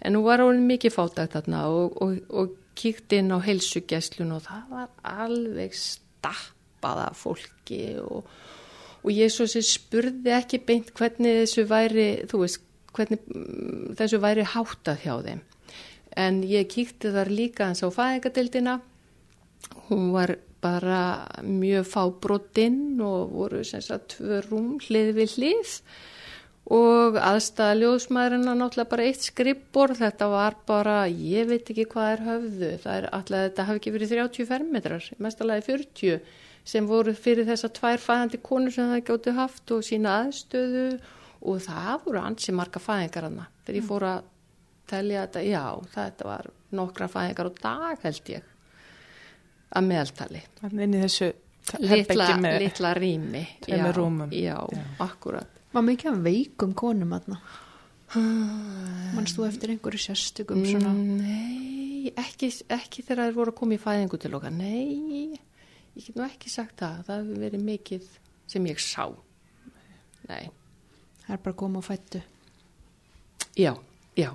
En 0.00 0.16
nú 0.16 0.22
var 0.26 0.42
hún 0.44 0.64
mikið 0.68 0.94
fátagt 0.94 1.36
þarna 1.36 1.64
og, 1.72 1.98
og, 2.02 2.18
og 2.28 2.56
kíkt 2.78 3.14
inn 3.16 3.32
á 3.34 3.38
heilsugjæslun 3.42 4.36
og 4.36 4.44
það 4.46 4.72
var 4.72 4.88
alveg 5.26 5.74
stappaða 5.76 7.10
fólki 7.18 7.82
og, 8.02 8.28
og 9.02 9.22
sem 9.34 9.64
spurði 9.66 10.34
ekki 10.36 10.62
beint 10.66 10.92
hvernig 10.96 11.42
þessu 11.42 11.66
væri 11.70 12.08
þú 12.30 12.42
veist, 12.44 12.62
hvernig 12.96 13.24
mm, 13.26 13.96
þessu 13.98 14.22
væri 14.22 14.46
háttað 14.54 15.02
hjá 15.04 15.14
þeim. 15.26 15.42
En 16.18 16.42
ég 16.46 16.70
kíkti 16.70 17.12
þar 17.14 17.30
líka 17.30 17.68
eins 17.68 17.84
á 17.84 17.88
fæðingadildina 17.94 18.78
hún 19.88 20.10
var 20.14 20.36
bara 20.64 21.00
mjög 21.46 21.86
fábrotinn 21.86 23.00
og 23.04 23.34
voru 23.34 23.64
sem 23.66 23.82
sagt 23.84 24.16
tvö 24.16 24.40
rúm 24.48 24.78
hlið 24.82 25.12
við 25.18 25.34
hlið. 25.36 25.74
Og 26.68 27.16
aðstæða 27.16 27.76
ljóðsmaðurinn 27.78 28.50
að 28.50 28.58
náttúrulega 28.60 28.90
bara 28.90 29.04
eitt 29.08 29.22
skrippbor 29.24 29.94
þetta 29.96 30.26
var 30.28 30.56
bara, 30.68 30.96
ég 31.08 31.48
veit 31.48 31.70
ekki 31.72 31.86
hvað 31.88 32.10
er 32.10 32.24
höfðu, 32.26 32.72
það 32.82 32.98
er 32.98 33.06
alltaf 33.16 33.44
þetta 33.46 33.66
hafi 33.70 33.80
ekki 33.80 33.92
verið 33.94 34.12
30 34.12 34.48
fermetrar, 34.50 35.06
mestalagi 35.16 35.64
40 35.70 36.18
sem 36.68 36.90
voru 36.90 37.14
fyrir 37.16 37.48
þessa 37.48 37.70
tvær 37.72 38.02
fæðandi 38.04 38.42
konur 38.44 38.74
sem 38.74 38.90
það 38.92 39.06
gjóti 39.08 39.34
haft 39.38 39.72
og 39.72 39.86
sína 39.86 40.18
aðstöðu. 40.26 40.90
Og 41.48 41.62
það 41.62 42.04
voru 42.04 42.20
ansi 42.20 42.52
marga 42.52 42.82
fæðingar 42.82 43.28
hana 43.28 43.46
þegar 43.62 43.78
ég 43.78 43.88
fór 43.88 44.06
að 44.08 44.30
telja 44.90 45.24
þetta, 45.24 45.42
já 45.46 45.64
þetta 45.94 46.26
var 46.26 46.48
nokkra 46.74 47.08
fæðingar 47.12 47.48
og 47.52 47.60
dag 47.62 48.02
held 48.02 48.32
ég 48.34 48.54
að 49.76 49.86
meðaltali. 49.90 50.42
Inn 50.70 50.94
í 50.96 51.02
þessu 51.02 51.28
litla, 51.84 52.28
litla 52.62 52.92
rými. 52.96 53.42
Tveimur 53.66 53.96
rúmum. 53.98 54.30
Já, 54.32 54.56
já, 54.72 54.84
akkurat. 55.04 55.58
Var 55.74 55.84
mikið 55.84 56.10
af 56.14 56.20
veikum 56.24 56.70
konum 56.78 57.12
aðna? 57.18 57.40
Manst 59.12 59.36
þú 59.36 59.44
eftir 59.50 59.74
einhverju 59.74 60.00
sérstökum 60.00 60.62
svona? 60.64 60.94
Nei, 60.96 62.08
ekki, 62.16 62.48
ekki 62.72 63.02
þegar 63.04 63.26
þeir 63.28 63.36
voru 63.36 63.52
að 63.52 63.58
koma 63.60 63.76
í 63.76 63.82
fæðingu 63.82 64.20
til 64.22 64.32
okkar. 64.38 64.54
Nei, 64.56 65.36
ég 65.98 66.06
get 66.06 66.16
nú 66.16 66.24
ekki 66.24 66.48
sagt 66.52 66.80
það. 66.80 67.02
Það 67.10 67.20
hefur 67.20 67.42
verið 67.44 67.66
mikið 67.68 68.08
sem 68.48 68.68
ég 68.70 68.80
sá. 68.80 69.04
Nei, 70.28 70.46
Það 71.26 71.34
er 71.36 71.40
bara 71.44 71.52
að 71.52 71.58
koma 71.60 71.82
og 71.82 71.84
fættu. 71.84 72.22
já, 73.58 73.74
já. 74.16 74.30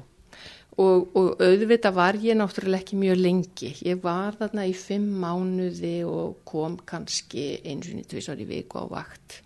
Og, 0.81 1.11
og 1.13 1.41
auðvitað 1.43 1.93
var 1.93 2.17
ég 2.17 2.37
náttúrulega 2.39 2.81
ekki 2.81 2.97
mjög 2.97 3.19
lengi. 3.21 3.69
Ég 3.85 3.99
var 4.01 4.33
þarna 4.39 4.65
í 4.65 4.73
fimm 4.73 5.05
mánuði 5.21 5.99
og 6.09 6.39
kom 6.49 6.79
kannski 6.89 7.59
eins 7.61 7.91
og 7.93 8.07
tvisar 8.09 8.41
í 8.41 8.47
viku 8.49 8.81
á 8.81 8.85
vakt. 8.89 9.43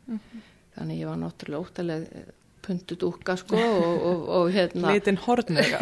Þannig 0.78 1.02
ég 1.02 1.10
var 1.10 1.20
náttúrulega 1.20 1.66
óttalega 1.66 2.26
pundudúka 2.68 3.36
sko 3.40 3.60
og, 3.60 4.08
og, 4.08 4.24
og 4.40 4.50
hérna. 4.56 4.94
Litin 4.96 5.20
hornega. 5.24 5.80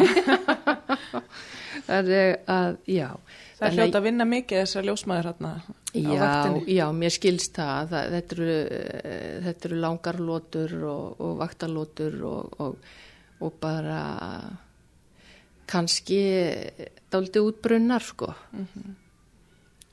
Það 1.86 2.12
er 2.18 2.36
að, 2.50 2.78
já. 2.90 3.08
Það 3.56 3.66
er 3.68 3.78
hljóta 3.78 4.00
að 4.02 4.06
vinna 4.10 4.26
mikið 4.28 4.62
þessar 4.64 4.86
ljósmaður 4.90 5.30
hérna 5.30 5.52
á 5.56 6.12
vaktinni. 6.20 6.76
já, 6.76 6.84
mér 6.92 7.14
skilst 7.14 7.56
það, 7.56 7.94
það 7.94 8.14
þetta, 8.16 8.36
eru, 8.36 8.58
eh, 8.76 9.32
þetta 9.46 9.68
eru 9.70 9.80
langar 9.86 10.20
lótur 10.20 10.76
og, 10.90 11.20
og 11.24 11.34
vaktalótur 11.40 12.18
og, 12.28 12.60
og, 12.66 12.94
og 13.40 13.58
bara 13.62 14.00
kannski 15.66 16.20
dáliti 17.10 17.42
útbrunnar 17.42 18.04
sko 18.04 18.32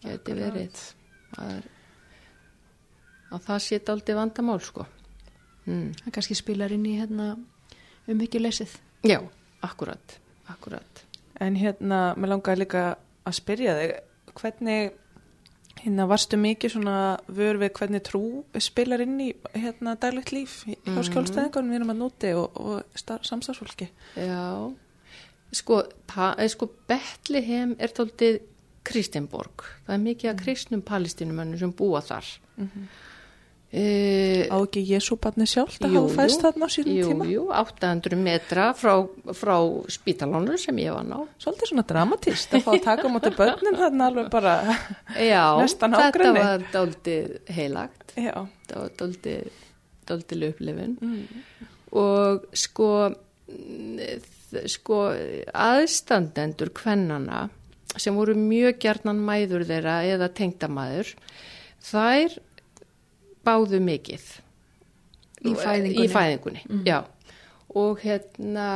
geti 0.03 0.35
verið 0.35 0.81
að, 1.39 1.63
að 3.31 3.45
það 3.47 3.63
sé 3.67 3.79
dáliti 3.87 4.17
vandamál 4.17 4.59
sko 4.61 4.85
mm. 5.65 5.87
Það 6.03 6.11
kannski 6.17 6.37
spilar 6.37 6.73
inn 6.75 6.85
í 6.89 6.97
hérna 6.99 7.33
um 8.07 8.19
leysið. 8.43 8.75
Já, 9.07 9.19
akkurat, 9.63 10.19
akkurat 10.51 11.05
En 11.41 11.55
hérna, 11.57 12.13
mér 12.15 12.29
langaði 12.35 12.61
líka 12.61 12.81
að 13.25 13.33
spyrja 13.39 13.73
þig, 13.79 13.93
hvernig, 14.37 14.91
hérna, 15.81 16.05
varstu 16.07 16.37
mikið 16.37 16.75
svona 16.75 16.97
vör 17.27 17.57
við 17.59 17.71
hvernig 17.79 18.03
trú 18.05 18.21
spilar 18.63 19.01
inn 19.03 19.17
í 19.23 19.31
hérna 19.55 19.95
daglegt 19.99 20.31
líf 20.31 20.59
hjá 20.67 20.75
mm 20.75 20.93
Mhm. 20.93 21.03
skjólstæðingunum, 21.09 21.71
við 21.71 21.75
erum 21.79 21.93
að 21.95 22.01
núti 22.03 22.33
og, 22.37 22.57
og 22.61 22.83
samstarfsfólki? 23.25 23.89
Já, 24.15 24.73
sko, 25.53 25.83
eh, 25.83 26.47
sko 26.51 26.69
Betlehem 26.89 27.75
er 27.79 27.93
tóltið 27.95 28.41
Kristinborg. 28.83 29.63
Það 29.87 29.93
er 29.95 30.03
mikið 30.09 30.29
af 30.33 30.41
kristnum 30.43 30.81
palestinumönnum 30.83 31.59
sem 31.61 31.71
búa 31.73 32.01
þar. 32.03 32.25
e, 33.73 34.45
Á 34.51 34.57
ekki 34.61 34.83
Jésúbarni 34.85 35.47
sjálft 35.49 35.81
að 35.81 35.95
Jú, 35.95 36.01
hafa 36.03 36.17
fæst 36.19 36.37
jú. 36.37 36.43
þarna 36.43 36.67
á 36.67 36.69
sínum 36.73 36.97
jú, 36.99 37.07
tíma? 37.09 37.25
jú, 37.31 37.45
800 37.49 38.19
metra 38.21 38.67
frá, 38.77 38.93
frá 39.33 39.55
spítalónu 39.89 40.57
sem 40.61 40.77
ég 40.83 40.93
var 40.93 41.07
ná. 41.07 41.23
Svolítið 41.41 41.71
svona 41.71 41.85
dramatist 41.89 42.53
að 42.53 42.65
fá 42.67 42.71
að 42.75 42.83
taka 42.85 43.09
móti 43.09 43.31
börnum 43.33 43.79
þarna 43.79 44.09
alveg 44.11 44.29
bara, 44.33 44.53
Já, 45.31 45.45
Næstan 45.57 45.95
þetta 45.95 46.03
nágrenni. 46.11 46.43
var 46.43 46.67
dáltið 46.75 47.33
heilagt. 47.55 48.13
já. 48.19 48.35
Þetta 48.67 48.83
var 48.83 48.93
dálítið, 49.01 49.49
dálítið 50.11 50.47
upplifun. 50.51 50.97
Mm. 51.01 51.27
og 52.03 52.45
sko 52.57 52.87
mm, 53.07 53.97
þ- 53.97 54.42
sko 54.69 54.99
aðstandendur 55.53 56.71
kvennana 56.75 57.47
sem 57.97 58.15
voru 58.17 58.33
mjög 58.37 58.79
gjarnan 58.81 59.19
mæður 59.21 59.65
þeirra 59.69 59.99
eða 60.09 60.29
tengdamæður 60.37 61.13
þær 61.83 62.37
báðu 63.45 63.79
mikið 63.83 64.25
Í 65.43 65.53
fæðingunni. 65.59 66.05
í 66.05 66.09
fæðingunni 66.11 66.83
já. 66.87 67.01
og 67.75 67.99
hérna 68.05 68.67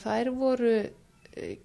þær 0.00 0.30
voru 0.34 0.74
eh, 1.36 1.58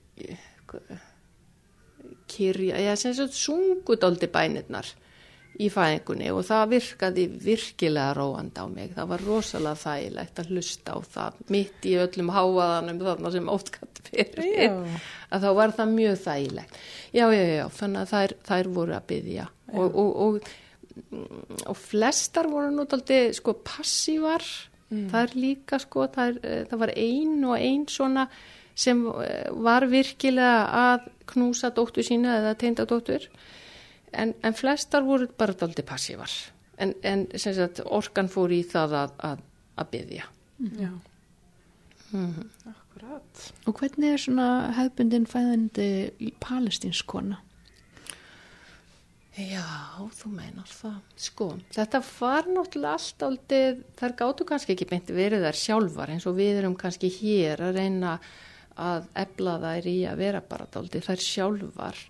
kyrja, 2.30 2.78
eða 2.78 2.96
sem 3.00 3.16
sagt 3.18 3.38
sungudóldi 3.38 4.30
bænirnar 4.32 4.90
í 5.60 5.68
fæðingunni 5.74 6.30
og 6.32 6.46
það 6.48 6.70
virkaði 6.74 7.26
virkilega 7.44 8.14
róandi 8.16 8.64
á 8.64 8.68
mig. 8.72 8.94
Það 8.96 9.10
var 9.12 9.26
rosalega 9.28 9.82
þægilegt 9.82 10.40
að 10.40 10.54
hlusta 10.54 10.96
á 10.96 10.98
það 11.16 11.42
mitt 11.56 11.88
í 11.90 11.96
öllum 12.00 12.32
háaðanum 12.36 13.02
þarna 13.04 13.34
sem 13.34 13.52
ótskatt 13.52 14.02
fyrir. 14.08 14.78
Að 15.30 15.46
þá 15.46 15.50
var 15.60 15.76
það 15.76 15.94
mjög 15.98 16.18
þægilegt. 16.24 16.80
Já, 17.12 17.26
já, 17.36 17.44
já, 17.58 17.66
þannig 17.80 18.02
að 18.06 18.14
þær, 18.14 18.36
þær 18.48 18.72
voru 18.80 18.96
að 18.96 19.08
byggja 19.12 19.50
og, 19.74 20.00
og, 20.00 20.10
og, 20.26 20.50
mm, 21.04 21.44
og 21.74 21.80
flestar 21.82 22.50
voru 22.52 22.72
nútaldi 22.74 23.20
sko 23.38 23.58
passívar. 23.66 24.48
Það 24.90 25.20
er 25.22 25.36
líka 25.38 25.78
sko, 25.78 26.08
það, 26.10 26.32
er, 26.32 26.38
eh, 26.50 26.62
það 26.66 26.80
var 26.82 26.92
ein 26.98 27.44
og 27.46 27.60
ein 27.60 27.84
svona 27.86 28.24
sem 28.80 29.04
eh, 29.22 29.52
var 29.54 29.86
virkilega 29.92 30.64
að 30.80 31.10
knúsa 31.30 31.70
dóttur 31.76 32.08
sína 32.08 32.40
eða 32.40 32.56
teinda 32.58 32.88
dóttur 32.90 33.28
en, 34.14 34.34
en 34.44 34.58
flestar 34.58 35.06
voru 35.08 35.30
bara 35.38 35.56
daldi 35.58 35.86
passívar 35.86 36.32
en, 36.78 36.96
en 37.04 37.28
sem 37.36 37.56
sagt, 37.56 37.84
orkan 37.86 38.32
fór 38.32 38.54
í 38.56 38.64
það 38.68 38.98
að, 39.04 39.16
að, 39.32 39.46
að 39.80 39.92
byggja 39.96 40.28
Já. 40.60 40.90
Akkurat. 42.68 43.44
Og 43.70 43.78
hvernig 43.80 44.16
er 44.16 44.20
svona 44.20 44.48
hefbundin 44.76 45.28
fæðandi 45.30 46.32
palestinskona? 46.44 47.38
Já, 49.40 49.64
þú 50.20 50.34
meinar 50.36 50.68
það 50.68 50.98
sko, 51.22 51.46
þetta 51.72 52.02
var 52.04 52.50
náttúrulega 52.50 52.96
allt 52.98 53.24
aldrei, 53.24 53.78
þær 53.96 54.16
gáttu 54.20 54.48
kannski 54.50 54.74
ekki 54.74 54.88
beint 54.90 55.12
verið 55.16 55.46
þær 55.46 55.60
sjálfar 55.62 56.12
eins 56.12 56.26
og 56.28 56.36
við 56.42 56.60
erum 56.60 56.76
kannski 56.80 57.08
hér 57.14 57.62
að 57.70 57.78
reyna 57.80 58.18
að 58.76 59.08
ebla 59.22 59.54
þær 59.62 59.88
í 59.88 59.96
að 60.10 60.24
vera 60.26 60.42
bara 60.44 60.68
aldrei 60.82 61.00
þær 61.06 61.24
sjálfar 61.24 62.02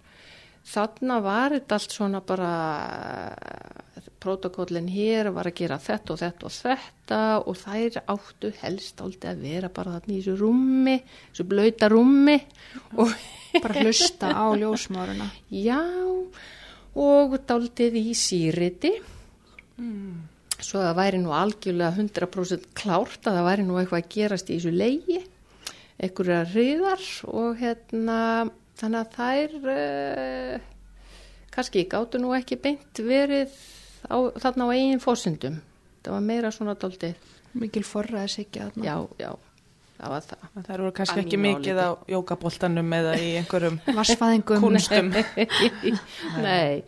þarna 0.70 1.20
var 1.26 1.56
þetta 1.58 1.80
allt 1.80 1.96
svona 1.98 2.22
bara 2.26 2.54
protokollin 4.20 4.90
hér 4.92 5.32
var 5.34 5.48
að 5.48 5.60
gera 5.62 5.80
þetta 5.80 6.14
og 6.14 6.20
þetta 6.20 6.48
og 6.50 6.56
þetta 6.56 7.20
og 7.40 7.60
þær 7.60 8.00
áttu 8.16 8.54
helst 8.62 9.04
aldrei 9.04 9.30
að 9.32 9.44
vera 9.48 9.70
bara 9.74 9.98
þarna 9.98 10.16
í 10.16 10.20
þessu 10.20 10.40
rúmi 10.40 10.96
þessu 11.02 11.46
blöyta 11.50 11.90
rúmi 11.92 12.38
og 13.00 13.14
Bara 13.58 13.82
hlusta 13.82 14.30
á 14.30 14.46
ljósmáruna. 14.54 15.30
Já, 15.50 15.82
og 16.94 17.36
daldið 17.50 17.98
í 17.98 18.14
síriti. 18.18 18.92
Svo 20.60 20.84
það 20.84 20.98
væri 21.00 21.22
nú 21.24 21.34
algjörlega 21.34 21.96
100% 21.96 22.70
klárt 22.78 23.26
að 23.26 23.40
það 23.40 23.48
væri 23.48 23.66
nú 23.66 23.80
eitthvað 23.80 24.04
að 24.04 24.10
gerast 24.16 24.50
í 24.52 24.58
þessu 24.58 24.74
leiði, 24.76 25.22
einhverja 26.00 26.44
hriðar 26.54 27.04
og 27.28 27.60
hérna, 27.60 28.20
þannig 28.80 29.02
að 29.02 29.18
þær 29.18 29.74
uh, 29.74 30.70
kannski 31.56 31.86
gáttu 31.92 32.22
nú 32.22 32.32
ekki 32.38 32.60
beint 32.62 33.02
verið 33.04 33.52
á, 34.08 34.18
þarna 34.40 34.70
á 34.70 34.74
eigin 34.76 35.04
fórsendum. 35.04 35.60
Það 36.00 36.16
var 36.16 36.26
meira 36.26 36.52
svona 36.56 36.78
daldið, 36.80 37.30
Mikil 37.60 37.84
forraði 37.84 38.32
sig 38.32 38.46
ekki 38.46 38.86
já, 38.86 38.96
já, 39.20 39.32
það 39.98 40.12
var 40.14 40.26
það. 40.30 40.44
Það 40.56 40.74
eru 40.76 40.92
kannski 41.00 41.18
Að 41.18 41.24
ekki 41.26 41.40
mikið 41.44 41.82
á 41.82 41.90
jókaboltanum 42.14 42.94
eða 43.00 43.16
í 43.20 43.30
einhverjum 43.42 43.80
kunstum. 44.48 45.10
Nei, 46.46 46.84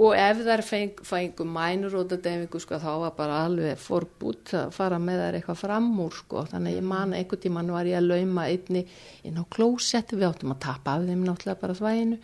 og 0.00 0.14
ef 0.16 0.38
þær 0.46 0.62
feng, 0.64 1.00
fengu 1.04 1.44
mænurrótadefingu 1.44 2.60
sko, 2.62 2.78
þá 2.80 2.90
var 3.02 3.12
bara 3.18 3.42
alveg 3.44 3.78
forbútt 3.80 4.54
að 4.56 4.70
fara 4.72 4.98
með 5.02 5.20
þær 5.20 5.38
eitthvað 5.38 5.60
fram 5.60 5.88
úr 6.00 6.14
sko. 6.16 6.44
þannig 6.48 6.78
ég 6.78 6.86
man 6.88 7.12
einhvern 7.16 7.42
tíman 7.42 7.72
var 7.74 7.88
ég 7.90 7.98
að 7.98 8.08
lauma 8.08 8.46
einni 8.48 8.84
inn 9.28 9.40
á 9.40 9.44
klósett. 9.52 10.14
Við 10.16 10.28
áttum 10.30 10.54
að 10.54 10.62
tapa 10.64 10.96
af 10.96 11.04
þeim 11.08 11.26
náttúrulega 11.26 11.60
bara 11.60 11.76
svæðinu. 11.76 12.18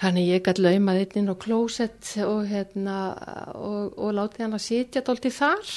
Þannig 0.00 0.28
ég 0.32 0.44
gæti 0.48 0.64
laumað 0.66 1.00
einni 1.04 1.22
inn 1.22 1.32
á 1.32 1.36
klósett 1.46 2.12
og, 2.26 2.42
hérna, 2.50 2.98
og, 3.54 3.98
og 3.98 4.14
látið 4.16 4.46
hann 4.46 4.58
að 4.58 4.66
sitja 4.66 5.04
dólti 5.06 5.30
þar. 5.30 5.74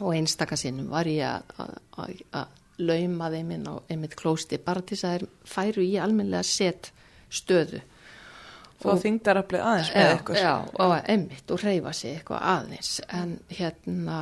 Og 0.00 0.14
einstakasinnum 0.16 0.88
var 0.90 1.06
ég 1.06 1.54
að- 1.54 2.60
lauma 2.78 3.28
þeim 3.30 3.50
inn 3.54 3.66
á 3.70 3.74
einmitt 3.90 4.16
klósti 4.18 4.58
bara 4.58 4.82
til 4.82 4.96
þess 4.96 5.04
að 5.06 5.12
þær 5.14 5.26
færu 5.46 5.82
í 5.84 5.92
almennilega 6.02 6.42
set 6.42 6.90
stöðu 7.30 7.80
Fá 8.82 8.90
þingdaraflið 9.00 9.64
aðeins 9.64 9.90
með 9.94 10.08
já, 10.08 10.14
ykkur. 10.18 10.38
já, 10.40 10.54
og 10.84 10.94
einmitt 11.14 11.52
og 11.54 11.62
reyfa 11.62 11.92
sig 11.96 12.18
eitthvað 12.18 12.46
aðeins 12.54 12.92
en 13.08 13.36
hérna 13.48 14.20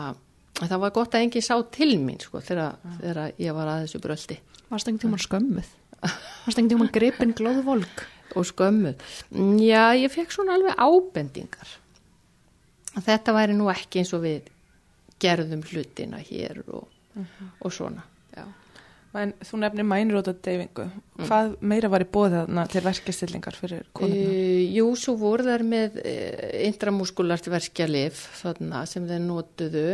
það 0.61 0.79
var 0.85 0.95
gott 0.95 1.15
að 1.17 1.27
engi 1.27 1.43
sá 1.43 1.55
til 1.75 1.93
mín 1.99 2.21
sko 2.23 2.43
þegar, 2.45 2.77
þegar 3.01 3.23
ég 3.43 3.57
var 3.57 3.71
að 3.73 3.87
þessu 3.87 4.03
bröldi 4.05 4.41
Varst 4.73 4.89
einhvern 4.89 5.03
tímann 5.03 5.21
skömmuð? 5.25 5.71
Varst 6.03 6.59
einhvern 6.59 6.71
tímann 6.73 6.93
gripin 6.95 7.35
glóðvolk? 7.37 8.05
og 8.33 8.47
skömmuð. 8.49 9.03
Já, 9.61 9.93
ég 9.93 10.09
fekk 10.13 10.33
svona 10.33 10.55
alveg 10.57 10.79
ábendingar 10.81 11.75
þetta 13.01 13.35
væri 13.37 13.57
nú 13.57 13.69
ekki 13.73 14.03
eins 14.03 14.13
og 14.17 14.25
við 14.27 14.51
gerðum 15.23 15.63
hlutina 15.65 16.21
hér 16.21 16.63
og, 16.67 16.89
og 17.63 17.73
svona. 17.73 18.05
En 19.13 19.35
þú 19.45 19.59
nefnir 19.61 19.85
mænróta 19.85 20.33
deyfingu. 20.33 20.87
Mm. 20.89 21.25
Hvað 21.29 21.51
meira 21.69 21.91
var 21.93 22.05
í 22.05 22.09
bóðið 22.09 22.37
þarna 22.39 22.63
til 22.73 22.83
verkestillingar 22.87 23.59
fyrir 23.61 23.83
konuna? 23.93 24.21
Uh, 24.33 24.63
jú, 24.73 24.87
svo 24.97 25.17
voru 25.21 25.45
þær 25.45 25.65
með 25.69 25.99
uh, 26.01 26.47
intramuskulart 26.69 27.51
verkjalif 27.53 28.23
þarna 28.41 28.87
sem 28.89 29.09
þeir 29.11 29.21
notuðu 29.27 29.89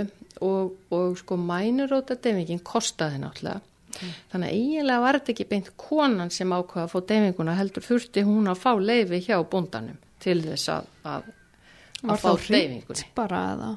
og, 0.47 0.77
og 0.95 1.19
sko 1.19 1.39
mænróta 1.41 2.15
deyfingin 2.15 2.63
kostaði 2.63 3.19
náttúrulega. 3.25 3.65
Mm. 3.99 4.13
Þannig 4.31 4.53
að 4.53 4.61
eiginlega 4.61 5.03
var 5.03 5.19
þetta 5.19 5.35
ekki 5.35 5.49
beint 5.51 5.73
konan 5.81 6.31
sem 6.31 6.55
ákvaða 6.55 6.85
að 6.87 6.93
fá 6.93 6.99
deyfinguna 7.11 7.59
heldur 7.59 7.89
þurfti 7.89 8.27
hún 8.29 8.53
að 8.53 8.63
fá 8.63 8.71
leifi 8.79 9.25
hjá 9.27 9.41
bóndanum 9.51 9.99
til 10.23 10.39
þess 10.45 10.71
að, 10.77 10.89
að 11.11 11.29
Var 11.99 12.21
þá 12.23 12.29
hritt 12.45 13.01
bara 13.19 13.39
eða? 13.57 13.69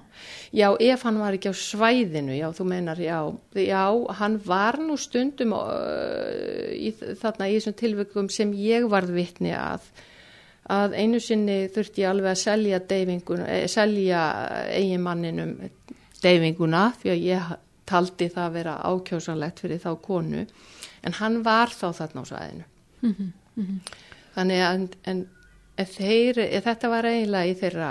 Já, 0.54 0.68
ef 0.78 1.06
hann 1.08 1.18
var 1.18 1.34
ekki 1.34 1.50
á 1.50 1.56
svæðinu, 1.58 2.36
já, 2.38 2.52
þú 2.54 2.68
meinar, 2.70 3.00
já, 3.02 3.18
já, 3.58 3.82
hann 4.20 4.36
var 4.46 4.78
nú 4.78 4.98
stundum 5.02 5.56
uh, 5.58 6.70
í, 6.70 6.92
þarna 7.18 7.50
í 7.50 7.56
þessum 7.58 7.78
tilveikum 7.80 8.30
sem 8.30 8.54
ég 8.54 8.86
varð 8.92 9.16
vittni 9.18 9.56
að, 9.58 9.90
að 10.70 10.94
einu 11.02 11.24
sinni 11.24 11.58
þurfti 11.74 12.06
ég 12.06 12.12
alveg 12.12 12.36
að 12.36 12.40
selja 12.44 12.82
deyfinguna, 12.94 13.50
eh, 13.50 13.66
selja 13.72 14.22
eiginmanninum 14.70 15.58
deyfinguna 16.22 16.86
því 17.02 17.16
að 17.16 17.26
ég 17.26 17.52
taldi 17.90 18.30
það 18.30 18.46
að 18.46 18.58
vera 18.60 18.80
ákjósanlegt 18.86 19.66
fyrir 19.66 19.82
þá 19.82 19.92
konu, 20.06 20.46
en 21.02 21.18
hann 21.18 21.42
var 21.48 21.74
þá 21.74 21.88
þarna 22.04 22.22
á 22.22 22.26
svæðinu. 22.30 22.70
Mm 23.02 23.14
-hmm, 23.18 23.36
mm 23.58 23.66
-hmm. 23.66 24.02
Þannig 24.36 24.62
að, 24.62 24.76
en, 24.76 24.90
en 25.10 25.30
þeir, 25.90 26.44
þetta 26.68 26.92
var 26.92 27.08
eiginlega 27.10 27.50
í 27.50 27.58
þeirra 27.62 27.90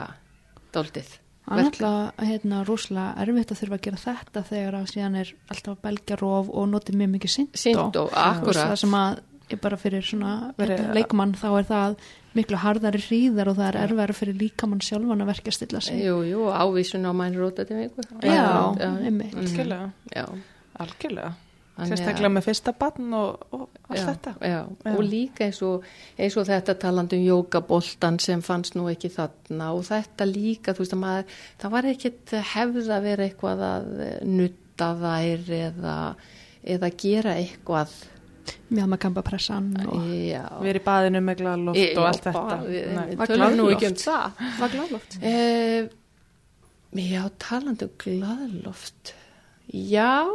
doldið. 0.75 1.17
Það 1.51 1.59
er 1.59 1.67
alltaf 1.67 2.21
hérna 2.29 2.61
rúslega 2.69 3.25
erfitt 3.25 3.51
að 3.51 3.59
þurfa 3.59 3.77
að 3.77 3.85
gera 3.87 4.01
þetta 4.05 4.43
þegar 4.51 4.77
að 4.79 4.87
síðan 4.93 5.17
er 5.19 5.33
alltaf 5.51 5.81
belgjarof 5.83 6.53
og 6.53 6.69
notið 6.71 6.99
mjög 7.01 7.11
mikið 7.17 7.35
synd 7.35 7.59
Synd 7.59 7.99
og 7.99 8.13
akkurat. 8.15 8.61
Það 8.71 8.79
sem 8.85 8.97
að 9.01 9.21
ég 9.51 9.61
bara 9.65 9.79
fyrir 9.81 10.07
svona 10.07 10.35
hérna, 10.61 10.95
leikmann 10.95 11.35
þá 11.35 11.49
er 11.51 11.67
það 11.73 11.97
miklu 12.39 12.61
hardari 12.63 13.03
hríðar 13.03 13.51
og 13.51 13.59
það 13.59 13.69
er 13.73 13.79
erfæra 13.83 14.15
fyrir 14.15 14.39
líkamann 14.39 14.85
sjálfan 14.87 15.25
að 15.25 15.33
verka 15.33 15.55
stilla 15.57 15.83
sig. 15.83 15.99
Jú, 16.05 16.21
jú, 16.29 16.47
ávísun 16.55 17.09
á 17.11 17.13
mæn 17.17 17.35
rótaði 17.35 17.81
mig. 17.81 17.91
Já, 18.23 18.47
einmitt. 18.79 19.35
Algjörlega. 20.81 21.33
Já. 21.81 21.89
Sérstaklega 21.89 22.31
með 22.35 22.45
fyrsta 22.45 22.73
barn 22.77 23.15
og, 23.17 23.45
og 23.57 23.63
allt 23.89 23.99
já, 23.99 24.05
þetta. 24.11 24.33
Já. 24.45 24.59
já, 24.85 24.93
og 24.93 25.01
líka 25.07 25.47
eins 25.47 25.61
og, 25.65 25.87
eins 26.21 26.37
og 26.37 26.47
þetta 26.49 26.75
talandum 26.83 27.23
jókaboltan 27.25 28.19
sem 28.21 28.43
fannst 28.45 28.77
nú 28.77 28.85
ekki 28.91 29.09
þarna 29.15 29.71
og 29.77 29.87
þetta 29.89 30.27
líka, 30.29 30.75
þú 30.77 30.85
veist 30.85 30.97
að 30.97 31.03
maður, 31.05 31.39
það 31.63 31.75
var 31.77 31.91
ekkit 31.95 32.35
hefð 32.53 32.91
að 32.97 33.07
vera 33.09 33.29
eitthvað 33.29 33.65
að 33.71 33.91
nutta 34.29 34.91
þær 35.01 35.53
eða, 35.61 35.97
eða 36.77 36.91
gera 37.05 37.37
eitthvað. 37.41 37.97
Já, 38.71 38.83
maður 38.83 39.01
kan 39.07 39.17
bara 39.17 39.29
pressa 39.31 39.57
hann 39.57 39.73
og 39.87 40.05
við 40.05 40.35
erum 40.35 40.83
í 40.83 40.85
baðinu 40.85 41.25
með 41.25 41.41
gladloft 41.41 41.97
og 42.03 42.11
allt 42.11 42.29
þetta. 42.29 42.59
Við 42.67 43.25
tölum 43.31 43.57
nú 43.57 43.71
ekki 43.73 43.89
um 43.89 43.97
það. 44.05 44.45
Var 44.59 44.77
gladloft? 44.77 45.17
Eh, 45.31 45.89
já, 47.07 47.23
talandum 47.41 47.97
gladloft. 48.05 49.15
Já, 49.71 50.27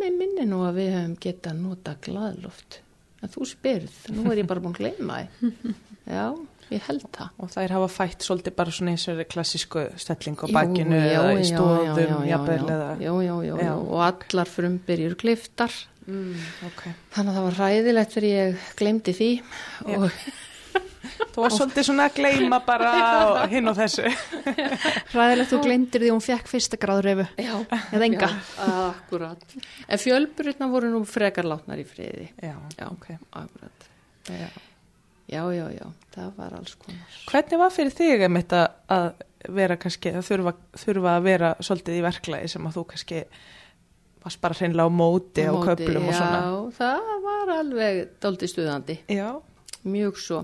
með 0.00 0.18
minni 0.20 0.48
nú 0.48 0.62
að 0.66 0.80
við 0.80 0.92
hefum 0.96 1.14
getað 1.26 1.62
nota 1.62 1.96
gladloft 2.04 2.80
en 3.22 3.32
þú 3.32 3.48
spyrð, 3.48 3.96
nú 4.14 4.28
er 4.30 4.42
ég 4.42 4.48
bara 4.48 4.62
búin 4.62 4.76
að 4.76 4.82
gleyma 4.82 5.22
já, 6.18 6.26
ég 6.70 6.86
held 6.88 7.06
það. 7.14 7.28
Og 7.42 7.52
það 7.52 7.64
er 7.64 7.74
hafa 7.76 7.90
fætt 7.96 8.26
svolítið 8.26 8.56
bara 8.58 8.74
svona 8.76 8.94
eins 8.94 9.06
og 9.10 9.22
klassísku 9.32 9.84
stelling 10.02 10.40
á 10.42 10.46
bakkinu 10.58 10.98
eða 11.00 11.34
í 11.34 11.46
stóðum 11.48 12.26
já, 12.28 13.72
og 13.74 14.00
allar 14.06 14.50
frumbyrjur 14.50 15.16
kliftar. 15.20 15.74
Mm, 16.06 16.36
okay. 16.68 16.92
þannig 17.16 17.32
að 17.32 17.36
það 17.36 17.46
var 17.48 17.56
ræðilegt 17.58 18.12
þegar 18.14 18.26
ég 18.28 18.66
glemdi 18.78 19.14
því 19.16 19.30
og 19.96 20.04
Þú 21.34 21.44
var 21.44 21.54
svolítið 21.54 21.88
svona 21.88 22.06
að 22.08 22.18
gleima 22.20 22.60
bara 22.64 22.92
hinn 23.52 23.70
og 23.70 23.76
þessu. 23.78 24.10
Ræðilegt 25.16 25.52
þú 25.52 25.60
glemdir 25.64 26.04
því 26.04 26.12
hún 26.14 26.24
fekk 26.24 26.50
fyrsta 26.52 26.80
gráðröfu. 26.80 27.26
Já. 27.40 27.52
Eða 27.90 28.08
enga. 28.08 28.30
Já, 28.30 28.70
akkurat. 28.86 29.44
En 29.88 30.02
fjölburutna 30.02 30.70
voru 30.72 30.92
nú 30.92 31.02
frekar 31.08 31.48
látnar 31.48 31.82
í 31.82 31.86
friði. 31.88 32.30
Já, 32.42 32.56
já 32.78 32.86
ok. 32.88 33.10
Akkurat. 33.42 33.88
Já. 34.26 34.48
já, 35.32 35.42
já, 35.54 35.66
já. 35.76 35.86
Það 36.16 36.32
var 36.40 36.56
alls 36.60 36.78
konar. 36.80 37.20
Hvernig 37.28 37.60
var 37.60 37.74
fyrir 37.74 37.96
þig 37.96 38.26
þetta 38.38 38.62
að 38.96 39.10
vera 39.56 39.76
kannski, 39.78 40.10
að 40.16 40.24
þurfa, 40.26 40.56
þurfa 40.80 41.12
að 41.18 41.28
vera 41.28 41.52
svolítið 41.62 41.98
í 41.98 42.02
verklagi 42.04 42.50
sem 42.50 42.66
að 42.66 42.78
þú 42.78 42.84
kannski 42.92 43.20
varst 44.26 44.40
bara 44.42 44.56
hreinlega 44.58 44.90
á 44.90 44.90
móti, 44.90 45.44
móti 45.44 45.46
og 45.52 45.68
köplum 45.68 46.08
og 46.08 46.16
svona? 46.16 46.40
Já, 46.40 46.56
það 46.80 47.12
var 47.26 47.52
alveg 47.60 48.00
doldi 48.22 48.48
stuðandi. 48.50 48.98
Já. 49.12 49.28
Mjög 49.86 50.18
svo. 50.18 50.40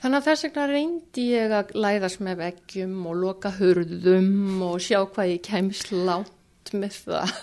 Þannig 0.00 0.16
að 0.16 0.26
þess 0.30 0.44
vegna 0.46 0.66
reyndi 0.70 1.24
ég 1.28 1.52
að 1.52 1.72
læðast 1.76 2.20
með 2.24 2.38
veggjum 2.40 3.00
og 3.10 3.18
loka 3.20 3.50
hurðum 3.58 4.62
og 4.64 4.78
sjá 4.80 5.02
hvað 5.04 5.34
ég 5.34 5.42
kemst 5.44 5.90
látt 5.92 6.72
með 6.72 6.96
það. 7.04 7.34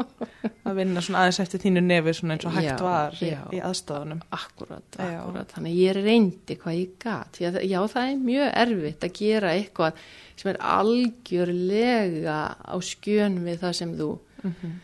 að 0.70 0.80
vinna 0.80 1.02
svona 1.04 1.24
aðeins 1.24 1.40
eftir 1.44 1.62
þínu 1.64 1.82
nefi 1.84 2.14
svona 2.16 2.36
eins 2.36 2.46
og 2.48 2.54
hægt 2.56 2.68
já, 2.68 2.74
var 2.82 3.16
já. 3.22 3.38
í, 3.54 3.60
aðstafanum. 3.66 4.22
Akkurat, 4.34 4.98
akkurat. 4.98 5.46
Já. 5.46 5.54
Þannig 5.54 5.72
að 5.72 5.80
ég 5.80 5.98
reyndi 5.98 6.56
hvað 6.60 6.78
ég 6.78 6.92
gat. 7.02 7.40
Já, 7.40 7.80
það 7.94 8.02
er 8.02 8.22
mjög 8.24 8.52
erfitt 8.64 9.06
að 9.06 9.14
gera 9.20 9.54
eitthvað 9.56 10.04
sem 10.40 10.52
er 10.52 10.60
algjörlega 10.74 12.38
á 12.58 12.76
skjön 12.90 13.40
við 13.44 13.60
það 13.64 13.76
sem 13.80 13.94
þú 13.98 14.10
mm 14.16 14.54
-hmm. 14.54 14.74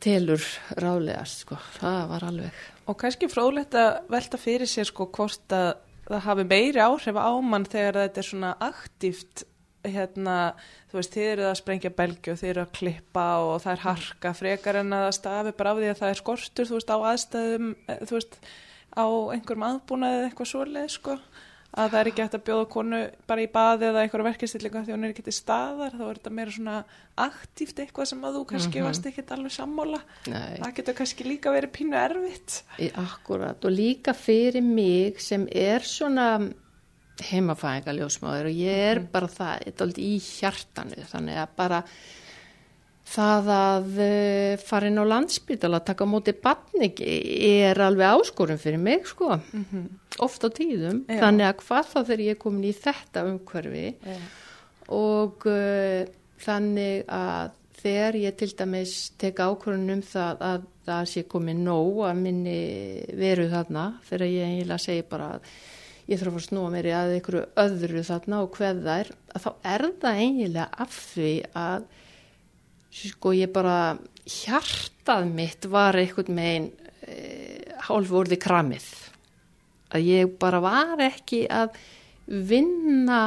telur 0.00 0.48
ráðlegast, 0.76 1.44
sko. 1.44 1.60
Það 1.78 2.02
var 2.08 2.24
alveg. 2.24 2.64
Og 2.86 2.96
kannski 2.98 3.28
fróðlegt 3.28 3.74
að 3.74 4.00
velta 4.08 4.36
fyrir 4.36 4.66
sér, 4.66 4.84
sko, 4.84 5.06
hvort 5.06 5.52
að 5.52 5.74
það 6.10 6.26
hafi 6.26 6.46
meiri 6.50 6.82
áhrif 6.82 7.18
á 7.18 7.30
mann 7.44 7.66
þegar 7.68 8.00
þetta 8.04 8.22
er 8.22 8.28
svona 8.30 8.52
aktíft 8.66 9.44
hérna, 9.86 10.36
þú 10.90 10.98
veist, 10.98 11.14
þið 11.14 11.28
eru 11.30 11.44
að 11.48 11.58
sprengja 11.60 11.92
belgi 11.96 12.32
og 12.32 12.40
þið 12.40 12.50
eru 12.50 12.64
að 12.64 12.72
klippa 12.76 13.26
og 13.46 13.54
það 13.64 13.72
er 13.72 13.84
harka 13.86 14.32
frekar 14.36 14.80
en 14.82 14.96
að 14.96 15.06
stafi 15.16 15.54
bara 15.56 15.72
af 15.72 15.80
því 15.80 15.92
að 15.92 16.00
það 16.02 16.12
er 16.12 16.20
skortur, 16.20 16.68
þú 16.68 16.76
veist, 16.76 16.92
á 16.92 16.98
aðstæðum 17.10 17.70
eh, 17.86 18.02
þú 18.04 18.18
veist, 18.18 18.36
á 18.92 19.06
einhverjum 19.06 19.66
aðbúnaðið 19.70 20.26
eitthvað 20.26 20.50
svoleið, 20.52 20.90
sko 20.96 21.16
að 21.70 21.92
það 21.92 22.00
er 22.00 22.08
ekki 22.10 22.24
hægt 22.24 22.36
að 22.36 22.46
bjóða 22.48 22.68
konu 22.74 23.00
bara 23.30 23.42
í 23.44 23.50
baði 23.50 23.86
eða 23.90 24.02
eitthvað 24.02 24.26
verkefstillinga 24.26 24.82
því 24.86 24.94
hún 24.94 25.06
er 25.06 25.12
ekki 25.14 25.26
til 25.26 25.34
staðar 25.36 25.92
þá 25.94 26.02
er 26.06 26.18
þetta 26.18 26.32
meira 26.34 26.54
svona 26.54 26.78
aktíft 27.26 27.82
eitthvað 27.82 28.08
sem 28.10 28.24
að 28.26 28.38
þú 28.38 28.42
kannski 28.52 28.70
mm 28.70 28.80
-hmm. 28.80 28.88
varst 28.88 29.06
ekkit 29.06 29.30
alveg 29.36 29.54
sammála 29.54 30.00
Nei. 30.26 30.56
það 30.58 30.74
getur 30.78 30.98
kannski 30.98 31.28
líka 31.28 31.54
verið 31.54 31.70
pínu 31.78 31.96
erfitt 31.96 32.64
Akkurat 32.94 33.64
og 33.64 33.70
líka 33.70 34.14
fyrir 34.14 34.62
mig 34.62 35.20
sem 35.20 35.46
er 35.50 35.80
svona 35.80 36.50
heimafæðingaljósmáður 37.20 38.48
og 38.50 38.56
ég 38.56 38.76
er 38.90 38.98
mm 38.98 39.04
-hmm. 39.04 39.12
bara 39.12 39.26
það, 39.26 39.64
þetta 39.64 39.82
er 39.82 39.86
aldrei 39.86 40.04
í 40.04 40.18
hjartanu 40.18 41.04
þannig 41.12 41.36
að 41.36 41.48
bara 41.56 41.84
það 43.08 43.48
að 43.54 44.00
eh, 44.04 44.56
fara 44.62 44.90
inn 44.90 45.00
á 45.00 45.04
landsbytala 45.12 45.80
að 45.80 45.88
taka 45.90 46.06
móti 46.06 46.34
batning 46.36 47.00
er 47.00 47.80
alveg 47.82 48.20
áskorun 48.20 48.60
fyrir 48.60 48.78
mig 48.78 49.06
sko 49.08 49.36
mm 49.36 49.64
-hmm. 49.64 49.86
oft 50.18 50.44
á 50.44 50.48
tíðum 50.48 51.04
Já. 51.08 51.20
þannig 51.20 51.46
að 51.46 51.56
hvað 51.64 51.84
þá 51.92 51.98
þegar 52.04 52.20
ég 52.20 52.30
er 52.30 52.42
komin 52.44 52.64
í 52.64 52.72
þetta 52.72 53.24
umhverfi 53.24 53.88
Já. 53.94 54.16
og 54.88 55.46
uh, 55.46 56.04
þannig 56.38 57.04
að 57.08 57.50
þegar 57.80 58.16
ég 58.16 58.36
til 58.36 58.52
dæmis 58.56 58.94
tek 59.18 59.40
ákvörðun 59.40 59.94
um 59.96 60.02
það 60.02 60.36
að 60.40 60.62
það 60.86 61.04
sé 61.08 61.22
komið 61.22 61.60
nóg 61.64 62.00
að 62.08 62.16
minni 62.24 62.60
veru 63.16 63.48
þarna 63.50 63.84
þegar 64.08 64.26
ég 64.26 64.48
eiginlega 64.48 64.78
segi 64.78 65.04
bara 65.10 65.28
að 65.34 65.40
ég 66.10 66.20
þarf 66.20 66.36
að 66.36 66.46
snúa 66.48 66.70
mér 66.70 66.88
í 66.90 66.94
að 66.96 67.14
einhverju 67.16 67.42
öðru 67.64 68.02
þarna 68.08 68.42
og 68.42 68.52
hvað 68.56 68.82
það 68.84 69.00
er 69.00 69.10
að 69.34 69.44
þá 69.44 69.50
er 69.72 69.86
það 70.02 70.22
eiginlega 70.24 70.68
af 70.84 71.00
því 71.14 71.32
að 71.54 71.88
sko 72.90 73.32
ég 73.36 73.52
bara 73.54 73.98
hjartað 74.26 75.30
mitt 75.30 75.66
var 75.70 75.98
einhvern 75.98 76.36
megin 76.36 76.68
e, 77.06 77.16
hálf 77.86 78.12
orði 78.12 78.38
kramið. 78.40 78.86
Að 79.90 80.06
ég 80.06 80.36
bara 80.40 80.60
var 80.62 81.02
ekki 81.02 81.44
að 81.50 81.78
vinna 82.26 83.22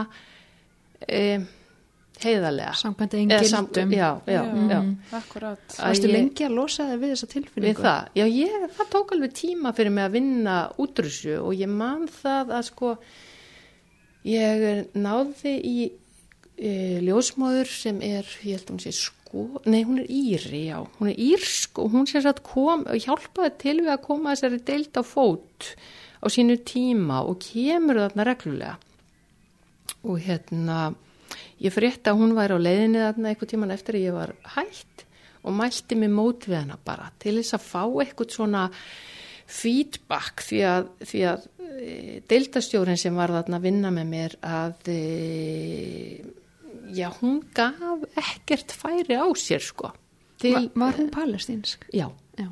e, 1.03 1.41
heiðarlega. 2.23 2.75
Samkvæmt 2.79 3.17
einn 3.19 3.31
gildum. 3.33 3.95
Já, 3.95 4.09
já, 4.27 4.43
já, 4.43 4.69
já. 4.71 4.79
akkurat. 5.19 5.65
Það 5.73 5.89
erstu 5.89 6.11
lengi 6.11 6.47
að 6.47 6.55
losa 6.59 6.87
þig 6.91 7.01
við 7.01 7.13
þessa 7.15 7.31
tilfinningu? 7.33 7.83
Það, 7.87 8.13
já, 8.19 8.25
ég, 8.29 8.69
það 8.77 8.93
tók 8.95 9.15
alveg 9.15 9.35
tíma 9.39 9.73
fyrir 9.75 9.95
mig 9.95 10.07
að 10.07 10.15
vinna 10.19 10.59
útrússu 10.83 11.35
og 11.41 11.57
ég 11.57 11.71
man 11.71 12.05
það 12.21 12.55
að 12.59 12.69
sko 12.69 12.93
ég 14.27 14.93
náði 14.95 15.57
í 15.57 15.75
e, 16.55 16.71
ljósmóður 17.03 17.73
sem 17.73 17.99
er, 18.05 18.29
ég 18.45 18.55
held 18.55 18.69
að 18.69 18.73
hún 18.77 18.85
sé 18.85 18.95
sko 18.95 19.22
sko, 19.33 19.61
nei 19.65 19.83
hún 19.83 19.99
er 19.99 20.09
Íri, 20.09 20.67
já, 20.69 20.77
hún 20.99 21.09
er 21.09 21.17
Írsk 21.17 21.79
og 21.81 21.93
hún 21.93 22.05
sér 22.05 22.29
að 22.29 22.43
kom, 22.45 22.85
hjálpaði 22.85 23.53
til 23.57 23.79
við 23.81 23.93
að 23.95 24.03
koma 24.05 24.33
þessari 24.35 24.59
deilt 24.61 24.93
á 24.93 25.01
fót 25.01 25.73
á 26.21 26.25
sínu 26.29 26.59
tíma 26.61 27.23
og 27.25 27.41
kemur 27.41 28.03
þarna 28.03 28.27
reglulega. 28.29 28.75
Og 30.05 30.19
hérna 30.21 30.93
ég 31.59 31.73
frétta 31.73 32.13
að 32.13 32.21
hún 32.21 32.35
væri 32.37 32.53
á 32.53 32.59
leiðinni 32.61 33.01
þarna 33.01 33.31
eitthvað 33.31 33.51
tíman 33.53 33.73
eftir 33.73 33.97
að 33.97 34.05
ég 34.05 34.17
var 34.19 34.35
hægt 34.55 35.05
og 35.43 35.57
mælti 35.57 35.97
mig 35.97 36.13
mót 36.13 36.45
við 36.47 36.61
hana 36.61 36.77
bara 36.85 37.09
til 37.19 37.35
þess 37.39 37.57
að 37.57 37.65
fá 37.65 37.81
eitthvað 38.03 38.37
svona 38.37 38.67
feedback 39.53 40.45
því 40.45 40.61
að, 40.69 40.85
því 41.03 41.25
að 41.27 41.49
e, 41.67 42.21
deildastjórin 42.29 42.99
sem 43.01 43.17
var 43.17 43.33
þarna 43.33 43.59
að 43.59 43.65
vinna 43.67 43.91
með 43.91 44.07
mér 44.13 44.37
að 44.45 44.93
e, 44.93 45.01
já, 46.91 47.09
hún 47.21 47.41
gaf 47.55 48.07
ekkert 48.19 48.73
færi 48.75 49.15
á 49.15 49.27
sér 49.37 49.63
sko. 49.63 49.93
Til, 50.41 50.53
var, 50.55 50.69
var 50.75 50.99
hún 50.99 51.11
palestinsk? 51.13 51.87
Já. 51.93 52.09
Já. 52.37 52.49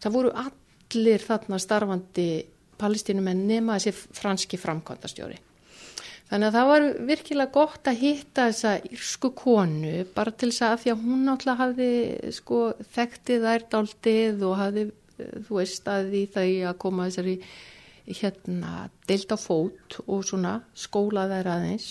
Það 0.00 0.14
voru 0.14 0.32
allir 0.32 1.24
þarna 1.24 1.58
starfandi 1.60 2.30
palestinumenn 2.78 3.46
nema 3.48 3.76
þessi 3.76 3.92
franski 4.16 4.58
framkvæmdastjóri. 4.60 5.38
Þannig 6.28 6.50
að 6.50 6.56
það 6.58 6.66
var 6.68 6.86
virkilega 7.08 7.52
gott 7.54 7.88
að 7.88 8.00
hitta 8.02 8.48
þessa 8.50 8.72
írsku 8.84 9.30
konu 9.36 9.92
bara 10.14 10.34
til 10.36 10.50
þess 10.52 10.66
að 10.66 10.82
því 10.82 10.92
að 10.92 11.04
hún 11.06 11.22
náttúrulega 11.24 11.62
hafði 11.62 12.32
sko 12.36 12.58
þekktið 12.96 13.46
þær 13.48 13.64
daldið 13.72 14.44
og 14.44 14.58
hafði 14.60 14.84
þú 15.18 15.56
veist 15.56 15.88
að 15.88 16.10
því 16.12 16.22
það 16.34 16.50
í 16.50 16.58
að 16.68 16.76
koma 16.84 17.06
þessari 17.08 17.34
hérna 18.18 18.74
deilt 19.08 19.32
á 19.32 19.38
fót 19.40 19.98
og 20.04 20.20
svona 20.28 20.52
skóla 20.76 21.26
þær 21.32 21.50
aðeins 21.54 21.88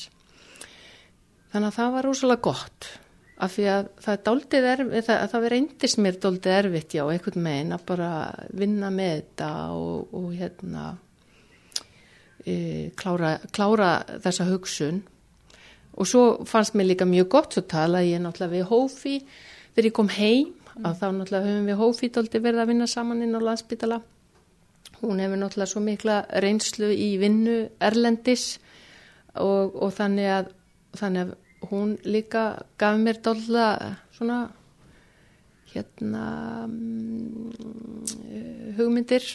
þannig 1.52 1.68
að 1.68 1.78
það 1.80 1.91
var 1.95 2.08
rosalega 2.08 2.45
gott 2.48 2.89
af 3.38 3.54
því 3.54 3.66
að 3.70 3.89
það 4.02 4.22
daldið 4.28 4.70
erfitt 4.72 5.10
það, 5.10 5.26
það 5.34 5.50
reyndist 5.54 6.00
mér 6.02 6.22
daldið 6.24 6.56
erfitt 6.60 6.95
já, 6.98 7.04
einhvern 7.06 7.43
megin 7.45 7.76
að 7.76 7.84
bara 7.91 8.12
vinna 8.58 8.89
með 8.93 9.14
þetta 9.20 9.52
og, 9.78 10.16
og 10.18 10.32
hérna 10.34 10.86
e, 12.41 12.56
klára, 12.98 13.36
klára 13.54 13.91
þessa 14.26 14.48
hugsun 14.50 15.04
og 15.98 16.10
svo 16.10 16.24
fannst 16.50 16.78
mér 16.78 16.91
líka 16.91 17.06
mjög 17.10 17.30
gott 17.36 17.54
svo 17.54 17.66
tala 17.70 18.06
ég 18.06 18.22
náttúrulega 18.22 18.58
við 18.58 18.72
Hófi 18.72 19.20
þegar 19.22 19.89
ég 19.91 19.98
kom 19.98 20.10
heim 20.10 20.56
að 20.86 21.00
þá 21.00 21.08
náttúrulega 21.14 21.48
höfum 21.48 21.68
við 21.68 21.80
hófítóldi 21.82 22.41
verið 22.41 22.62
að 22.62 22.70
vinna 22.72 22.88
saman 22.89 23.24
inn 23.26 23.38
á 23.38 23.41
landsbytala. 23.41 24.00
Hún 25.02 25.22
hefur 25.22 25.39
náttúrulega 25.41 25.72
svo 25.72 25.82
mikla 25.86 26.18
reynslu 26.43 26.89
í 26.93 27.10
vinnu 27.22 27.58
Erlendis 27.84 28.45
og, 29.38 29.76
og 29.76 29.93
þannig, 29.98 30.30
að, 30.34 30.52
þannig 31.00 31.26
að 31.26 31.70
hún 31.72 31.95
líka 32.06 32.43
gaf 32.78 33.00
mér 33.02 33.22
dálta 33.24 33.95
svona 34.16 34.39
hérna 35.74 36.26
um, 36.66 37.50
hugmyndir 38.78 39.26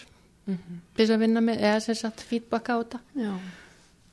mm 0.46 0.54
-hmm. 0.54 0.78
þess 0.96 1.10
að 1.10 1.18
vinna 1.24 1.40
með, 1.40 1.58
eða 1.60 1.80
sem 1.80 1.94
sagt 1.94 2.20
feedback 2.20 2.70
á 2.70 2.76
þetta. 2.78 3.00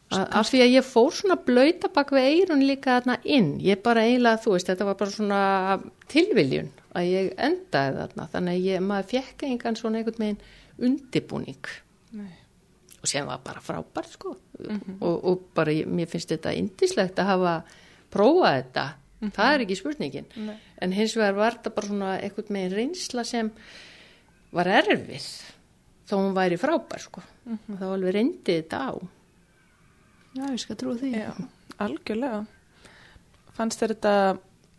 Af 0.09 0.49
því 0.49 0.61
að 0.63 0.73
ég 0.73 0.85
fór 0.85 1.13
svona 1.13 1.35
blöyta 1.35 1.87
bak 1.93 2.11
við 2.11 2.27
eirun 2.31 2.65
líka 2.65 2.97
þarna 2.97 3.19
inn. 3.23 3.59
Ég 3.61 3.81
bara 3.81 4.01
eiginlega, 4.01 4.41
þú 4.41 4.51
veist, 4.55 4.67
þetta 4.67 4.85
var 4.85 4.95
bara 4.95 5.11
svona 5.11 5.79
tilviljun 6.07 6.71
að 6.97 7.09
ég 7.09 7.33
endaði 7.37 7.97
þarna 7.99 8.27
þannig 8.33 8.55
að 8.55 8.65
ég, 8.65 8.81
maður 8.81 9.09
fekk 9.13 9.45
engan 9.49 9.77
svona 9.77 9.99
einhvern 9.99 10.23
veginn 10.23 10.41
undibúning 10.79 11.71
Nei. 12.15 12.38
Og 12.99 13.07
sem 13.07 13.27
var 13.27 13.41
bara 13.43 13.61
frábært 13.63 14.15
sko. 14.15 14.35
Mm 14.59 14.79
-hmm. 14.79 14.97
og, 15.01 15.25
og 15.25 15.43
bara 15.55 15.71
ég, 15.71 15.87
mér 15.87 16.07
finnst 16.07 16.31
þetta 16.31 16.53
indislegt 16.53 17.19
að 17.19 17.25
hafa 17.25 17.63
prófað 18.11 18.55
þetta, 18.55 18.85
mm 18.85 19.27
-hmm. 19.27 19.35
það 19.35 19.53
er 19.53 19.61
ekki 19.61 19.75
spurningin. 19.75 20.25
Nei. 20.35 20.57
en 20.81 20.91
hins 20.91 21.15
vegar 21.15 21.33
var 21.33 21.51
þetta 21.53 21.75
bara 21.75 21.87
svona 21.87 22.19
einhvern 22.19 22.53
veginn 22.53 22.75
reynsla 22.75 23.23
sem 23.23 23.51
var 24.51 24.65
erfið 24.65 25.27
þó 26.07 26.15
hún 26.17 26.33
væri 26.33 26.57
frábær 26.57 26.99
sko. 26.99 27.21
Mm 27.45 27.57
-hmm. 27.57 27.73
og 27.73 27.79
þá 27.79 27.93
alveg 27.93 28.13
reyndi 28.13 28.61
þetta 28.61 28.77
á. 28.77 28.91
Já, 30.35 30.51
ég 30.51 30.59
skal 30.59 30.75
trú 30.75 30.97
því. 30.97 31.11
Já, 31.11 31.33
algjörlega. 31.77 32.45
Fannst 33.53 33.81
þér 33.81 33.87
þetta 33.87 34.37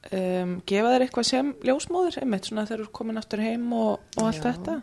um, 0.09 0.55
gefa 0.67 0.95
þér 0.95 1.05
eitthvað 1.07 1.29
sem 1.29 1.53
ljósmóður 1.67 2.19
einmitt 2.23 2.49
svona 2.49 2.67
þegar 2.69 2.85
þú 2.85 2.89
er 2.89 2.97
komin 3.01 3.21
aftur 3.21 3.45
heim 3.45 3.73
og, 3.77 4.01
og 4.17 4.27
allt 4.27 4.41
Já. 4.41 4.53
þetta? 4.53 4.81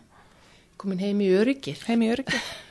Komin 0.78 1.00
heim 1.02 1.22
í 1.22 1.30
öryggir 1.34 1.84
heim 1.88 2.06
í 2.06 2.12
öryggi 2.14 2.42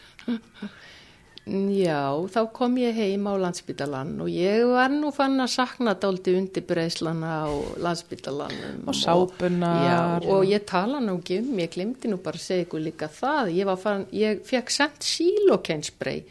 Já, 1.46 2.26
þá 2.26 2.40
kom 2.50 2.72
ég 2.80 2.96
heim 2.98 3.28
á 3.30 3.38
landsbytalan 3.38 4.16
og 4.24 4.30
ég 4.34 4.64
var 4.66 4.90
nú 4.90 5.12
fann 5.14 5.38
að 5.38 5.52
sakna 5.52 5.92
dálti 5.94 6.32
undir 6.34 6.64
breyslana 6.66 7.36
á 7.46 7.50
landsbytalanum. 7.78 8.80
Og 8.90 8.96
sápunar. 8.98 9.84
Já, 9.86 10.00
og 10.26 10.42
ég 10.50 10.64
tala 10.66 10.98
nú 10.98 11.20
ekki 11.20 11.38
um, 11.44 11.52
ég 11.62 11.70
glemdi 11.70 12.10
nú 12.10 12.18
bara 12.24 12.40
að 12.40 12.48
segja 12.48 12.66
ykkur 12.66 12.82
líka 12.82 13.06
það. 13.06 13.52
Ég, 13.54 13.70
fann, 13.78 14.08
ég 14.10 14.42
fekk 14.48 14.74
sendt 14.74 15.06
sílokensbrey. 15.06 16.24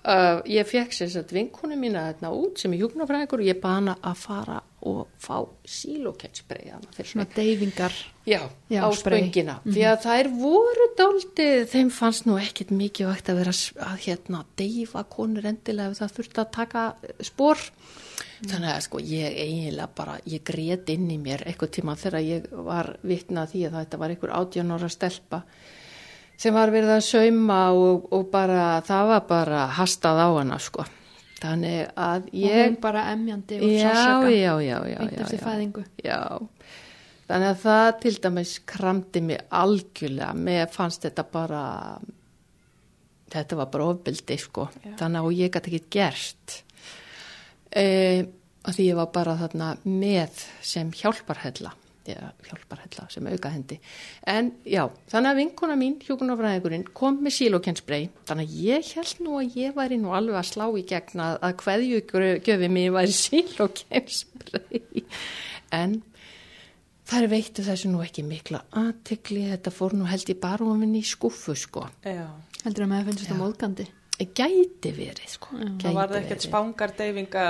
Uh, 0.00 0.42
ég 0.50 0.66
fekk 0.66 0.98
sér 0.98 1.14
satt 1.14 1.30
vinkonu 1.36 1.78
mína 1.78 2.08
þarna 2.08 2.34
út 2.34 2.58
sem 2.58 2.74
er 2.74 2.82
hjúknarfræðingur 2.82 3.44
og 3.44 3.52
ég 3.52 3.62
bana 3.62 3.94
að 4.02 4.18
fara 4.24 4.58
og 4.90 5.08
fá 5.22 5.36
sílokensbrey. 5.64 6.72
Svona 7.00 7.26
deyfingar. 7.34 7.94
Já, 8.26 8.42
Já, 8.70 8.82
á 8.84 8.88
spöngina. 8.94 9.58
Mhm. 9.64 9.72
Því 9.74 9.84
að 9.90 10.04
þær 10.04 10.30
voru 10.40 10.86
dálítið, 10.98 11.64
þeim 11.72 11.90
fannst 11.90 12.26
nú 12.26 12.36
ekkit 12.38 12.70
mikið 12.70 13.10
vægt 13.10 13.30
að 13.32 13.40
vera 13.40 13.54
að 13.90 13.96
hérna 14.06 14.44
deyfa 14.56 15.04
konur 15.04 15.46
endilega 15.46 15.90
ef 15.90 15.98
það 15.98 16.14
þurfti 16.18 16.40
að 16.44 16.52
taka 16.52 16.84
spór. 17.20 17.58
Þannig 18.40 18.70
að 18.72 18.80
sko 18.86 18.98
ég 19.04 19.34
eiginlega 19.36 19.88
bara, 19.94 20.18
ég 20.26 20.44
grét 20.44 20.88
inn 20.88 21.10
í 21.10 21.18
mér 21.20 21.44
eitthvað 21.44 21.74
tíma 21.76 21.96
þegar 21.96 22.24
ég 22.24 22.48
var 22.50 22.96
vitnað 23.04 23.52
því 23.52 23.66
að 23.66 23.76
þetta 23.80 23.98
var 23.98 24.14
einhver 24.14 24.32
átján 24.32 24.72
ára 24.72 24.88
stelpa 24.88 25.42
sem 26.40 26.54
var 26.56 26.72
verið 26.72 26.94
að 26.94 27.04
sauma 27.04 27.58
og, 27.76 28.06
og 28.16 28.30
bara, 28.32 28.80
það 28.86 29.10
var 29.12 29.26
bara 29.28 29.66
hastað 29.76 30.22
á 30.24 30.28
hana 30.38 30.56
sko. 30.58 30.86
Þannig 31.40 31.92
að 31.96 32.26
ég... 32.36 32.74
bara 32.82 33.06
emjandi 33.14 33.60
og 33.64 33.70
sásaka 33.80 34.32
já, 34.34 34.52
já, 34.60 34.78
já. 36.04 36.16
þannig 37.30 37.52
að 37.52 37.60
það 37.62 37.90
til 38.02 38.14
dæmis 38.26 38.54
kramdi 38.68 39.22
mig 39.24 39.40
algjörlega, 39.48 40.34
mér 40.36 40.68
fannst 40.74 41.06
þetta 41.06 41.24
bara, 41.32 41.62
þetta 43.32 43.60
var 43.62 43.70
bara 43.72 43.88
ofbildi 43.94 44.38
sko, 44.42 44.66
þannig 45.00 45.20
að 45.20 45.38
ég 45.38 45.54
gæti 45.54 45.72
ekki 45.72 45.96
gert, 45.96 46.56
e, 47.72 47.86
því 48.68 48.88
ég 48.90 48.98
var 49.00 49.12
bara 49.14 49.38
þarna 49.40 49.70
með 49.86 50.44
sem 50.72 50.90
hjálparhella, 51.00 51.72
já, 52.10 52.26
hjálparhella 52.48 53.06
sem 53.12 53.30
auka 53.30 53.52
hendi, 53.54 53.78
en 54.28 54.52
já, 54.68 54.82
þannig 55.12 55.30
að 55.30 55.40
vinkona 55.40 55.78
mín, 55.80 55.96
hjúkunarfræðingurinn, 56.06 56.86
kom 56.96 57.20
með 57.24 57.36
sílokensbrey, 57.38 58.10
þannig 58.28 58.50
að 58.50 58.60
ég 58.66 58.92
held 58.98 59.24
nú 59.24 59.38
að 59.40 59.56
ég 59.60 59.74
væri 59.78 60.00
nú 60.02 60.14
alveg 60.16 60.40
að 60.40 60.50
slá 60.50 60.66
í 60.68 60.84
gegn 60.90 61.24
að, 61.24 61.40
að 61.48 61.56
hverju 61.64 62.04
gjöfi 62.46 62.70
mér 62.76 62.94
væri 62.98 63.18
sílokensbrey, 63.22 65.04
en 65.80 66.00
Það 67.10 67.24
er 67.24 67.30
veittu 67.32 67.62
þessu 67.66 67.88
nú 67.90 68.04
ekki 68.04 68.22
mikla 68.22 68.60
aðtikli, 68.78 69.40
þetta 69.50 69.72
fór 69.74 69.96
nú 69.98 70.04
held 70.06 70.30
ég 70.30 70.38
bara 70.38 70.62
ofin 70.70 70.92
í 70.94 71.00
skuffu 71.02 71.56
sko. 71.58 71.88
Já. 72.06 72.28
heldur 72.62 72.86
að 72.86 72.92
maður 72.92 73.08
finnst 73.08 73.24
þetta 73.24 73.38
móðgandi 73.40 73.86
Gæti 74.20 74.90
verið 74.92 75.30
sko. 75.32 75.56
Já. 75.56 75.68
Það 75.80 75.94
var 75.96 76.12
ekkert 76.18 76.44
spángar 76.44 76.90
deyfinga 76.98 77.44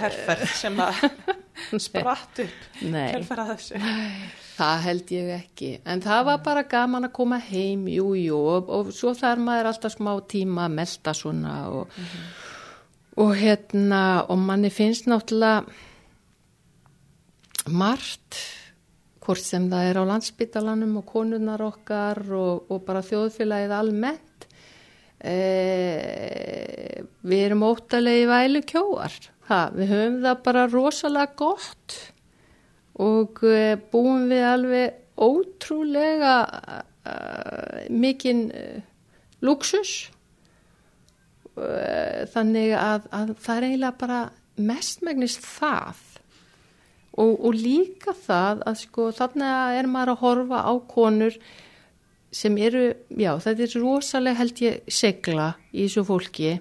herferð 0.00 0.48
sem 0.56 0.78
að 0.80 1.02
spratt 1.86 2.40
upp 2.46 2.80
Nei, 2.88 3.10
herferð 3.12 3.42
að 3.44 3.50
þessu. 3.52 3.74
það 4.54 4.76
held 4.86 5.12
ég 5.16 5.30
ekki. 5.36 5.70
En 5.84 6.00
það 6.04 6.20
var 6.30 6.38
bara 6.46 6.64
gaman 6.70 7.08
að 7.10 7.14
koma 7.18 7.38
heim, 7.44 7.84
jú, 7.92 8.08
jú, 8.16 8.38
og, 8.56 8.72
og 8.72 8.92
svo 8.96 9.12
þarf 9.18 9.44
maður 9.44 9.70
alltaf 9.72 9.92
smá 9.98 10.12
tíma 10.30 10.64
að 10.68 10.76
melda 10.80 11.12
svona 11.18 11.54
og, 11.74 11.86
og 13.20 13.34
hérna, 13.38 14.02
og 14.28 14.38
manni 14.40 14.70
finnst 14.72 15.04
náttúrulega 15.10 15.64
margt 17.72 18.40
hvort 19.24 19.40
sem 19.40 19.70
það 19.72 19.86
er 19.88 19.96
á 20.00 20.04
landsbytalanum 20.10 20.98
og 21.00 21.06
konurnar 21.08 21.62
okkar 21.64 22.20
og, 22.36 22.66
og 22.68 22.82
bara 22.84 23.00
þjóðfélagið 23.04 23.72
almennt 23.72 24.33
e, 25.24 27.04
við 27.24 27.46
erum 27.48 27.64
óttalegi 27.66 28.26
vælu 28.30 28.64
kjóar. 28.68 29.16
Ha, 29.48 29.68
við 29.76 29.92
höfum 29.92 30.20
það 30.24 30.42
bara 30.44 30.66
rosalega 30.72 31.38
gott 31.38 31.96
og 33.00 33.42
e, 33.44 33.74
búum 33.92 34.28
við 34.30 34.44
alveg 34.48 35.00
ótrúlega 35.14 36.34
uh, 37.06 37.84
mikinn 37.90 38.48
uh, 38.50 38.80
luxus 39.44 40.10
uh, 41.54 42.24
þannig 42.32 42.74
að, 42.78 43.06
að 43.14 43.34
það 43.38 43.56
er 43.56 43.68
eiginlega 43.68 44.00
bara 44.00 44.22
mestmægnist 44.54 45.44
það. 45.46 46.02
Og, 47.14 47.36
og 47.46 47.54
líka 47.54 48.14
það 48.24 48.64
að 48.66 48.80
sko 48.80 49.10
þannig 49.14 49.78
er 49.78 49.86
maður 49.90 50.14
að 50.16 50.22
horfa 50.24 50.62
á 50.66 50.72
konur 50.90 51.36
sem 52.34 52.56
eru, 52.58 52.84
já 53.14 53.32
þetta 53.42 53.66
er 53.66 53.74
rosalega 53.78 54.40
held 54.40 54.62
ég 54.64 54.86
segla 54.90 55.52
í 55.72 55.84
þessu 55.86 56.04
fólki. 56.08 56.54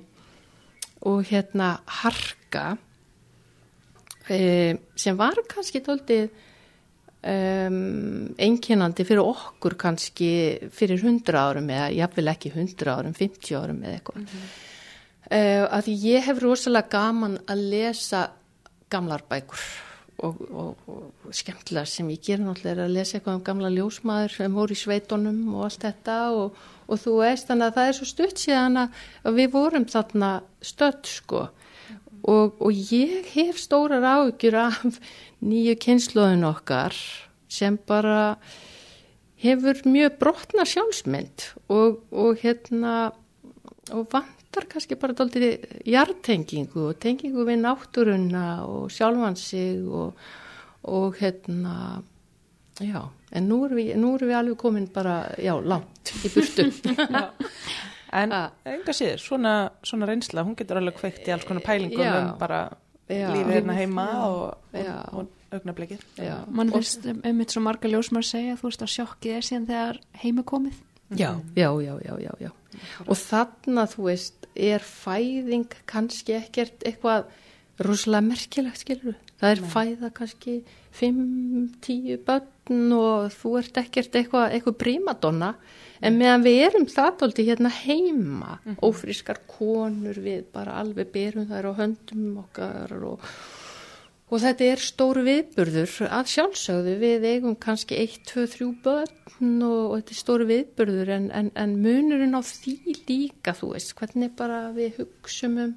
Og 1.09 1.25
hérna 1.27 1.75
harka 1.99 2.77
e, 4.31 4.77
sem 4.95 5.17
var 5.19 5.41
kannski 5.51 5.81
tóltið 5.83 6.29
um, 7.27 8.29
einkennandi 8.39 9.05
fyrir 9.07 9.23
okkur 9.23 9.75
kannski 9.79 10.29
fyrir 10.71 11.01
100 11.01 11.39
árum 11.39 11.71
eða 11.73 11.89
jáfnvel 11.97 12.31
ekki 12.31 12.53
100 12.53 12.93
árum, 12.93 13.17
50 13.17 13.57
árum 13.59 13.81
eða 13.83 13.97
eitthvað. 13.97 14.21
Mm 14.21 14.27
-hmm. 14.29 14.53
uh, 15.39 15.65
að 15.79 15.91
ég 16.05 16.29
hef 16.29 16.43
rosalega 16.43 16.93
gaman 16.93 17.39
að 17.47 17.65
lesa 17.73 18.27
gamlar 18.93 19.25
bækur 19.29 19.65
og, 20.21 20.41
og, 20.51 20.83
og 20.87 21.33
skemmtilega 21.35 21.89
sem 21.89 22.09
ég 22.13 22.21
ger 22.23 22.41
náttúrulega 22.41 22.75
er 22.75 22.83
að 22.85 22.95
lesa 22.97 23.17
eitthvað 23.17 23.39
um 23.39 23.45
gamla 23.47 23.71
ljósmaður 23.73 24.35
sem 24.35 24.57
voru 24.57 24.75
í 24.75 24.79
sveitunum 24.79 25.41
og 25.55 25.65
allt 25.67 25.85
þetta 25.87 26.17
og, 26.37 26.59
og 26.87 27.01
þú 27.01 27.15
veist 27.21 27.49
þannig 27.49 27.69
að 27.69 27.77
það 27.79 27.89
er 27.89 27.97
svo 27.97 28.09
stutt 28.09 28.43
síðan 28.43 28.81
að 28.83 29.39
við 29.39 29.51
vorum 29.55 29.87
þarna 29.89 30.31
stödd 30.63 31.09
sko. 31.09 31.47
Og 32.23 32.69
ég 32.71 33.25
hef 33.33 33.57
stórar 33.59 34.05
ágjur 34.07 34.55
af 34.61 34.99
nýju 35.43 35.75
kynsluðin 35.83 36.45
okkar 36.47 36.95
sem 37.51 37.75
bara 37.75 38.37
hefur 39.43 39.81
mjög 39.83 40.15
brotna 40.21 40.63
sjálfsmynd 40.67 41.49
og, 41.67 41.99
hérna 42.39 43.11
og 43.91 44.07
vantar 44.53 44.69
kannski 44.69 44.95
bara 44.99 45.15
doldið 45.17 45.45
hjartengingu 45.89 46.89
og 46.91 46.99
tengingu 47.01 47.45
við 47.47 47.63
náttúrunna 47.63 48.65
og 48.67 48.91
sjálfan 48.93 49.35
sig 49.35 49.81
og, 49.81 50.13
og 50.83 51.15
hérna 51.17 52.03
já, 52.79 53.09
en 53.31 53.49
nú 53.49 53.65
erum 53.65 53.77
við, 53.77 53.95
nú 53.97 54.13
erum 54.15 54.29
við 54.29 54.37
alveg 54.37 54.57
komin 54.57 54.87
bara, 54.93 55.33
já, 55.41 55.55
langt 55.57 56.13
í 56.23 56.29
burtu. 56.29 56.69
En 58.13 58.29
enga 58.29 58.93
síður, 58.93 59.17
svona, 59.17 59.51
svona 59.81 60.05
reynsla, 60.05 60.43
hún 60.45 60.53
getur 60.53 60.77
alveg 60.77 60.99
kveikt 60.99 61.25
í 61.25 61.31
alls 61.33 61.47
konar 61.49 61.63
pælingum 61.65 62.03
já, 62.05 62.11
um 62.19 62.35
bara 62.37 62.59
lífið 63.09 63.49
hérna 63.55 63.73
heima 63.73 64.03
já, 64.05 64.19
og, 64.27 64.75
og, 64.77 65.23
og 65.23 65.55
augnablikið. 65.57 66.03
Man 66.45 66.69
finnst 66.75 67.07
um 67.09 67.41
eitt 67.41 67.55
svo 67.55 67.63
marga 67.65 67.89
ljósmar 67.89 68.27
segja, 68.27 68.53
þú 68.59 68.69
veist 68.69 68.85
að 68.85 68.91
sjokkið 68.99 69.39
er 69.39 69.47
síðan 69.47 69.65
þegar 69.71 69.99
heima 70.21 70.45
komið. 70.45 70.77
Já, 71.17 71.31
já, 71.55 71.69
já, 71.81 71.95
já, 72.05 72.17
já, 72.19 72.33
já. 72.39 72.51
Og 73.05 73.17
þarna, 73.17 73.85
þú 73.89 74.07
veist, 74.09 74.47
er 74.55 74.83
fæðing 74.85 75.73
kannski 75.89 76.37
ekkert 76.37 76.85
eitthvað 76.85 77.29
rosalega 77.83 78.27
merkilegt, 78.27 78.81
skilur 78.83 79.13
þú? 79.13 79.19
Það 79.43 79.51
er 79.51 79.61
Nei. 79.61 79.69
fæða 79.73 80.09
kannski 80.15 80.53
5-10 80.95 82.19
börn 82.27 82.93
og 82.95 83.33
þú 83.33 83.55
ert 83.59 83.79
ekkert 83.81 84.13
eitthvað, 84.15 84.53
eitthvað 84.55 84.77
prímadonna 84.79 85.49
en 86.03 86.19
meðan 86.19 86.45
við 86.45 86.59
erum 86.67 86.85
þaðtóldi 86.91 87.47
hérna 87.47 87.71
heima, 87.73 88.59
mm 88.63 88.75
-hmm. 88.75 88.79
ófrískar 88.79 89.39
konur 89.47 90.15
við 90.15 90.45
bara 90.53 90.79
alveg 90.79 91.11
berum 91.11 91.47
þær 91.47 91.69
á 91.71 91.73
höndum 91.79 92.37
okkar 92.43 92.93
og 93.03 93.19
Og 94.33 94.41
þetta 94.41 94.65
er 94.65 94.81
stóru 94.81 95.21
viðburður. 95.27 95.91
Að 96.09 96.29
sjálfsögðu 96.31 96.93
við 97.03 97.25
eigum 97.29 97.57
kannski 97.61 97.99
1, 98.01 98.23
2, 98.31 98.45
3 98.55 98.69
börn 98.81 99.59
og, 99.61 99.81
og 99.91 99.97
þetta 99.99 100.15
er 100.15 100.17
stóru 100.17 100.47
viðburður 100.49 101.11
en, 101.13 101.27
en, 101.37 101.51
en 101.53 101.75
munurinn 101.83 102.33
á 102.33 102.41
því 102.41 102.95
líka 103.05 103.53
þú 103.53 103.75
veist 103.75 103.93
hvernig 103.99 104.33
bara 104.39 104.63
við 104.73 105.03
hugsaum 105.03 105.59
um 105.67 105.75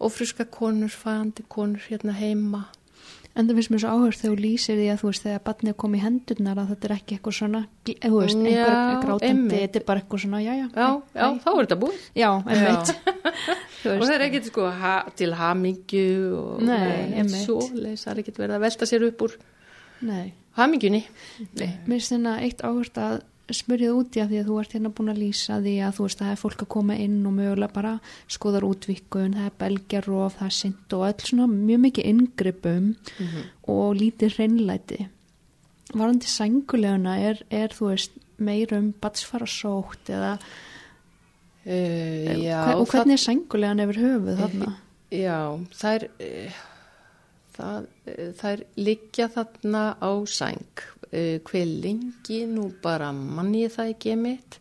ofriska 0.00 0.46
konur, 0.46 0.94
fæandi 0.94 1.42
konur 1.50 1.82
hérna 1.90 2.14
heima 2.16 2.68
En 3.38 3.46
það 3.46 3.60
finnst 3.60 3.70
mér 3.70 3.82
svo 3.82 3.90
áherslu 3.94 4.20
þegar 4.24 4.32
þú 4.34 4.42
lýsir 4.42 4.78
því 4.80 4.86
að 4.90 5.00
þú 5.00 5.10
veist 5.10 5.24
þegar 5.26 5.42
barnið 5.46 5.74
kom 5.78 5.92
í 5.94 6.00
hendurnar 6.02 6.58
að 6.58 6.72
þetta 6.72 6.88
er 6.88 6.94
ekki 6.96 7.16
eitthvað 7.16 7.36
svona, 7.36 7.60
þú 7.86 8.10
veist, 8.16 8.40
einhver 8.40 8.96
grátandi, 9.04 9.60
þetta 9.60 9.80
er 9.80 9.84
bara 9.86 10.02
eitthvað 10.02 10.22
svona, 10.24 10.40
já, 10.42 10.50
já. 10.58 10.66
Já, 10.74 10.88
já, 11.14 11.26
þá 11.44 11.48
er 11.52 11.60
þetta 11.60 11.78
búið. 11.84 12.00
Já, 12.18 12.30
einmitt. 12.50 12.92
og 13.94 14.02
það 14.02 14.14
er 14.16 14.26
ekkert 14.26 14.50
sko 14.50 14.66
ha, 14.82 14.94
til 15.20 15.30
hamingju 15.38 16.10
og 16.40 16.64
Nei, 16.66 17.24
svo 17.30 17.60
það 17.70 18.10
er 18.12 18.22
ekkert 18.24 18.42
verið 18.42 18.56
að 18.58 18.64
velta 18.66 18.90
sér 18.90 19.06
upp 19.06 19.26
úr 19.28 19.36
Nei. 20.10 20.32
hamingjunni. 20.58 21.04
Nei. 21.54 21.70
Mér 21.86 22.00
finnst 22.00 22.16
þetta 22.16 22.36
eitt 22.44 22.64
áherslu 22.66 23.06
að 23.06 23.20
smurjað 23.56 23.98
úti 23.98 24.22
af 24.22 24.30
því 24.30 24.38
að 24.40 24.48
þú 24.48 24.56
ert 24.60 24.74
hérna 24.76 24.92
búin 24.96 25.12
að 25.12 25.20
lýsa 25.20 25.58
því 25.62 25.74
að 25.86 25.94
þú 25.96 26.06
veist 26.06 26.20
að 26.20 26.26
það 26.26 26.34
er 26.34 26.40
fólk 26.40 26.64
að 26.64 26.70
koma 26.74 26.96
inn 27.04 27.18
og 27.28 27.34
mögulega 27.36 27.74
bara 27.74 27.92
skoðar 28.30 28.66
útvikun, 28.68 29.36
það 29.36 29.48
er 29.48 29.56
belgjarof, 29.62 30.36
það 30.38 30.48
er 30.48 30.56
synd 30.56 30.96
og 30.96 31.04
öll 31.08 31.26
svona 31.26 31.48
mjög 31.52 31.80
mikið 31.84 32.10
yngrippum 32.12 32.86
mm 32.86 33.26
-hmm. 33.26 33.44
og 33.74 33.96
lítið 33.96 34.34
hreinlæti. 34.36 35.08
Varandi 35.94 36.26
sænguleguna 36.26 37.18
er, 37.18 37.42
er 37.50 37.68
þú 37.68 37.90
veist 37.90 38.12
meirum 38.38 38.94
batsfarasótt 39.00 40.08
eða 40.08 40.38
uh, 41.66 42.44
já, 42.44 42.74
og 42.74 42.86
hvernig 42.86 43.18
það, 43.18 43.18
er 43.18 43.24
sængulegan 43.26 43.80
yfir 43.80 43.98
höfuð 43.98 44.36
þarna? 44.36 44.76
Já, 45.10 45.66
það 45.72 45.94
er... 45.94 46.08
Það, 47.50 47.86
það 48.38 48.52
er 48.52 48.60
liggja 48.76 49.28
þarna 49.28 49.96
á 50.00 50.12
sæng 50.24 50.80
uh, 51.12 51.36
hver 51.46 51.66
lengi 51.84 52.44
nú 52.50 52.70
bara 52.82 53.12
manni 53.12 53.64
ég 53.64 53.74
það 53.74 53.94
ekki 53.94 54.16
mitt 54.18 54.60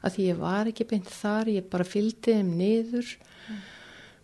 að 0.00 0.16
því 0.16 0.28
ég 0.30 0.40
var 0.40 0.70
ekki 0.70 0.86
beint 0.88 1.12
þar 1.12 1.52
ég 1.52 1.68
bara 1.72 1.86
fylgdi 1.88 2.36
þeim 2.38 2.54
niður 2.56 3.10
mm. 3.10 3.60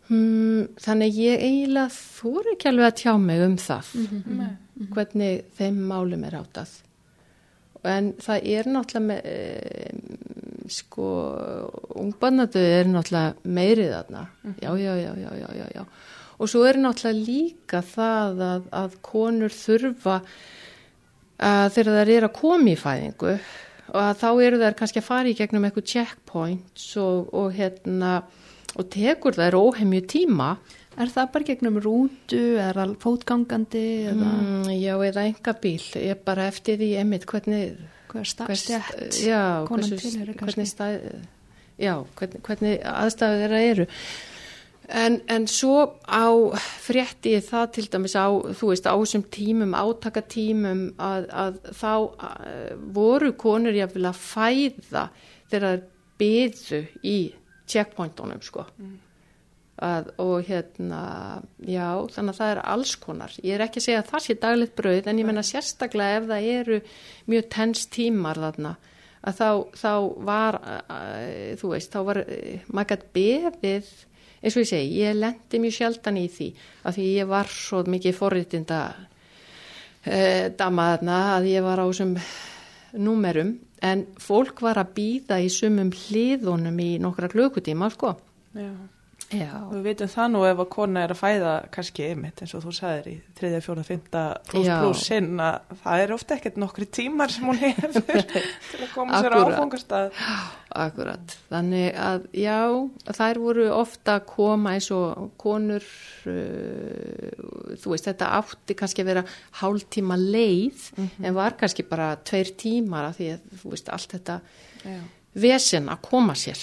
um, 0.09 0.65
þannig 0.81 1.21
ég 1.21 1.45
eiginlega 1.45 1.93
þóru 1.93 2.55
ekki 2.55 2.71
alveg 2.71 2.89
að 2.91 2.99
tjá 3.03 3.13
mig 3.21 3.45
um 3.45 3.57
það 3.61 3.93
mm 3.95 4.07
-hmm. 4.07 4.27
Mm 4.27 4.43
-hmm. 4.49 4.93
hvernig 4.95 5.45
þeim 5.59 5.81
málum 5.93 6.25
er 6.25 6.39
átað 6.41 6.75
en 7.87 8.13
það 8.19 8.47
er 8.51 8.67
náttúrulega 8.67 9.07
með, 9.07 9.21
e, 9.25 10.69
sko 10.69 11.07
ungbarnadöð 11.95 12.69
er 12.81 12.89
náttúrulega 12.91 13.35
meirið 13.45 13.91
þarna 13.93 14.27
-hmm. 14.27 14.55
já, 14.63 14.71
já, 14.77 14.95
já, 14.97 15.13
já, 15.17 15.49
já, 15.55 15.67
já 15.75 15.85
og 16.39 16.49
svo 16.49 16.65
er 16.69 16.77
náttúrulega 16.77 17.27
líka 17.27 17.83
það 17.83 18.43
að, 18.51 18.63
að 18.73 18.97
konur 19.03 19.51
þurfa 19.51 20.21
að 21.37 21.69
þegar 21.77 22.01
þær 22.01 22.15
eru 22.17 22.31
að 22.31 22.37
koma 22.41 22.73
í 22.73 22.79
fæðingu 22.81 23.37
og 23.87 24.01
að 24.03 24.17
þá 24.23 24.29
eru 24.47 24.63
þær 24.63 24.79
kannski 24.81 25.03
að 25.03 25.09
fara 25.09 25.31
í 25.31 25.37
gegnum 25.39 25.69
eitthvað 25.69 25.91
checkpoints 25.93 26.89
og, 27.03 27.29
og, 27.37 27.53
hérna, 27.57 28.17
og 28.77 28.91
tekur 28.93 29.37
þær 29.37 29.59
óheimju 29.61 30.03
tíma 30.11 30.57
Er 30.97 31.11
það 31.13 31.27
bara 31.35 31.45
gegnum 31.45 31.75
rútu, 31.85 32.39
er 32.57 32.79
það 32.79 32.95
fótgangandi? 33.03 33.85
Eða? 34.09 34.29
Mm, 34.33 34.69
já, 34.81 34.95
eða 35.05 35.25
enga 35.29 35.53
bíl, 35.61 35.83
ég 35.93 36.15
er 36.15 36.23
bara 36.25 36.47
eftir 36.49 36.79
því 36.81 36.89
emitt 37.03 37.27
hvernig 37.29 37.75
Hver 38.09 38.31
stafstjætt 38.31 39.19
konan 39.69 39.91
til 39.93 40.13
er 40.23 40.31
það 40.31 40.39
kannski? 40.41 40.65
Stað, 40.71 40.97
já, 41.77 41.93
hvernig, 42.17 42.41
hvernig 42.49 42.81
aðstæðu 42.95 43.43
þeirra 43.43 43.61
eru 43.75 43.87
En, 44.87 45.19
en 45.27 45.47
svo 45.51 45.99
á 46.07 46.31
frétti 46.55 47.33
það 47.43 47.71
til 47.75 47.87
dæmis 47.91 48.15
á, 48.15 48.31
þú 48.31 48.69
veist, 48.71 48.87
á 48.87 48.95
þessum 48.95 49.25
tímum, 49.35 49.75
átakatímum 49.75 50.85
að, 51.03 51.27
að 51.35 51.59
þá 51.75 51.91
að, 52.29 52.45
voru 52.95 53.33
konur 53.35 53.75
jáfnvel 53.75 54.07
að 54.13 54.21
fæða 54.23 55.09
þegar 55.51 55.67
það 55.67 55.83
byðu 56.23 56.81
í 57.03 57.17
checkpointunum, 57.67 58.47
sko. 58.47 58.69
Mm. 58.79 58.95
Að, 59.83 60.15
og 60.23 60.47
hérna, 60.47 61.03
já, 61.67 61.91
þannig 62.15 62.33
að 62.33 62.39
það 62.39 62.55
er 62.55 62.65
alls 62.77 62.97
konar. 63.03 63.35
Ég 63.43 63.59
er 63.59 63.67
ekki 63.67 63.83
að 63.83 63.89
segja 63.91 64.05
að 64.05 64.11
það 64.15 64.25
sé 64.25 64.41
daglegt 64.47 64.79
brauð, 64.79 65.03
en 65.11 65.21
ég 65.21 65.29
menna 65.29 65.45
sérstaklega 65.45 66.21
ef 66.21 66.29
það 66.31 66.51
eru 66.55 66.83
mjög 67.27 67.49
tens 67.59 67.89
tímar 67.93 68.41
þarna, 68.47 68.77
að 69.27 69.41
þá, 69.43 69.51
þá 69.83 69.93
var, 70.31 70.65
þú 71.59 71.75
veist, 71.75 71.91
þá 71.91 72.05
var, 72.07 72.23
maður 72.71 72.95
gætt 72.95 73.11
beðið 73.19 73.97
eins 74.47 74.57
og 74.57 74.63
ég 74.63 74.71
segi, 74.71 75.03
ég 75.03 75.19
lendi 75.19 75.61
mjög 75.63 75.77
sjaldan 75.77 76.21
í 76.23 76.27
því 76.31 76.49
að 76.87 76.99
því 76.99 77.07
ég 77.17 77.31
var 77.31 77.51
svo 77.51 77.83
mikið 77.91 78.17
forritinda 78.17 78.81
eh, 80.07 80.49
damaðna 80.55 81.21
að 81.37 81.51
ég 81.51 81.67
var 81.67 81.83
á 81.83 81.87
þessum 81.91 82.17
númerum. 82.97 83.57
En 83.85 84.07
fólk 84.23 84.63
var 84.65 84.79
að 84.81 84.95
býða 84.97 85.41
í 85.45 85.51
sumum 85.53 85.91
hliðunum 85.93 86.79
í 86.81 86.93
nokkra 87.03 87.29
klökutíma 87.33 87.91
sko. 87.93 88.15
Já 88.57 88.71
Já. 89.35 89.51
Við 89.73 89.83
veitum 89.83 90.11
það 90.11 90.29
nú 90.31 90.41
ef 90.47 90.61
að 90.63 90.69
kona 90.71 91.03
er 91.03 91.13
að 91.13 91.19
fæða 91.19 91.55
kannski 91.75 92.05
ymitt 92.13 92.43
eins 92.45 92.53
og 92.55 92.63
þú 92.63 92.75
sagðir 92.77 93.09
í 93.11 93.15
3, 93.41 93.49
4, 93.65 93.85
5 93.89 94.05
pluss 94.53 94.69
pluss 94.71 95.03
sinn 95.09 95.41
að 95.43 95.73
það 95.83 96.03
er 96.05 96.15
ofta 96.15 96.37
ekkert 96.37 96.61
nokkri 96.63 96.87
tímar 96.99 97.35
sem 97.35 97.49
hún 97.49 97.59
hefur 97.59 97.97
til 98.07 98.85
að 98.85 98.93
koma 98.95 99.23
sér 99.25 99.37
áfangastað. 99.41 100.23
Akkurat, 100.77 101.37
þannig 101.51 101.99
að 101.99 102.29
já, 102.37 102.61
þær 103.19 103.43
voru 103.43 103.67
ofta 103.75 104.19
að 104.21 104.27
koma 104.31 104.77
eins 104.77 104.91
og 104.95 105.31
konur, 105.41 105.85
uh, 106.29 107.77
þú 107.83 107.95
veist 107.95 108.11
þetta 108.11 108.33
átti 108.39 108.79
kannski 108.79 109.03
að 109.03 109.13
vera 109.15 109.27
hálf 109.63 109.87
tíma 109.91 110.19
leið 110.21 110.91
mm 110.95 111.05
-hmm. 111.05 111.27
en 111.27 111.35
var 111.35 111.59
kannski 111.59 111.83
bara 111.83 112.15
tveir 112.17 112.55
tímar 112.55 113.11
að 113.11 113.17
því 113.19 113.31
að 113.35 113.61
þú 113.63 113.71
veist 113.75 113.89
allt 113.89 114.11
þetta 114.19 114.41
já. 114.85 115.01
vesen 115.35 115.89
að 115.89 116.03
koma 116.11 116.35
sér. 116.35 116.61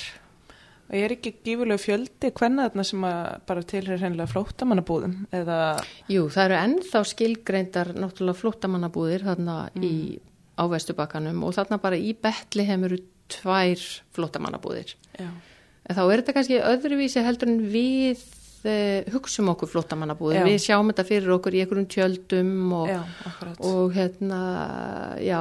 Og 0.94 1.00
ég 1.00 1.08
er 1.08 1.14
ekki 1.16 1.32
gífurlega 1.42 1.82
fjöldi 1.82 2.30
hvenna 2.38 2.68
þarna 2.68 2.84
sem 2.86 3.06
bara 3.50 3.64
tilhör 3.66 3.98
hennilega 3.98 4.30
flóttamannabúðum 4.30 5.16
eða... 5.34 5.56
Jú, 6.06 6.28
það 6.30 6.44
eru 6.44 6.58
ennþá 6.60 7.02
skilgreindar 7.10 7.90
náttúrulega 7.98 8.38
flóttamannabúðir 8.44 9.26
þarna 9.26 9.56
mm. 9.74 9.88
í 9.88 9.96
ávestubakkanum 10.62 11.42
og 11.48 11.56
þarna 11.58 11.80
bara 11.82 11.98
í 11.98 12.14
betli 12.14 12.68
hefur 12.68 12.94
tvær 13.34 13.88
flóttamannabúðir. 14.14 14.94
En 15.18 15.98
þá 15.98 16.04
er 16.04 16.22
þetta 16.22 16.38
kannski 16.38 16.62
öðruvísi 16.62 17.26
heldur 17.26 17.50
en 17.50 17.60
við 17.74 18.22
uh, 18.68 19.12
hugsum 19.14 19.52
okkur 19.54 19.70
flottamannabúðir, 19.72 20.46
við 20.48 20.58
sjáum 20.66 20.90
þetta 20.92 21.06
fyrir 21.08 21.34
okkur 21.36 21.58
í 21.58 21.62
einhverjum 21.64 21.90
tjöldum 21.92 22.54
og, 22.80 22.90
já, 22.92 23.02
og 23.70 23.94
hérna, 23.96 24.40
já, 25.24 25.40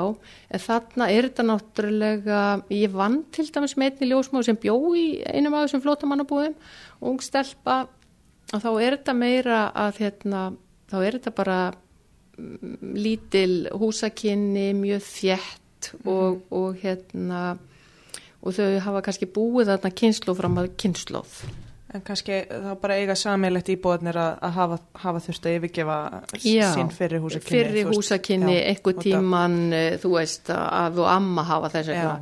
en 0.51 0.65
þarna 0.67 1.09
er 1.15 1.29
þetta 1.29 1.47
náttúrulega, 1.49 2.43
ég 2.75 2.95
vann 2.97 3.23
til 3.35 3.47
dæmis 3.55 3.77
með 3.79 3.93
einni 3.93 4.11
ljósmáð 4.13 4.49
sem 4.51 4.61
bjó 4.63 4.77
í 4.99 5.07
einum 5.31 5.57
af 5.59 5.67
þessum 5.67 5.85
flottamannabúðum, 5.87 6.59
ung 7.09 7.25
stelpa, 7.25 7.83
og 8.53 8.63
þá 8.63 8.71
er 8.75 8.99
þetta 8.99 9.17
meira 9.17 9.65
að 9.87 10.05
hérna, 10.05 10.45
þá 10.93 10.97
er 11.01 11.19
þetta 11.19 11.35
bara 11.37 11.59
mm, 12.37 12.95
lítil 12.99 13.53
húsakinni, 13.79 14.71
mjög 14.79 15.05
þjætt 15.09 15.93
og, 16.07 16.43
og 16.55 16.81
hérna 16.83 17.53
og 18.43 18.57
þau 18.57 18.71
hafa 18.83 19.03
kannski 19.07 19.29
búið 19.31 19.71
þarna 19.71 19.93
kynslu 19.99 20.35
fram 20.35 20.59
að 20.59 20.73
kynsloð. 20.83 21.37
En 21.93 22.01
kannski 22.01 22.39
þá 22.49 22.71
bara 22.81 22.95
eiga 22.97 23.15
samilegt 23.19 23.69
íbúðanir 23.69 24.17
að, 24.17 24.31
að 24.47 24.55
hafa, 24.57 24.79
hafa 25.03 25.21
þurft 25.27 25.49
að 25.49 25.57
yfirgefa 25.59 25.97
Já, 26.41 26.69
sín 26.73 26.93
fyrir 26.95 27.21
húsakinni. 27.21 27.51
Fyrir 27.51 27.91
þú 27.91 28.55
Já, 28.57 28.63
eitthvað 28.71 29.03
tíman, 29.05 29.59
eh, 29.77 29.99
þú 30.01 30.15
veist, 30.15 30.49
að 30.57 31.03
og 31.03 31.11
amma 31.13 31.45
hafa 31.51 31.73
þess 31.75 31.93
Já, 31.93 31.93
vegna 31.93 32.17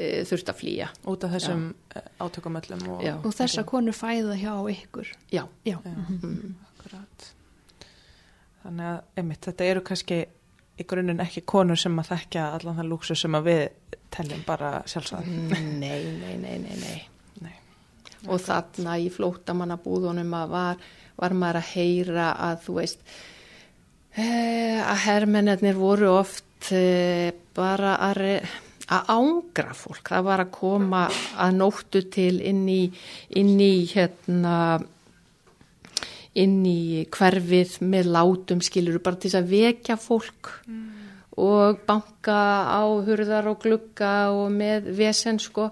þurft 0.00 0.48
að 0.52 0.56
flýja. 0.60 0.88
út 1.12 1.24
af 1.24 1.34
þessum 1.34 1.64
Já. 1.94 2.02
átökum 2.20 2.56
öllum. 2.60 2.84
Og. 2.88 3.06
Og 3.24 3.34
þessa 3.36 3.64
konu 3.68 3.92
fæða 3.92 4.36
hjá 4.40 4.54
ykkur. 4.72 5.12
Já, 5.32 5.44
Já. 5.64 5.76
Já, 5.84 5.96
mm. 5.96 6.54
akkurat. 6.72 7.30
Þannig 8.62 8.90
að, 8.90 9.00
einmitt, 9.16 9.44
þetta 9.44 9.64
eru 9.64 9.80
kannski 9.84 10.20
í 10.80 10.86
grunninn 10.88 11.20
ekki 11.20 11.42
konur 11.48 11.78
sem 11.80 11.96
að 12.00 12.12
þekkja 12.14 12.46
allan 12.56 12.76
það 12.80 12.90
lúksu 12.92 13.16
sem 13.16 13.36
að 13.36 13.48
við 13.48 13.62
teljum 14.10 14.44
bara 14.46 14.82
sjálfsagt. 14.88 15.26
nei, 15.82 16.04
nei, 16.20 16.36
nei, 16.40 16.58
nei, 16.58 16.76
nei. 16.80 16.98
Og 18.28 18.40
þarna 18.44 18.98
í 19.00 19.08
flótamannabúðunum 19.12 20.34
að 20.36 20.50
var, 20.52 20.80
var 21.16 21.36
maður 21.36 21.60
að 21.62 21.70
heyra 21.74 22.26
að 22.50 22.64
þú 22.66 22.74
veist 22.76 23.14
eh, 24.14 24.80
að 24.80 25.04
hermennir 25.06 25.78
voru 25.78 26.10
oft 26.18 26.72
eh, 26.76 27.30
bara 27.56 27.96
að, 28.10 28.22
að 28.92 29.12
ángra 29.16 29.72
fólk, 29.76 30.04
það 30.12 30.26
var 30.28 30.44
að 30.44 30.54
koma 30.58 31.04
að 31.40 31.56
nóttu 31.56 32.04
til 32.12 32.36
inn 32.44 32.66
í, 32.68 32.82
inn 33.40 33.56
í 33.56 33.74
hérna 33.88 34.56
inn 36.38 36.60
í 36.66 37.06
hverfið 37.10 37.80
með 37.90 38.10
látum 38.14 38.60
skilur 38.62 39.00
bara 39.02 39.18
til 39.18 39.32
að 39.38 39.50
vekja 39.50 39.96
fólk 39.98 40.52
og 41.40 41.80
banka 41.88 42.38
á 42.70 42.82
hurðar 43.06 43.48
og 43.50 43.62
glugga 43.64 44.30
og 44.34 44.50
með 44.54 44.92
vesen 44.98 45.40
sko 45.42 45.70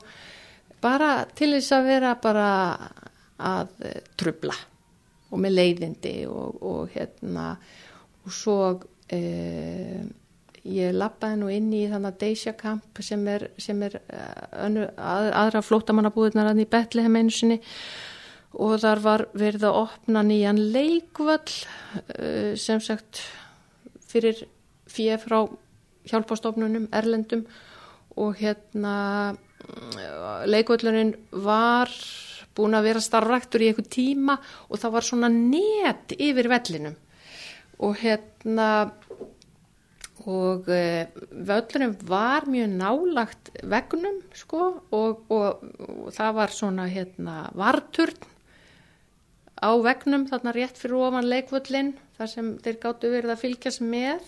bara 0.83 1.13
til 1.37 1.53
þess 1.57 1.75
að 1.77 1.89
vera 1.89 2.15
bara 2.23 2.49
að 3.39 3.75
eh, 3.87 4.01
trubla 4.19 4.55
og 5.29 5.43
með 5.43 5.59
leiðindi 5.59 6.15
og, 6.31 6.63
og 6.65 6.95
hérna 6.95 7.51
og 8.25 8.35
svo 8.35 8.59
eh, 9.13 10.03
ég 10.69 10.97
lappaði 10.97 11.41
nú 11.41 11.49
inn 11.53 11.71
í 11.73 11.85
þannig 11.89 12.13
að 12.13 12.21
Deisha 12.23 12.55
Camp 12.59 13.01
sem 13.05 13.25
er, 13.31 13.49
sem 13.61 13.81
er 13.87 13.99
eh, 14.01 14.45
önnu, 14.67 14.87
að, 14.97 15.31
aðra 15.43 15.65
flótamannabúðunar 15.65 16.53
í 16.59 16.69
Betlehem 16.69 17.19
einu 17.19 17.35
sinni. 17.35 17.59
Og 18.59 18.79
þar 18.81 19.03
var 19.05 19.27
verið 19.37 19.67
að 19.69 19.79
opna 19.83 20.23
nýjan 20.25 20.59
leikvöll 20.73 21.37
uh, 21.45 22.55
sem 22.57 22.81
sagt 22.81 23.21
fyrir 24.09 24.41
fyrir 24.89 25.21
frá 25.21 25.43
hjálpastofnunum 26.09 26.89
erlendum. 26.97 27.45
Og 28.17 28.41
hérna 28.41 29.37
leikvöllurinn 30.49 31.15
var 31.45 31.93
búin 32.59 32.75
að 32.75 32.89
vera 32.89 33.03
starfræktur 33.03 33.63
í 33.63 33.71
einhver 33.71 33.87
tíma 33.87 34.39
og 34.69 34.81
það 34.83 34.95
var 34.97 35.07
svona 35.07 35.31
net 35.33 36.15
yfir 36.19 36.51
vellinum. 36.51 36.97
Og 37.79 37.95
hérna 38.01 38.69
og 40.29 40.67
uh, 40.67 41.05
völlurinn 41.31 41.95
var 42.09 42.49
mjög 42.51 42.73
nálagt 42.75 43.53
vegnum 43.63 44.19
sko 44.37 44.65
og, 44.91 45.23
og, 45.31 45.63
og 45.79 46.11
það 46.13 46.35
var 46.41 46.53
svona 46.53 46.89
hérna 46.91 47.37
varturn 47.57 48.19
á 49.63 49.71
vegnum 49.83 50.27
þarna 50.29 50.55
rétt 50.55 50.79
fyrir 50.79 50.99
ofan 51.07 51.31
leikvöllin 51.31 51.95
þar 52.19 52.33
sem 52.35 52.51
þeir 52.63 52.81
gáttu 52.83 53.13
verið 53.13 53.35
að 53.35 53.43
fylgjast 53.45 53.85
með 53.85 54.27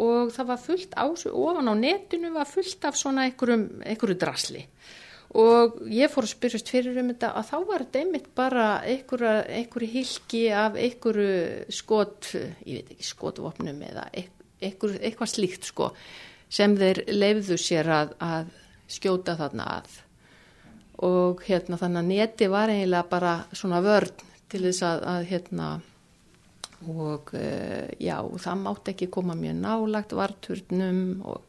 og 0.00 0.32
það 0.32 0.48
var 0.48 0.60
fullt 0.60 0.94
á 0.96 1.04
ofan 1.04 1.68
á 1.68 1.74
netinu 1.76 2.32
var 2.32 2.48
fullt 2.48 2.84
af 2.88 2.96
svona 2.96 3.26
einhverju 3.28 4.16
drasli. 4.18 4.64
Og 5.32 5.78
ég 5.88 6.12
fór 6.12 6.26
að 6.26 6.34
spyrjast 6.34 6.68
fyrir 6.68 6.98
um 7.00 7.08
þetta 7.08 7.30
að 7.40 7.46
þá 7.48 7.56
var 7.68 7.84
þetta 7.84 8.00
einmitt 8.02 8.26
bara 8.36 8.66
einhverju, 8.84 9.88
hilki 9.88 10.42
af 10.52 10.76
einhverju 10.76 11.72
skot, 11.72 12.34
ég 12.68 12.82
veit 12.82 12.90
ekki 12.92 13.08
skotvopnum 13.08 13.80
eða 13.88 14.08
einhverju, 14.12 15.00
eitthvað 15.00 15.32
slíkt 15.32 15.70
sko 15.70 15.92
sem 16.52 16.76
þeir 16.76 17.04
leifðu 17.08 17.56
sér 17.56 17.88
að, 17.88 18.12
að 18.20 18.50
skjóta 18.92 19.38
þarna 19.40 19.70
að. 19.78 19.94
Og 21.02 21.40
hérna 21.48 21.80
þannig 21.80 22.02
að 22.02 22.10
neti 22.12 22.50
var 22.52 22.72
eiginlega 22.72 23.08
bara 23.08 23.32
svona 23.56 23.80
vörn 23.84 24.12
til 24.52 24.60
þess 24.66 24.84
að, 24.84 25.06
að 25.14 25.24
hérna 25.32 25.70
og 26.88 27.32
uh, 27.34 27.88
já, 28.02 28.16
það 28.44 28.60
mátt 28.66 28.90
ekki 28.92 29.08
koma 29.14 29.34
mjög 29.38 29.56
nálagt 29.62 30.12
varturnum 30.18 31.22
og, 31.24 31.48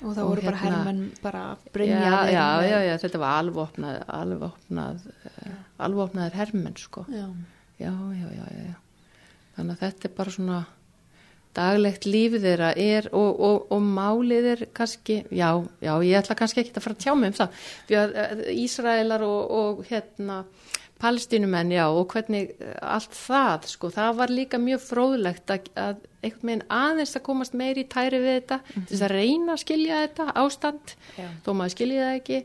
Og 0.00 0.14
það 0.16 0.24
voru 0.30 0.42
bara 0.46 0.56
hérna- 0.56 0.76
hermenn 0.80 1.00
bara 1.22 1.40
já, 1.60 1.70
brynjaðir. 1.74 2.30
já, 2.32 2.46
já, 2.64 2.78
já, 2.88 2.94
þetta 3.02 3.18
var 3.20 3.34
alvopnað 3.42 3.98
alvopnað, 4.08 5.02
uh, 5.28 5.56
alvopnaðir 5.84 6.38
hermenn 6.40 6.76
sko 6.80 7.04
Já. 7.12 7.26
já, 7.78 7.92
já, 7.92 8.28
já, 8.38 8.46
já, 8.64 8.74
þannig 9.58 9.74
að 9.76 9.82
þetta 9.84 10.08
er 10.08 10.14
bara 10.16 10.30
svona 10.38 10.60
daglegt 11.58 12.04
lífið 12.06 12.44
þeirra 12.46 12.70
er 12.78 13.08
og, 13.12 13.40
og, 13.42 13.62
og 13.74 13.80
málið 13.82 14.44
er 14.52 14.60
kannski, 14.76 15.16
já, 15.34 15.48
já, 15.82 15.92
ég 16.06 16.16
ætla 16.20 16.36
kannski 16.38 16.62
ekki 16.62 16.76
að 16.78 16.84
fara 16.84 16.94
að 16.96 17.02
tjá 17.04 17.14
mig 17.18 17.32
um 17.32 17.38
það, 17.40 17.56
því 17.88 17.96
að 18.00 18.12
eh, 18.22 18.42
Ísraelar 18.62 19.24
og, 19.26 19.40
og 19.60 19.80
hérna 19.90 20.36
palestinumenn, 21.00 21.72
já, 21.72 21.86
og 21.88 22.12
hvernig 22.12 22.54
eh, 22.60 22.76
allt 22.84 23.16
það, 23.16 23.66
sko, 23.72 23.90
það 23.94 24.14
var 24.20 24.32
líka 24.34 24.60
mjög 24.60 24.84
fróðlegt 24.84 25.52
að, 25.54 25.68
að 25.80 26.06
einhvern 26.20 26.50
veginn 26.50 26.64
aðeins 26.76 27.16
að 27.16 27.26
komast 27.26 27.56
meiri 27.56 27.84
í 27.86 27.90
tæri 27.90 28.20
við 28.20 28.34
þetta 28.40 28.58
til 28.70 28.86
þess 28.90 29.04
að 29.06 29.14
reyna 29.14 29.54
að 29.54 29.62
skilja 29.64 30.00
þetta 30.04 30.26
ástand 30.42 30.96
Já. 31.16 31.28
þó 31.46 31.52
maður 31.56 31.76
skilja 31.76 32.08
það 32.08 32.18
ekki. 32.20 32.40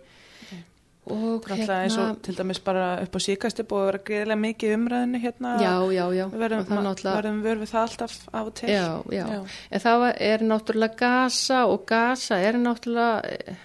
Og 1.05 1.45
Náttúrulega 1.45 1.81
eins 1.85 1.95
og 2.01 2.21
til 2.25 2.33
dæmis 2.33 2.59
bara 2.65 2.85
upp 3.03 3.13
á 3.13 3.19
síkasti 3.21 3.61
búið 3.69 3.83
að 3.83 3.89
vera 3.91 3.99
greiðilega 4.07 4.41
mikið 4.41 4.71
umræðinu 4.73 5.19
hérna. 5.21 5.51
já, 5.61 5.73
já, 5.93 6.05
já, 6.17 6.23
verðum, 6.33 7.43
við 7.45 7.65
það 7.69 7.81
alltaf 7.83 8.15
af 8.31 8.47
og 8.49 8.55
til. 8.57 8.69
Já, 8.73 8.87
já, 9.13 9.25
en 9.69 9.83
það 9.83 10.05
er 10.31 10.45
náttúrulega 10.49 10.97
Gaza 11.03 11.59
og 11.69 11.85
Gaza 11.85 12.39
er 12.41 12.57
náttúrulega 12.57 13.35
eh, 13.35 13.61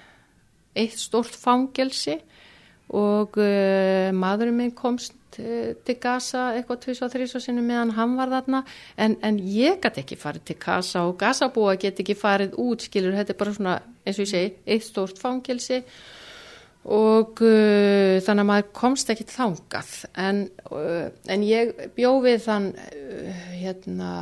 eitt 0.82 1.00
stórt 1.00 1.38
fangelsi 1.40 2.18
og 2.96 3.38
uh, 3.38 4.10
maðurinn 4.16 4.56
minn 4.58 4.72
komst 4.74 5.38
uh, 5.38 5.72
til 5.86 5.96
Gaza 6.02 6.50
eitthvað 6.56 6.80
tvís 6.84 7.02
og 7.04 7.12
þrís 7.12 7.34
og 7.38 7.44
sinni 7.44 7.62
meðan 7.62 7.94
hann 7.94 8.16
var 8.18 8.32
þarna. 8.32 8.64
En, 8.98 9.16
en 9.26 9.38
ég 9.38 9.78
gæti 9.82 10.02
ekki 10.02 10.18
farið 10.18 10.48
til 10.50 10.58
Gaza 10.62 11.04
og 11.06 11.18
Gaza 11.20 11.50
búa 11.54 11.76
get 11.78 12.02
ekki 12.02 12.18
farið 12.18 12.58
út 12.58 12.86
skilur, 12.88 13.14
þetta 13.14 13.36
er 13.36 13.40
bara 13.42 13.54
svona, 13.54 13.76
eins 14.02 14.18
og 14.18 14.26
ég 14.26 14.32
segi 14.32 14.52
eitt 14.66 14.88
stórt 14.88 15.22
fangelsi. 15.22 15.84
Og 16.90 17.42
uh, 17.44 18.18
þannig 18.24 18.42
að 18.42 18.50
maður 18.50 18.70
komst 18.80 19.10
ekki 19.12 19.28
þangað. 19.28 19.96
En, 20.18 20.46
en 21.30 21.42
ég 21.46 21.74
bjó 21.94 22.14
við 22.24 22.46
þann 22.48 22.70
hérna 23.60 24.12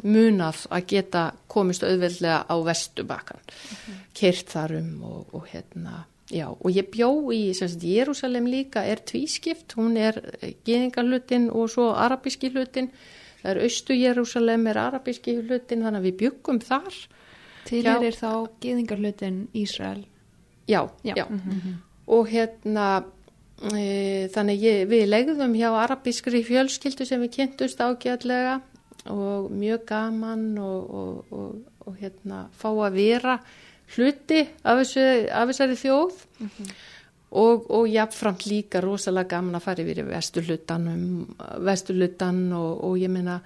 munað 0.00 0.62
að 0.72 0.86
geta 0.88 1.26
komist 1.52 1.82
auðveldlega 1.84 2.38
á 2.48 2.56
vestubakan 2.64 3.42
mm 3.44 3.98
kyrt 4.20 4.52
þar 4.52 4.78
um 4.80 5.04
og, 5.06 5.34
og 5.36 5.46
hérna 5.52 6.04
já 6.30 6.46
og 6.50 6.70
ég 6.70 6.90
bjó 6.92 7.10
í 7.34 7.52
sagt, 7.56 7.82
Jérúsalem 7.82 8.46
líka 8.50 8.84
er 8.86 9.02
tvískipt 9.06 9.74
hún 9.78 9.96
er 9.98 10.20
geðingarlutin 10.66 11.48
og 11.50 11.70
svo 11.72 11.90
arabíski 11.94 12.52
hlutin 12.54 12.90
það 13.42 13.50
er 13.54 13.62
austu 13.64 13.96
Jérúsalem 13.98 14.68
er 14.70 14.78
arabíski 14.78 15.36
hlutin 15.40 15.82
þannig 15.84 16.00
að 16.00 16.08
við 16.08 16.18
byggum 16.24 16.60
þar 16.64 17.00
Til 17.68 17.84
Já. 17.84 17.92
er 18.00 18.16
þá 18.16 18.30
geðingarlutin 18.62 19.48
Ísrael. 19.54 20.06
já, 20.66 20.88
Já. 21.04 21.14
já. 21.16 21.26
og 22.06 22.28
hérna 22.28 23.04
e, 23.74 24.28
þannig 24.32 24.62
ég, 24.64 24.88
við 24.88 25.06
legðum 25.10 25.54
hjá 25.54 25.68
arabískri 25.82 26.42
fjölskyldu 26.46 27.06
sem 27.06 27.20
við 27.20 27.34
kynntust 27.36 27.80
ágjörlega 27.80 28.60
og 29.10 29.50
mjög 29.50 29.84
gaman 29.86 30.58
og, 30.58 30.94
og, 30.94 31.32
og, 31.32 31.58
og 31.86 31.98
hérna 32.00 32.48
fá 32.56 32.68
að 32.70 32.96
vera 32.96 33.38
hluti 33.96 34.40
af, 34.62 34.80
þessu, 34.82 35.06
af 35.34 35.50
þessari 35.50 35.76
þjóð 35.80 36.22
og, 37.30 37.66
og 37.70 37.88
jafnframt 37.90 38.46
líka 38.50 38.82
rosalega 38.84 39.36
gaman 39.36 39.58
að 39.58 39.66
fara 39.66 39.84
yfir 39.84 40.04
vesturlutan 41.66 42.52
og, 42.58 42.70
og 42.86 42.96
ég 43.00 43.10
meina 43.12 43.40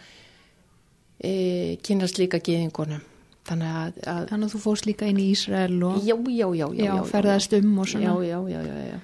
e, 1.18 1.76
kynast 1.84 2.20
líka 2.20 2.40
geðingunum 2.44 3.02
þannig 3.44 3.68
að, 3.70 3.98
að 4.08 4.22
Þannig 4.30 4.46
að 4.46 4.54
þú 4.54 4.60
fórst 4.62 4.86
líka 4.88 5.08
inn 5.08 5.20
í 5.20 5.30
Ísrael 5.34 5.82
og 5.84 5.98
já, 6.04 6.14
já, 6.16 6.48
já, 6.56 6.68
já, 6.80 6.94
ferðast 7.08 7.56
um 7.58 7.74
og 7.78 7.90
svona. 7.90 8.14
já, 8.24 8.38
já, 8.48 8.60
já, 8.64 8.78
já. 8.92 8.98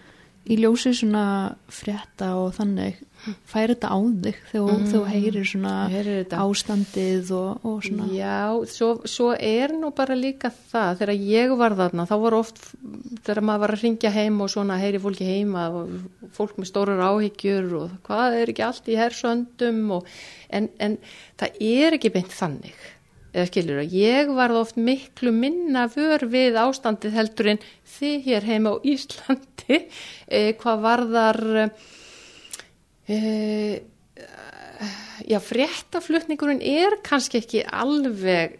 Í 0.48 0.56
ljósi 0.56 0.92
svona 0.96 1.24
frétta 1.70 2.32
og 2.40 2.54
þannig 2.56 2.98
færi 3.48 3.74
þetta 3.74 3.90
á 3.92 3.98
þig 4.24 4.38
þegar 4.50 4.78
mm. 4.78 4.84
þú 4.90 5.00
heyrir 5.10 5.48
svona 5.48 5.72
Heyrir 5.92 6.36
ástandið 6.40 7.32
og, 7.36 7.66
og 7.68 7.82
svona. 7.84 8.06
Já, 8.16 8.38
svo, 8.72 8.88
svo 9.08 9.28
er 9.36 9.74
nú 9.76 9.90
bara 9.96 10.16
líka 10.16 10.50
það, 10.72 11.02
þegar 11.02 11.26
ég 11.28 11.54
var 11.60 11.76
þarna, 11.78 12.06
þá 12.08 12.14
var 12.24 12.38
oft, 12.38 12.62
þegar 13.26 13.42
maður 13.50 13.64
var 13.64 13.74
að 13.76 13.84
ringja 13.84 14.14
heim 14.14 14.40
og 14.40 14.52
svona 14.54 14.78
heyri 14.80 15.02
fólki 15.02 15.28
heima 15.28 15.66
fólk 16.36 16.56
með 16.60 16.70
stórar 16.70 17.04
áhyggjur 17.10 17.76
og 17.82 17.98
hvað 18.08 18.38
er 18.40 18.54
ekki 18.54 18.64
allt 18.64 18.88
í 18.88 18.98
hersöndum 18.98 19.82
og, 19.98 20.08
en, 20.48 20.70
en 20.80 20.96
það 21.40 21.60
er 21.68 21.98
ekki 21.98 22.14
beint 22.16 22.32
þannig, 22.32 22.88
eða 23.32 23.46
skilur 23.50 23.82
að 23.82 23.94
ég 23.94 24.32
var 24.34 24.54
oft 24.58 24.78
miklu 24.80 25.32
minna 25.34 25.86
vör 25.92 26.24
við 26.32 26.58
ástandið 26.60 27.14
heldur 27.18 27.52
en 27.54 27.62
þið 27.98 28.16
hér 28.26 28.48
heima 28.48 28.74
á 28.74 28.76
Íslandi, 28.94 29.78
eh, 30.34 30.50
hvað 30.60 30.84
varðar... 30.86 31.40
Eh, 33.10 33.80
já, 35.28 35.38
fréttaflutningurinn 35.42 36.60
er 36.64 37.00
kannski 37.04 37.40
ekki 37.42 37.64
alveg 37.66 38.58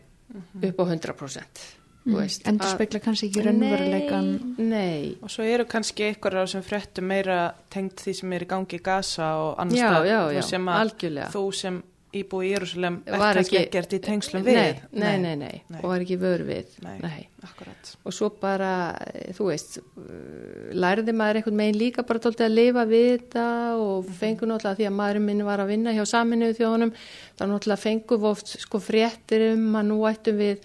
upp 0.66 0.80
á 0.82 0.84
100%. 0.86 1.62
þú 2.00 2.16
veist, 2.16 2.44
endur 2.48 2.70
spekla 2.72 3.00
kannski 3.04 3.28
ekki 3.28 3.44
raunveruleikan 3.44 4.28
Nei, 4.56 4.66
nei. 4.70 5.06
Og 5.22 5.30
svo 5.32 5.44
eru 5.46 5.66
kannski 5.68 6.06
einhverjar 6.10 6.48
sem 6.50 6.62
fréttum 6.64 7.08
meira 7.10 7.38
tengt 7.72 8.00
því 8.02 8.14
sem 8.20 8.34
er 8.36 8.44
í 8.46 8.50
gangi 8.50 8.78
í 8.78 8.82
Gaza 8.84 9.30
og 9.42 9.60
annars 9.62 9.80
Já, 9.80 9.90
já, 10.08 10.20
já, 10.34 10.42
sem 10.48 10.70
að 10.70 10.82
algjörlega. 10.84 11.30
þú 11.34 11.44
sem 11.60 11.80
íbúi 12.12 12.48
í 12.48 12.52
Jérúsalem 12.54 12.96
ekki- 13.06 13.58
ekkert 13.61 13.92
í 13.94 14.00
tengslum 14.02 14.42
við. 14.42 14.56
Nei, 14.56 14.80
nei, 14.92 15.18
nei, 15.22 15.34
nei, 15.38 15.62
Nei. 15.70 15.78
og 15.82 15.90
var 15.92 16.00
ekki 16.02 16.16
vör 16.18 16.42
við. 16.48 16.66
Nei. 16.82 17.28
Akkurat. 17.40 17.92
og 18.04 18.12
svo 18.12 18.28
bara, 18.40 18.70
eh, 19.14 19.30
þú 19.32 19.46
veist 19.48 19.78
uh, 19.78 20.74
lærði 20.76 21.14
maður 21.16 21.38
einhvern 21.40 21.56
megin 21.56 21.78
líka 21.80 22.02
bara 22.06 22.18
tóltið 22.20 22.44
að 22.48 22.54
lifa 22.58 22.84
við 22.90 23.06
þetta 23.14 23.44
og 23.80 24.11
fengu 24.18 24.44
náttúrulega 24.50 24.76
því 24.76 24.88
að 24.90 24.96
maðurinn 24.98 25.24
minn 25.30 25.44
var 25.46 25.62
að 25.62 25.70
vinna 25.72 25.94
hjá 25.96 26.04
saminuðu 26.11 26.58
þjóðunum, 26.58 26.92
þá 27.38 27.42
náttúrulega 27.48 27.84
fengum 27.86 28.20
við 28.20 28.30
oft 28.34 28.52
sko 28.61 28.78
fréttir 28.84 29.46
um 29.54 29.72
að 29.80 29.88
nú 29.88 30.00
ættum 30.11 30.36
við 30.42 30.58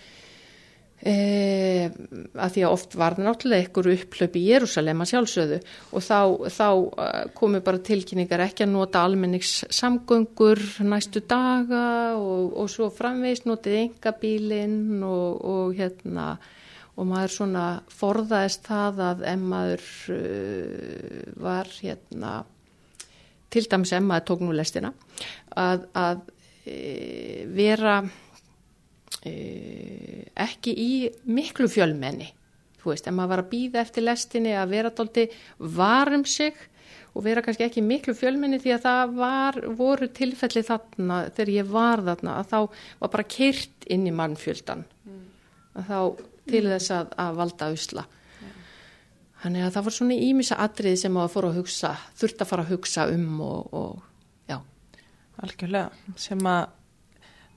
e, 1.01 1.89
að 2.35 2.55
því 2.55 2.63
að 2.65 2.73
oft 2.75 2.97
var 2.99 3.17
náttúrulega 3.19 3.65
einhver 3.65 3.91
upplöp 3.93 4.37
í 4.39 4.43
Jérúsalem 4.49 5.03
að 5.03 5.11
sjálfsögðu. 5.11 5.59
Og 5.91 6.05
þá, 6.05 6.19
þá 6.55 6.67
eh, 7.05 7.21
komu 7.37 7.61
bara 7.65 7.83
tilkynningar 7.89 8.45
ekki 8.47 8.65
að 8.65 8.73
nota 8.75 9.05
almennings 9.05 9.53
samgöngur 9.73 10.61
næstu 10.87 11.23
daga 11.27 11.85
og, 12.19 12.51
og 12.61 12.71
svo 12.71 12.91
framvegist 12.93 13.47
notið 13.49 13.79
engabílinn 13.83 15.03
og, 15.05 15.41
og 15.45 15.79
hérna 15.79 16.35
og 16.95 17.07
maður 17.09 17.33
svona 17.33 17.63
forðaðist 17.91 18.67
það 18.69 19.01
að 19.03 19.23
ef 19.27 19.41
maður 19.51 19.87
uh, 20.15 21.23
var 21.43 21.71
hérna 21.81 22.35
til 23.51 23.65
dæmis 23.71 23.93
ef 23.95 24.03
maður 24.03 24.27
tók 24.29 24.45
nú 24.45 24.55
lestina 24.55 24.91
að, 25.55 25.85
að 25.95 26.23
e, 26.67 27.45
vera 27.55 27.99
e, 28.03 28.24
ekki 29.25 30.73
í 30.77 30.91
miklu 31.25 31.67
fjölmenni 31.71 32.29
þú 32.85 32.93
veist, 32.93 33.07
ef 33.09 33.15
maður 33.17 33.31
var 33.33 33.43
að 33.43 33.51
býða 33.51 33.81
eftir 33.81 34.05
lestinni 34.05 34.53
að 34.53 34.73
vera 34.75 34.93
tólti 34.93 35.25
varum 35.57 36.25
sig 36.29 36.57
og 37.15 37.23
vera 37.25 37.41
kannski 37.41 37.65
ekki 37.65 37.81
miklu 37.81 38.13
fjölmenni 38.17 38.59
því 38.61 38.75
að 38.75 38.85
það 38.85 39.15
var, 39.17 39.59
voru 39.79 40.09
tilfelli 40.13 40.65
þarna 40.67 41.21
þegar 41.31 41.53
ég 41.55 41.71
var 41.71 42.03
þarna 42.05 42.37
að 42.41 42.51
þá 42.51 42.59
var 42.99 43.13
bara 43.15 43.29
kyrt 43.37 43.87
inn 43.95 44.05
í 44.05 44.13
mannfjöldan 44.13 44.83
að 45.75 45.89
þá 45.89 45.99
til 46.45 46.63
þess 46.69 46.93
að, 46.93 47.15
að 47.19 47.39
valda 47.39 47.69
usla. 47.73 48.05
Þannig 49.41 49.65
að 49.65 49.73
það 49.75 49.85
var 49.85 49.95
svona 49.95 50.17
ímissa 50.25 50.57
atrið 50.61 50.95
sem 51.01 51.13
maður 51.13 51.33
fór 51.33 51.47
að 51.49 51.57
hugsa 51.59 51.91
þurft 52.17 52.41
að 52.41 52.49
fara 52.51 52.65
að 52.65 52.71
hugsa 52.73 53.05
um 53.13 53.41
og, 53.45 53.73
og 53.77 54.49
já, 54.49 54.57
Algjörlega, 55.45 56.13
sem 56.21 56.49
að 56.49 56.63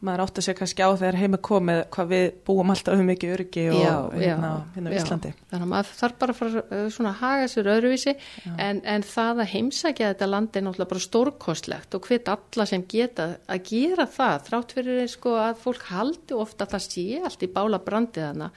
maður 0.05 0.23
átti 0.23 0.39
að 0.41 0.45
segja 0.47 0.59
kannski 0.61 0.85
á 0.87 0.91
þegar 0.95 1.17
heima 1.19 1.39
komið 1.43 1.79
hvað 1.95 2.11
við 2.13 2.27
búum 2.47 2.71
alltaf 2.71 3.01
um 3.01 3.09
mikið 3.09 3.33
öryggi 3.35 3.65
og 3.73 3.79
Já, 3.83 3.95
hérna, 4.15 4.51
hérna 4.77 4.93
já. 4.93 4.99
Íslandi. 5.01 5.33
þannig 5.51 5.65
að 5.67 5.73
maður 5.73 5.95
þarf 5.99 6.19
bara 6.21 6.35
að 6.35 6.39
fara 6.39 6.83
svona 6.95 7.13
að 7.15 7.23
haga 7.23 7.49
sér 7.53 7.71
öðruvísi 7.75 8.15
en, 8.55 8.83
en 8.95 9.07
það 9.09 9.43
að 9.43 9.51
heimsækja 9.55 10.13
þetta 10.13 10.29
landi 10.31 10.61
er 10.61 10.67
náttúrulega 10.69 10.93
bara 10.93 11.05
stórkostlegt 11.07 11.99
og 11.99 12.07
hvet 12.07 12.31
alla 12.35 12.69
sem 12.71 12.85
geta 12.95 13.29
að 13.51 13.65
gera 13.73 14.07
það 14.19 14.47
þrátt 14.51 14.77
fyrir 14.79 15.11
sko 15.11 15.35
að 15.43 15.65
fólk 15.67 15.89
haldi 15.91 16.39
ofta 16.39 16.69
að 16.69 16.77
það 16.77 16.87
sé 16.87 17.07
allt 17.25 17.43
í 17.43 17.51
bála 17.59 17.83
brandið 17.83 18.29
hana 18.31 18.53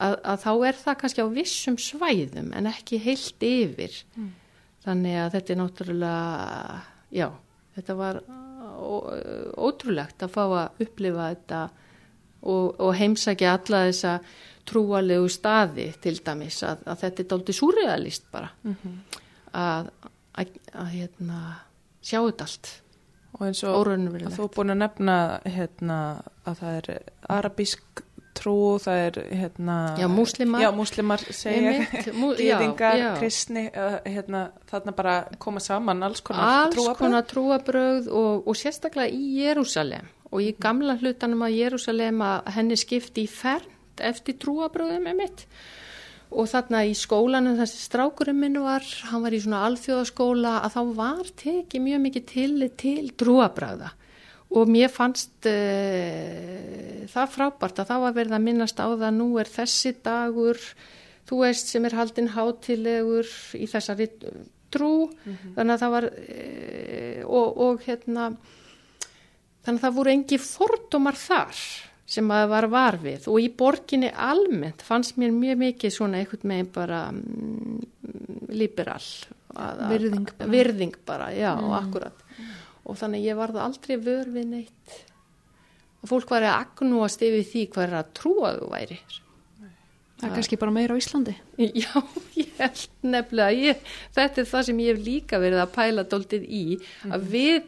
að, 0.00 0.16
að 0.24 0.44
þá 0.46 0.52
er 0.70 0.80
það 0.80 1.00
kannski 1.04 1.24
á 1.24 1.28
vissum 1.36 1.76
svæðum 1.76 2.52
en 2.56 2.72
ekki 2.72 3.02
heilt 3.04 3.44
yfir 3.44 4.00
þannig 4.86 5.18
að 5.26 5.34
þetta 5.36 5.52
er 5.52 5.60
náttúrulega 5.60 6.80
já, 7.20 7.26
þetta 7.76 7.96
var 8.00 8.22
ótrúlegt 8.80 10.24
að 10.24 10.34
fá 10.34 10.42
að 10.46 10.84
upplifa 10.86 11.30
þetta 11.34 11.62
og, 12.40 12.80
og 12.80 12.94
heimsækja 12.96 13.56
alla 13.58 13.84
þessa 13.88 14.14
trúalegu 14.68 15.28
staði 15.32 15.88
til 16.02 16.16
dæmis 16.24 16.60
að, 16.66 16.84
að 16.88 17.02
þetta 17.04 17.22
er 17.22 17.30
dálítið 17.32 17.58
súrealist 17.58 18.28
bara. 18.32 18.52
Að, 19.50 19.90
að, 20.38 20.54
að 20.72 20.92
hérna, 20.94 21.40
sjá 22.02 22.20
þetta 22.20 22.46
allt. 22.46 22.70
Og 23.38 23.42
eins 23.46 23.62
og 23.64 23.76
að 23.86 24.34
þú 24.34 24.44
er 24.44 24.54
búin 24.56 24.74
að 24.74 24.80
nefna 24.82 25.16
hérna, 25.46 25.98
að 26.44 26.62
það 26.62 26.78
er 26.80 27.10
arabísk 27.36 28.02
trú, 28.36 28.78
það 28.82 29.00
er 29.06 29.18
hérna, 29.40 29.76
Já, 30.00 30.06
múslimar. 30.10 30.62
Já, 30.62 30.70
múslimar 30.74 31.24
segja, 31.34 31.72
já. 32.38 33.10
kristni, 33.18 33.66
hérna, 34.06 34.44
þarna 34.70 34.94
bara 34.96 35.16
koma 35.38 35.60
saman 35.60 36.02
alls 36.06 36.22
konar 36.24 36.64
alls 36.64 36.76
trúarbrögð. 36.76 36.98
konar 37.02 37.26
trúabrögð 37.28 38.08
og, 38.08 38.48
og 38.48 38.58
sérstaklega 38.58 39.10
í 39.12 39.42
Jérúsalem 39.42 40.08
og 40.30 40.46
í 40.46 40.54
gamla 40.62 40.96
hlutanum 41.00 41.42
að 41.46 41.58
Jérúsalem 41.58 42.22
að 42.22 42.50
henni 42.56 42.78
skipti 42.78 43.26
í 43.26 43.30
fernd 43.30 44.00
eftir 44.00 44.38
trúabröðum 44.40 45.04
með 45.08 45.22
mitt 45.24 45.46
og 46.30 46.46
þarna 46.46 46.84
í 46.86 46.92
skólanum 46.94 47.58
þessi 47.58 47.80
strákurinn 47.88 48.38
minn 48.38 48.60
var, 48.62 48.84
hann 49.10 49.24
var 49.24 49.34
í 49.34 49.40
svona 49.42 49.64
alþjóðaskóla 49.66 50.60
að 50.62 50.76
þá 50.76 50.82
var 51.00 51.32
tekið 51.42 51.82
mjög 51.88 52.04
mikið 52.06 52.28
til 52.30 52.68
til 52.78 53.10
trúabröða 53.18 53.90
og 54.50 54.70
mér 54.70 54.90
fannst 54.90 55.46
uh, 55.46 57.04
það 57.10 57.34
frábært 57.36 57.82
að 57.82 57.92
það 57.92 58.04
var 58.04 58.16
verið 58.16 58.36
að 58.36 58.46
minnast 58.46 58.80
á 58.82 58.86
það. 58.90 59.10
Nú 59.14 59.28
er 59.38 59.50
þessi 59.50 59.92
dagur 60.02 60.58
þú 61.30 61.42
veist 61.44 61.70
sem 61.70 61.84
er 61.86 61.94
haldinn 61.94 62.32
hátilegur 62.34 63.28
í 63.54 63.68
þessari 63.70 64.08
trú. 64.74 65.10
Þannig 65.54 65.74
að 65.76 65.84
það 65.84 65.94
var 65.96 66.08
uh, 66.10 67.20
og, 67.28 67.62
og 67.66 67.86
hérna 67.86 68.32
þannig 69.60 69.78
að 69.78 69.84
það 69.84 69.96
voru 70.00 70.14
engi 70.16 70.40
fordómar 70.42 71.20
þar 71.20 71.62
sem 72.10 72.32
að 72.34 72.48
var 72.50 72.66
var 72.72 72.98
við. 72.98 73.28
Og 73.30 73.38
í 73.38 73.50
borginni 73.54 74.10
almennt 74.10 74.82
fannst 74.82 75.20
mér 75.20 75.30
mjög 75.36 75.60
mikið 75.60 75.94
svona 75.94 76.18
einhvern 76.18 76.50
megin 76.50 76.72
bara 76.74 77.04
mm, 77.14 77.84
liberal. 78.50 79.04
Virðing 79.50 80.26
bara. 80.30 80.50
virðing 80.50 80.98
bara, 81.06 81.30
já, 81.34 81.52
akkurat 81.78 82.26
og 82.90 82.98
þannig 83.00 83.26
ég 83.30 83.38
varði 83.38 83.62
aldrei 83.62 83.96
vör 84.02 84.30
við 84.34 84.52
neitt. 84.56 85.00
Og 86.00 86.10
fólk 86.10 86.30
var 86.32 86.46
að 86.48 86.58
agnúast 86.66 87.22
yfir 87.22 87.44
því 87.46 87.66
hvað 87.74 87.86
er 87.86 87.98
að 88.00 88.14
trúa 88.18 88.54
þú 88.56 88.70
væri 88.72 89.00
það 90.20 90.28
er 90.28 90.36
kannski 90.36 90.58
bara 90.60 90.74
meira 90.74 90.96
á 90.96 91.00
Íslandi. 91.00 91.34
Já, 91.82 92.00
ég 92.36 92.56
held 92.58 93.04
nefnilega 93.14 93.56
ég, 93.56 93.84
þetta 94.16 94.42
er 94.42 94.48
það 94.50 94.66
sem 94.68 94.82
ég 94.84 94.90
hef 94.92 95.04
líka 95.06 95.40
verið 95.42 95.62
að 95.62 95.76
pæla 95.76 96.06
dóltið 96.08 96.44
í 96.46 96.64
að 97.08 97.28
við 97.32 97.60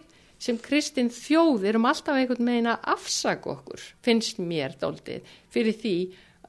sem 0.43 0.59
kristin 0.59 1.11
þjóð 1.15 1.69
erum 1.71 1.87
alltaf 1.87 2.19
einhvern 2.19 2.47
megin 2.47 2.73
að 2.73 2.89
afsaka 2.97 3.53
okkur 3.55 3.85
finnst 4.03 4.41
mér 4.43 4.75
dóltið 4.81 5.29
fyrir 5.55 5.77
því 5.79 5.97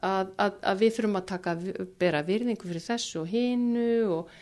að, 0.04 0.34
að, 0.42 0.58
að 0.72 0.82
við 0.82 0.96
þurfum 0.96 1.20
að 1.20 1.28
taka 1.30 1.54
bera 2.02 2.24
virðingu 2.26 2.70
fyrir 2.72 2.88
þessu 2.88 3.22
og 3.22 3.30
hinu 3.30 3.94
og, 4.18 4.34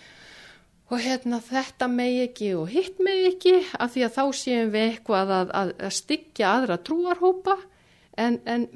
og 0.92 1.00
hérna 1.00 1.40
þetta 1.44 1.88
megi 1.92 2.22
ekki 2.26 2.54
og 2.60 2.72
hitt 2.72 3.02
megi 3.04 3.28
ekki 3.32 3.58
af 3.80 3.94
því 3.94 4.06
að 4.08 4.16
þá 4.18 4.24
séum 4.42 4.72
við 4.74 4.88
eitthvað 4.90 5.36
að, 5.38 5.52
að, 5.62 5.74
að 5.88 5.94
styggja 5.98 6.54
aðra 6.58 6.80
trúarhópa 6.84 7.58
en, 8.20 8.42
en 8.46 8.68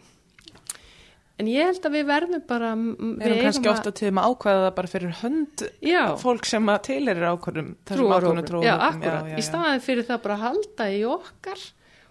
En 1.35 1.49
ég 1.51 1.67
held 1.67 1.83
að 1.83 1.95
við 1.97 2.05
verðum 2.07 2.43
bara... 2.47 2.67
Við 2.79 3.23
erum 3.25 3.39
kannski 3.43 3.67
ofta 3.67 3.91
til 3.91 4.07
að 4.13 4.27
ákvæða 4.29 4.61
það 4.61 4.75
bara 4.77 4.91
fyrir 4.91 5.17
hönd 5.19 5.63
Já. 5.83 6.03
fólk 6.21 6.47
sem 6.47 6.71
að 6.71 6.77
til 6.87 6.99
er 7.11 7.19
ákvörðum 7.27 7.73
trúarhópur. 7.89 8.39
trúarhópum. 8.47 8.63
Já, 8.63 8.75
akkurat. 8.85 9.33
Í 9.35 9.43
staðin 9.43 9.83
fyrir 9.83 10.07
það 10.07 10.21
bara 10.23 10.37
að 10.37 10.45
halda 10.45 10.87
í 10.95 11.01
okkar 11.11 11.65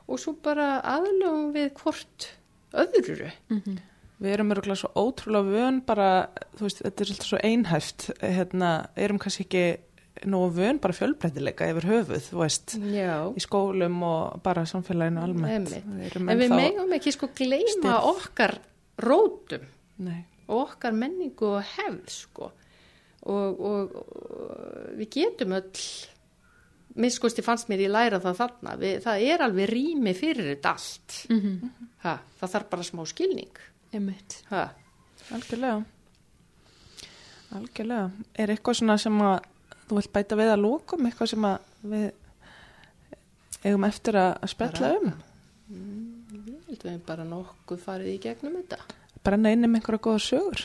og 0.04 0.20
svo 0.20 0.34
bara 0.44 0.68
aðlöfum 0.92 1.48
við 1.56 1.72
hvort 1.80 2.28
öðru. 2.84 3.30
Við 4.20 4.30
erum 4.34 4.52
örgulega 4.52 4.82
svo 4.82 4.92
ótrúlega 4.92 5.56
vön 5.56 5.80
bara, 5.88 6.10
þú 6.58 6.68
veist, 6.68 6.84
þetta 6.84 7.04
er 7.06 7.14
alltaf 7.14 7.30
svo 7.30 7.40
einhæft, 7.48 8.06
hérna, 8.20 8.74
erum 9.06 9.22
kannski 9.24 9.48
ekki 9.48 9.64
nógu 10.22 10.50
vön 10.54 10.78
bara 10.82 10.94
fjölbreytileika 10.94 11.68
yfir 11.72 11.88
höfuð, 11.90 12.26
þú 12.28 12.40
veist, 12.40 12.76
Já. 12.94 13.16
í 13.34 13.42
skólum 13.42 14.02
og 14.06 14.42
bara 14.44 14.62
samfélaginu 14.68 15.22
almennt. 15.24 15.72
En 15.74 16.38
við 16.38 16.54
megum 16.54 16.94
ekki 16.96 17.12
sko 17.14 17.30
gleyma 17.34 17.72
Stirð. 17.74 18.10
okkar 18.12 18.58
rótum 19.02 19.66
Nei, 20.04 20.24
og 20.46 20.68
okkar 20.68 20.94
menningu 20.94 21.48
og 21.56 21.62
hefð 21.74 22.10
sko. 22.14 22.50
og, 23.24 23.60
og, 23.60 23.94
og 23.96 24.98
við 24.98 25.10
getum 25.16 25.56
öll 25.56 25.84
miskusti 26.94 27.42
fannst 27.42 27.70
mér 27.70 27.86
ég 27.86 27.90
læra 27.90 28.20
það 28.22 28.36
þarna 28.38 28.74
við, 28.78 28.98
það 29.02 29.24
er 29.32 29.44
alveg 29.46 29.70
rými 29.70 30.12
fyrir 30.14 30.50
þetta 30.52 30.74
allt 30.76 31.16
mm 31.30 31.40
-hmm. 31.40 31.88
ha, 32.04 32.18
það 32.40 32.52
þarf 32.52 32.70
bara 32.70 32.82
smá 32.82 33.06
skilning. 33.06 33.56
Algjörlega. 35.32 35.84
Algjörlega. 37.54 38.10
Er 38.34 38.50
eitthvað 38.50 38.74
svona 38.74 38.98
sem 38.98 39.20
að 39.22 39.40
þú 39.88 39.98
vilt 40.00 40.12
bæta 40.16 40.38
við 40.40 40.52
að 40.54 40.62
lókum, 40.64 41.06
eitthvað 41.08 41.30
sem 41.34 41.46
að 41.48 41.70
við 41.94 42.06
eigum 43.64 43.86
eftir 43.88 44.18
að 44.20 44.54
Bara- 44.60 44.90
um? 44.98 45.14
Mm, 45.70 46.44
ég 46.44 46.68
held 46.68 46.82
við 46.84 46.90
höfum 46.90 47.06
bara 47.08 47.24
nokkuð 47.24 47.80
farið 47.86 48.12
í 48.14 48.18
gegnum 48.26 48.58
þetta 48.60 48.80
Brenna 49.24 49.54
inn 49.54 49.64
um 49.64 49.72
einhverja 49.78 50.02
góða 50.04 50.20
sögur. 50.20 50.64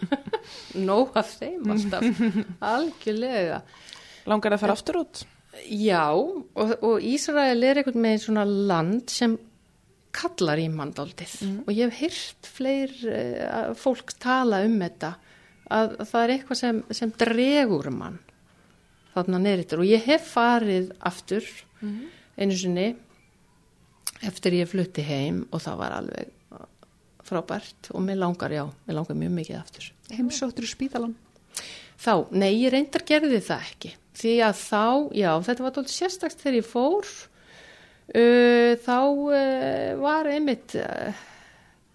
nóg 0.88 1.16
af 1.20 1.34
þeim 1.36 1.66
alltaf 1.74 2.06
algjörlega 2.74 3.58
Langar 4.30 4.54
að 4.56 4.62
fara 4.62 4.72
aftur 4.78 5.02
út? 5.02 5.24
Já, 5.68 6.08
og, 6.16 6.70
og 6.80 7.04
Ísrael 7.04 7.60
er 7.68 7.82
einhvern 7.82 8.06
veginn 8.08 8.22
svona 8.24 8.46
land 8.48 9.12
sem 9.12 9.36
kallar 10.14 10.58
í 10.62 10.68
mandaldið 10.72 11.34
og 11.66 11.70
ég 11.74 11.90
hef 11.92 12.00
hýrt 12.00 12.48
fleir 12.56 12.94
uh, 13.04 13.74
fólk 13.78 14.14
tala 14.22 14.62
um 14.64 14.78
þetta 14.80 15.12
að, 15.68 15.94
að 16.00 16.08
það 16.08 16.22
er 16.24 16.32
eitthvað 16.38 16.60
sem, 16.62 16.80
sem 17.02 17.12
dregur 17.20 17.90
mann 17.94 18.18
þarna 19.14 19.40
neyritur 19.42 19.82
og 19.84 19.90
ég 19.90 20.06
hef 20.06 20.30
farið 20.34 20.92
aftur 21.00 21.48
einu 22.36 22.56
sinni 22.58 22.88
eftir 24.24 24.56
ég 24.60 24.70
flutti 24.70 25.04
heim 25.04 25.44
og 25.50 25.62
það 25.64 25.80
var 25.82 25.98
alveg 25.98 26.32
frábært 27.24 27.88
og 27.94 28.02
mér 28.04 28.20
langar, 28.20 28.52
já, 28.52 28.64
mér 28.84 28.98
langar 29.00 29.16
mjög 29.16 29.36
mikið 29.38 29.60
aftur 29.60 29.92
heimsóttur 30.12 30.68
spítalan 30.68 31.14
Þá, 32.04 32.14
nei, 32.34 32.50
ég 32.58 32.72
reyndar 32.74 33.04
gerði 33.06 33.38
það 33.44 33.68
ekki. 33.68 33.92
Því 34.18 34.32
að 34.46 34.58
þá, 34.60 34.82
já, 35.16 35.30
þetta 35.46 35.64
var 35.64 35.74
tólt 35.76 35.92
sérstakst 35.92 36.42
þegar 36.42 36.58
ég 36.58 36.66
fór, 36.68 37.12
uh, 38.14 38.72
þá 38.84 38.98
uh, 38.98 39.92
var 40.02 40.28
einmitt, 40.30 40.74
uh, 40.78 41.22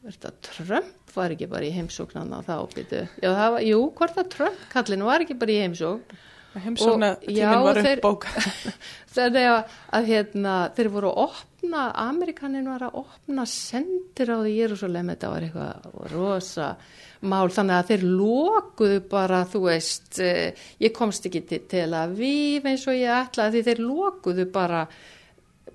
þetta 0.07 0.34
Trump 0.47 1.13
var 1.13 1.36
ekki 1.36 1.49
bara 1.51 1.67
í 1.67 1.74
heimsóknarna 1.76 2.41
þá, 2.47 2.55
býtu. 2.74 3.03
Já, 3.22 3.30
það 3.30 3.53
var, 3.55 3.67
jú, 3.67 3.84
hvort 3.99 4.20
að 4.22 4.34
Trump 4.36 4.65
kallinu 4.74 5.09
var 5.09 5.26
ekki 5.26 5.38
bara 5.39 5.55
í 5.55 5.61
heimsókn. 5.65 6.26
Já, 6.55 7.43
tíminn 7.45 7.65
var 7.65 7.79
uppbókað. 7.83 8.47
Þannig 9.15 9.49
að, 9.49 9.75
að 9.97 10.07
hérna, 10.09 10.55
þeir 10.77 10.89
voru 10.93 11.11
að 11.11 11.21
opna, 11.27 11.83
Amerikanin 12.05 12.69
var 12.69 12.87
að 12.87 12.97
opna 13.03 13.45
sendir 13.49 14.31
á 14.33 14.37
því 14.41 14.55
Jérúsalem, 14.55 15.11
þetta 15.13 15.31
var 15.33 15.45
eitthvað 15.47 16.09
rosa 16.13 16.71
mál, 17.19 17.49
þannig 17.51 17.75
að 17.75 17.89
þeir 17.89 18.05
lokuðu 18.07 18.99
bara, 19.11 19.41
þú 19.49 19.63
veist, 19.65 20.19
eh, 20.23 20.67
ég 20.79 20.93
komst 20.95 21.25
ekki 21.27 21.43
til 21.49 21.61
Tel 21.69 21.91
Aviv 21.97 22.67
eins 22.69 22.85
og 22.87 22.95
ég 22.95 23.11
ætlaði, 23.11 23.59
því 23.59 23.63
þeir 23.67 23.83
lokuðu 23.83 24.47
bara 24.53 24.85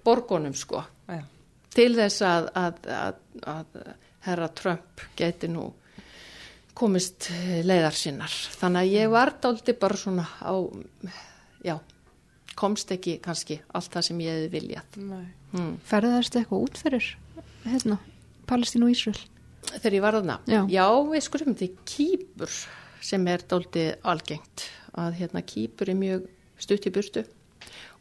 borgunum, 0.04 0.54
sko, 0.56 0.82
Já. 1.10 1.20
til 1.74 1.90
þess 1.98 2.24
að, 2.24 2.48
að, 2.56 2.80
að, 2.96 3.20
að 3.54 3.80
herra 4.24 4.48
Trump 4.56 5.04
geti 5.18 5.50
nú 5.52 5.68
komist 6.74 7.28
leiðar 7.64 7.94
sinnar. 7.94 8.32
Þannig 8.58 8.80
að 8.82 8.94
ég 8.96 9.10
var 9.12 9.30
dálítið 9.42 9.76
bara 9.78 9.98
svona 10.00 10.24
á, 10.42 10.54
já, 11.64 11.76
komst 12.58 12.90
ekki 12.94 13.18
kannski 13.22 13.60
allt 13.74 13.92
það 13.94 14.06
sem 14.08 14.22
ég 14.24 14.34
hefði 14.38 14.50
viljað. 14.56 14.98
Nei. 15.10 15.24
Hmm. 15.54 15.76
ferðaðist 15.86 16.34
eitthvað 16.34 16.64
út 16.66 16.78
fyrir 16.82 17.08
hérna, 17.62 18.00
Palestín 18.50 18.82
og 18.82 18.90
Ísrael 18.90 19.20
Þegar 19.70 19.94
ég 19.94 20.02
var 20.02 20.16
þarna, 20.18 20.34
Já. 20.50 20.58
já, 20.68 20.86
við 21.08 21.22
skulum 21.24 21.54
til 21.56 21.68
Kýpur 21.88 22.50
sem 23.04 23.28
er 23.30 23.44
dálítið 23.48 23.92
algengt 24.10 24.64
að 24.98 25.20
hérna 25.20 25.42
Kýpur 25.46 25.92
er 25.92 25.96
mjög 26.00 26.26
stutt 26.60 26.88
í 26.90 26.92
burtu 26.94 27.22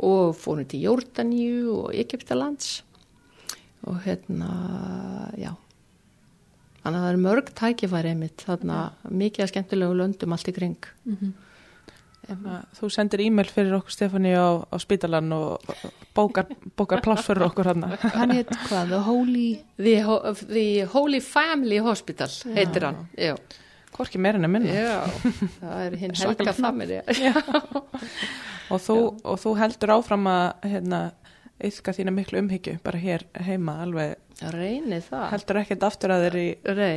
og 0.04 0.34
fórum 0.36 0.66
til 0.70 0.82
Jórdaníu 0.88 1.70
og 1.78 1.94
Egyptalands 1.94 2.82
og 3.86 4.02
hérna, 4.08 4.50
já, 5.38 5.54
þannig 6.84 7.00
að 7.00 7.06
það 7.06 7.10
er 7.14 7.22
mörg 7.24 7.50
tækifæri 7.60 8.12
einmitt, 8.14 8.44
þarna 8.48 8.78
mikið 9.10 9.46
að 9.46 9.52
skemmtilegu 9.54 9.98
löndum 10.02 10.36
allt 10.36 10.52
í 10.52 10.56
kring. 10.58 10.78
En 12.32 12.46
að 12.48 12.62
Þú 12.78 12.88
sendir 12.96 13.20
e-mail 13.26 13.50
fyrir 13.52 13.74
okkur 13.76 13.92
Stefáni 13.92 14.32
á, 14.32 14.64
á 14.64 14.76
spítalan 14.80 15.28
og 15.36 15.66
bókar, 16.16 16.48
bókar 16.80 17.02
pláss 17.04 17.26
fyrir 17.28 17.44
okkur 17.50 17.68
hann. 17.74 17.84
hann 18.14 18.32
heit 18.32 18.54
hvað, 18.70 18.94
The 18.94 19.02
Holy 19.04 19.48
The, 19.76 19.96
Ho- 20.08 20.22
the 20.48 20.68
Holy 20.94 21.20
Family 21.20 21.82
Hospital 21.84 22.32
heitir 22.56 22.88
hann, 22.88 23.02
já. 23.20 23.36
Hvorki 23.94 24.18
meira 24.18 24.40
en 24.40 24.48
að 24.48 24.54
minna. 24.56 24.72
Já, 24.74 25.02
það 25.60 25.82
er 25.86 25.98
hinn 26.02 26.16
helga 26.18 26.54
familja. 26.58 27.04
Og 28.74 28.80
þú, 28.82 28.96
og 29.28 29.36
þú 29.44 29.52
heldur 29.60 29.92
áfram 29.98 30.24
að 30.32 30.64
hérna, 30.72 31.00
yfka 31.64 31.94
þína 31.96 32.12
miklu 32.16 32.40
umhyggju 32.42 32.80
bara 32.84 33.00
hér 33.00 33.24
heima 33.46 33.76
alveg 33.84 34.16
heldur 35.32 35.60
ekkert 35.62 35.84
aftur 35.86 36.12
að 36.12 36.24
þeir 36.26 36.36
í 36.42 36.48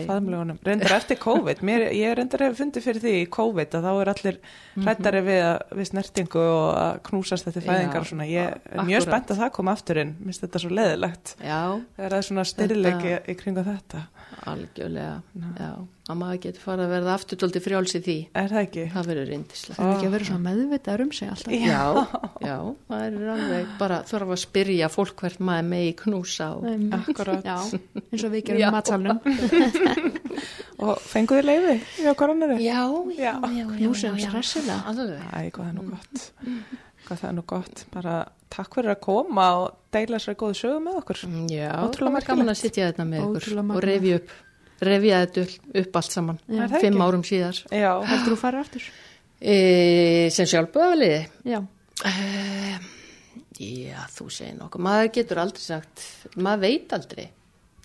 faðmlegunum. 0.08 0.56
Reyndar 0.64 0.94
eftir 0.96 1.18
COVID, 1.20 1.60
Mér, 1.68 1.84
ég 1.94 2.14
reyndar 2.16 2.42
hefur 2.46 2.56
fundið 2.62 2.86
fyrir 2.88 3.02
því 3.04 3.12
í 3.20 3.26
COVID 3.36 3.76
að 3.76 3.84
þá 3.86 3.90
er 4.00 4.10
allir 4.14 4.38
hrættari 4.80 5.20
við, 5.26 5.42
að- 5.44 5.76
við 5.78 5.90
snertingu 5.90 6.40
og 6.40 6.70
að 6.80 6.96
knúsast 7.10 7.46
Já, 7.66 7.68
fæðingar 7.68 8.08
og. 8.08 8.26
Ég 8.32 8.56
er 8.72 8.82
mjög 8.88 9.04
spennt 9.06 9.30
að 9.36 9.42
það 9.44 9.52
koma 9.60 9.72
aftur 9.76 10.00
inn, 10.02 10.14
minnst 10.24 10.42
þetta 10.46 10.64
svo 10.64 10.72
leðilegt. 10.80 11.34
Já, 11.44 11.60
Það 12.00 12.16
er 12.18 12.26
svona 12.30 12.44
styrleiki 12.48 13.14
í 13.28 13.36
kringu 13.44 13.62
þetta. 13.68 14.06
Algjörlega. 14.46 15.14
Já, 15.56 15.70
að 16.12 16.18
maður 16.20 16.40
getur 16.44 16.62
farið 16.62 16.84
að 16.86 16.92
verða 16.94 17.14
aftur 17.16 17.38
tóldi 17.40 17.60
frjáls 17.64 17.94
í 17.96 18.00
því. 18.04 18.16
Er 18.36 18.48
það 18.52 18.60
ekki? 18.66 18.84
Það 18.92 19.08
verður 19.10 19.30
reyndislegt. 19.32 19.78
það 19.78 19.86
er 19.88 19.94
ekki 19.96 20.06
að 20.10 20.14
vera 20.16 20.28
svona 20.28 20.44
meðvitaður 20.50 21.04
um 21.06 21.12
sig 21.16 21.30
alltaf 21.32 21.52
Já, 21.56 21.82
já, 22.46 22.56
það 22.90 23.04
er 23.06 23.30
alveg 23.36 23.72
bara 23.80 23.98
þurfa 24.10 24.36
að 24.36 24.42
spyrja 24.44 24.90
fólk 24.92 25.16
hvert 25.24 25.40
maður 25.50 25.68
megi 25.72 25.92
knúsa 26.04 26.50
og 26.58 26.66
Um, 26.66 26.86
Akkurat. 26.92 27.44
já, 27.46 27.56
eins 28.12 28.24
og 28.26 28.32
við 28.36 28.44
gerum 28.50 28.60
Já. 28.60 28.68
í 28.68 28.74
matsalunum 28.76 29.18
Og 30.86 30.98
fenguðu 31.00 31.42
leiði 31.46 31.76
í 32.02 32.08
okkar 32.10 32.34
annari? 32.34 32.58
Já, 32.60 32.82
Já. 33.16 33.32
Alveg. 34.86 35.22
Æ, 35.32 35.50
hvað 35.50 35.62
það 35.62 35.70
er 35.70 35.76
nú 35.78 35.86
gott. 35.88 36.26
Það 37.06 37.24
er 37.30 37.34
nú 37.38 37.44
gott. 37.48 37.84
Bara 37.94 38.16
takk 38.50 38.74
fyrir 38.78 38.92
að 38.94 39.00
koma 39.00 39.46
og 39.60 39.76
deila 39.92 40.18
sér 40.22 40.36
góðu 40.38 40.54
sögu 40.60 40.80
með 40.84 40.98
okkur. 41.00 41.22
Já, 41.50 41.70
Ótrúlega 41.82 42.06
það 42.06 42.12
var 42.18 42.26
gaman 42.30 42.52
að 42.52 42.60
sitja 42.60 42.90
þetta 42.92 43.04
með 43.08 43.20
ykkur 43.24 43.40
Ótrúlega 43.40 43.60
og 43.60 43.66
magnað. 43.70 43.86
revja 43.90 44.16
upp, 44.20 44.30
revja 44.80 45.20
þetta 45.26 45.44
upp- 45.46 45.76
upp 45.82 45.96
allt 45.96 46.12
saman. 46.12 46.38
Já. 46.48 46.62
Er 46.66 46.80
Fimm 46.80 47.00
árum 47.06 47.22
síðar. 47.26 47.62
Já, 47.70 47.92
heldur 48.06 48.32
þú 48.36 48.40
farið 48.44 48.60
aftur 48.66 48.82
E, 49.40 50.30
sem 50.32 50.46
sjálfböðaliði? 50.46 51.26
já, 51.44 51.58
Uh, 52.04 52.76
já, 53.58 54.02
þú 54.12 54.26
segir 54.30 54.54
nokkuð. 54.58 54.82
Maður 54.84 55.08
getur 55.16 55.38
aldrei 55.40 55.62
sagt, 55.64 56.02
maður 56.36 56.60
veit 56.60 56.92
aldrei 56.92 57.24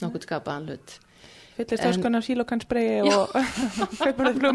nokkuð 0.01 0.25
skapaðan 0.25 0.65
hlut. 0.67 0.95
Fyllist 1.57 1.85
öskunar 1.89 2.23
sílokensbreyi 2.25 3.01
og 3.11 3.35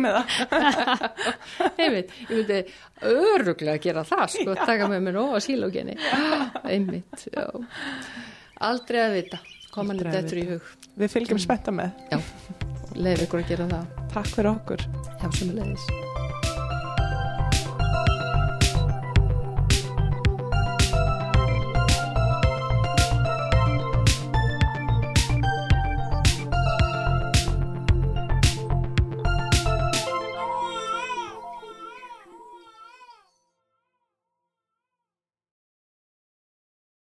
með 0.02 0.18
það. 0.18 1.04
Einmitt, 1.84 2.14
ég 2.28 2.32
myndi 2.32 2.60
öruglega 3.10 3.76
gera 3.82 4.06
það, 4.08 4.26
sko, 4.36 4.56
taka 4.62 4.88
með 4.92 5.04
mér 5.08 5.20
á 5.20 5.24
sílóginni. 5.44 5.98
Einmitt, 6.72 7.28
já. 7.32 7.46
Aldrei 8.66 9.02
að 9.04 9.16
vita, 9.20 9.42
koman 9.74 9.98
Aldrei 9.98 10.16
þetta 10.16 10.40
í 10.42 10.48
hug. 10.54 10.74
Við 10.96 11.14
fylgjum 11.18 11.42
spetta 11.42 11.74
með. 11.76 11.94
Já, 12.12 12.20
leif 12.96 13.26
ykkur 13.26 13.44
að 13.44 13.54
gera 13.54 13.70
það. 13.74 14.04
Takk 14.16 14.34
fyrir 14.34 14.52
okkur. 14.54 14.86
Já, 15.20 15.26
sem 15.36 15.52
er 15.52 15.58
leiðis. 15.60 16.05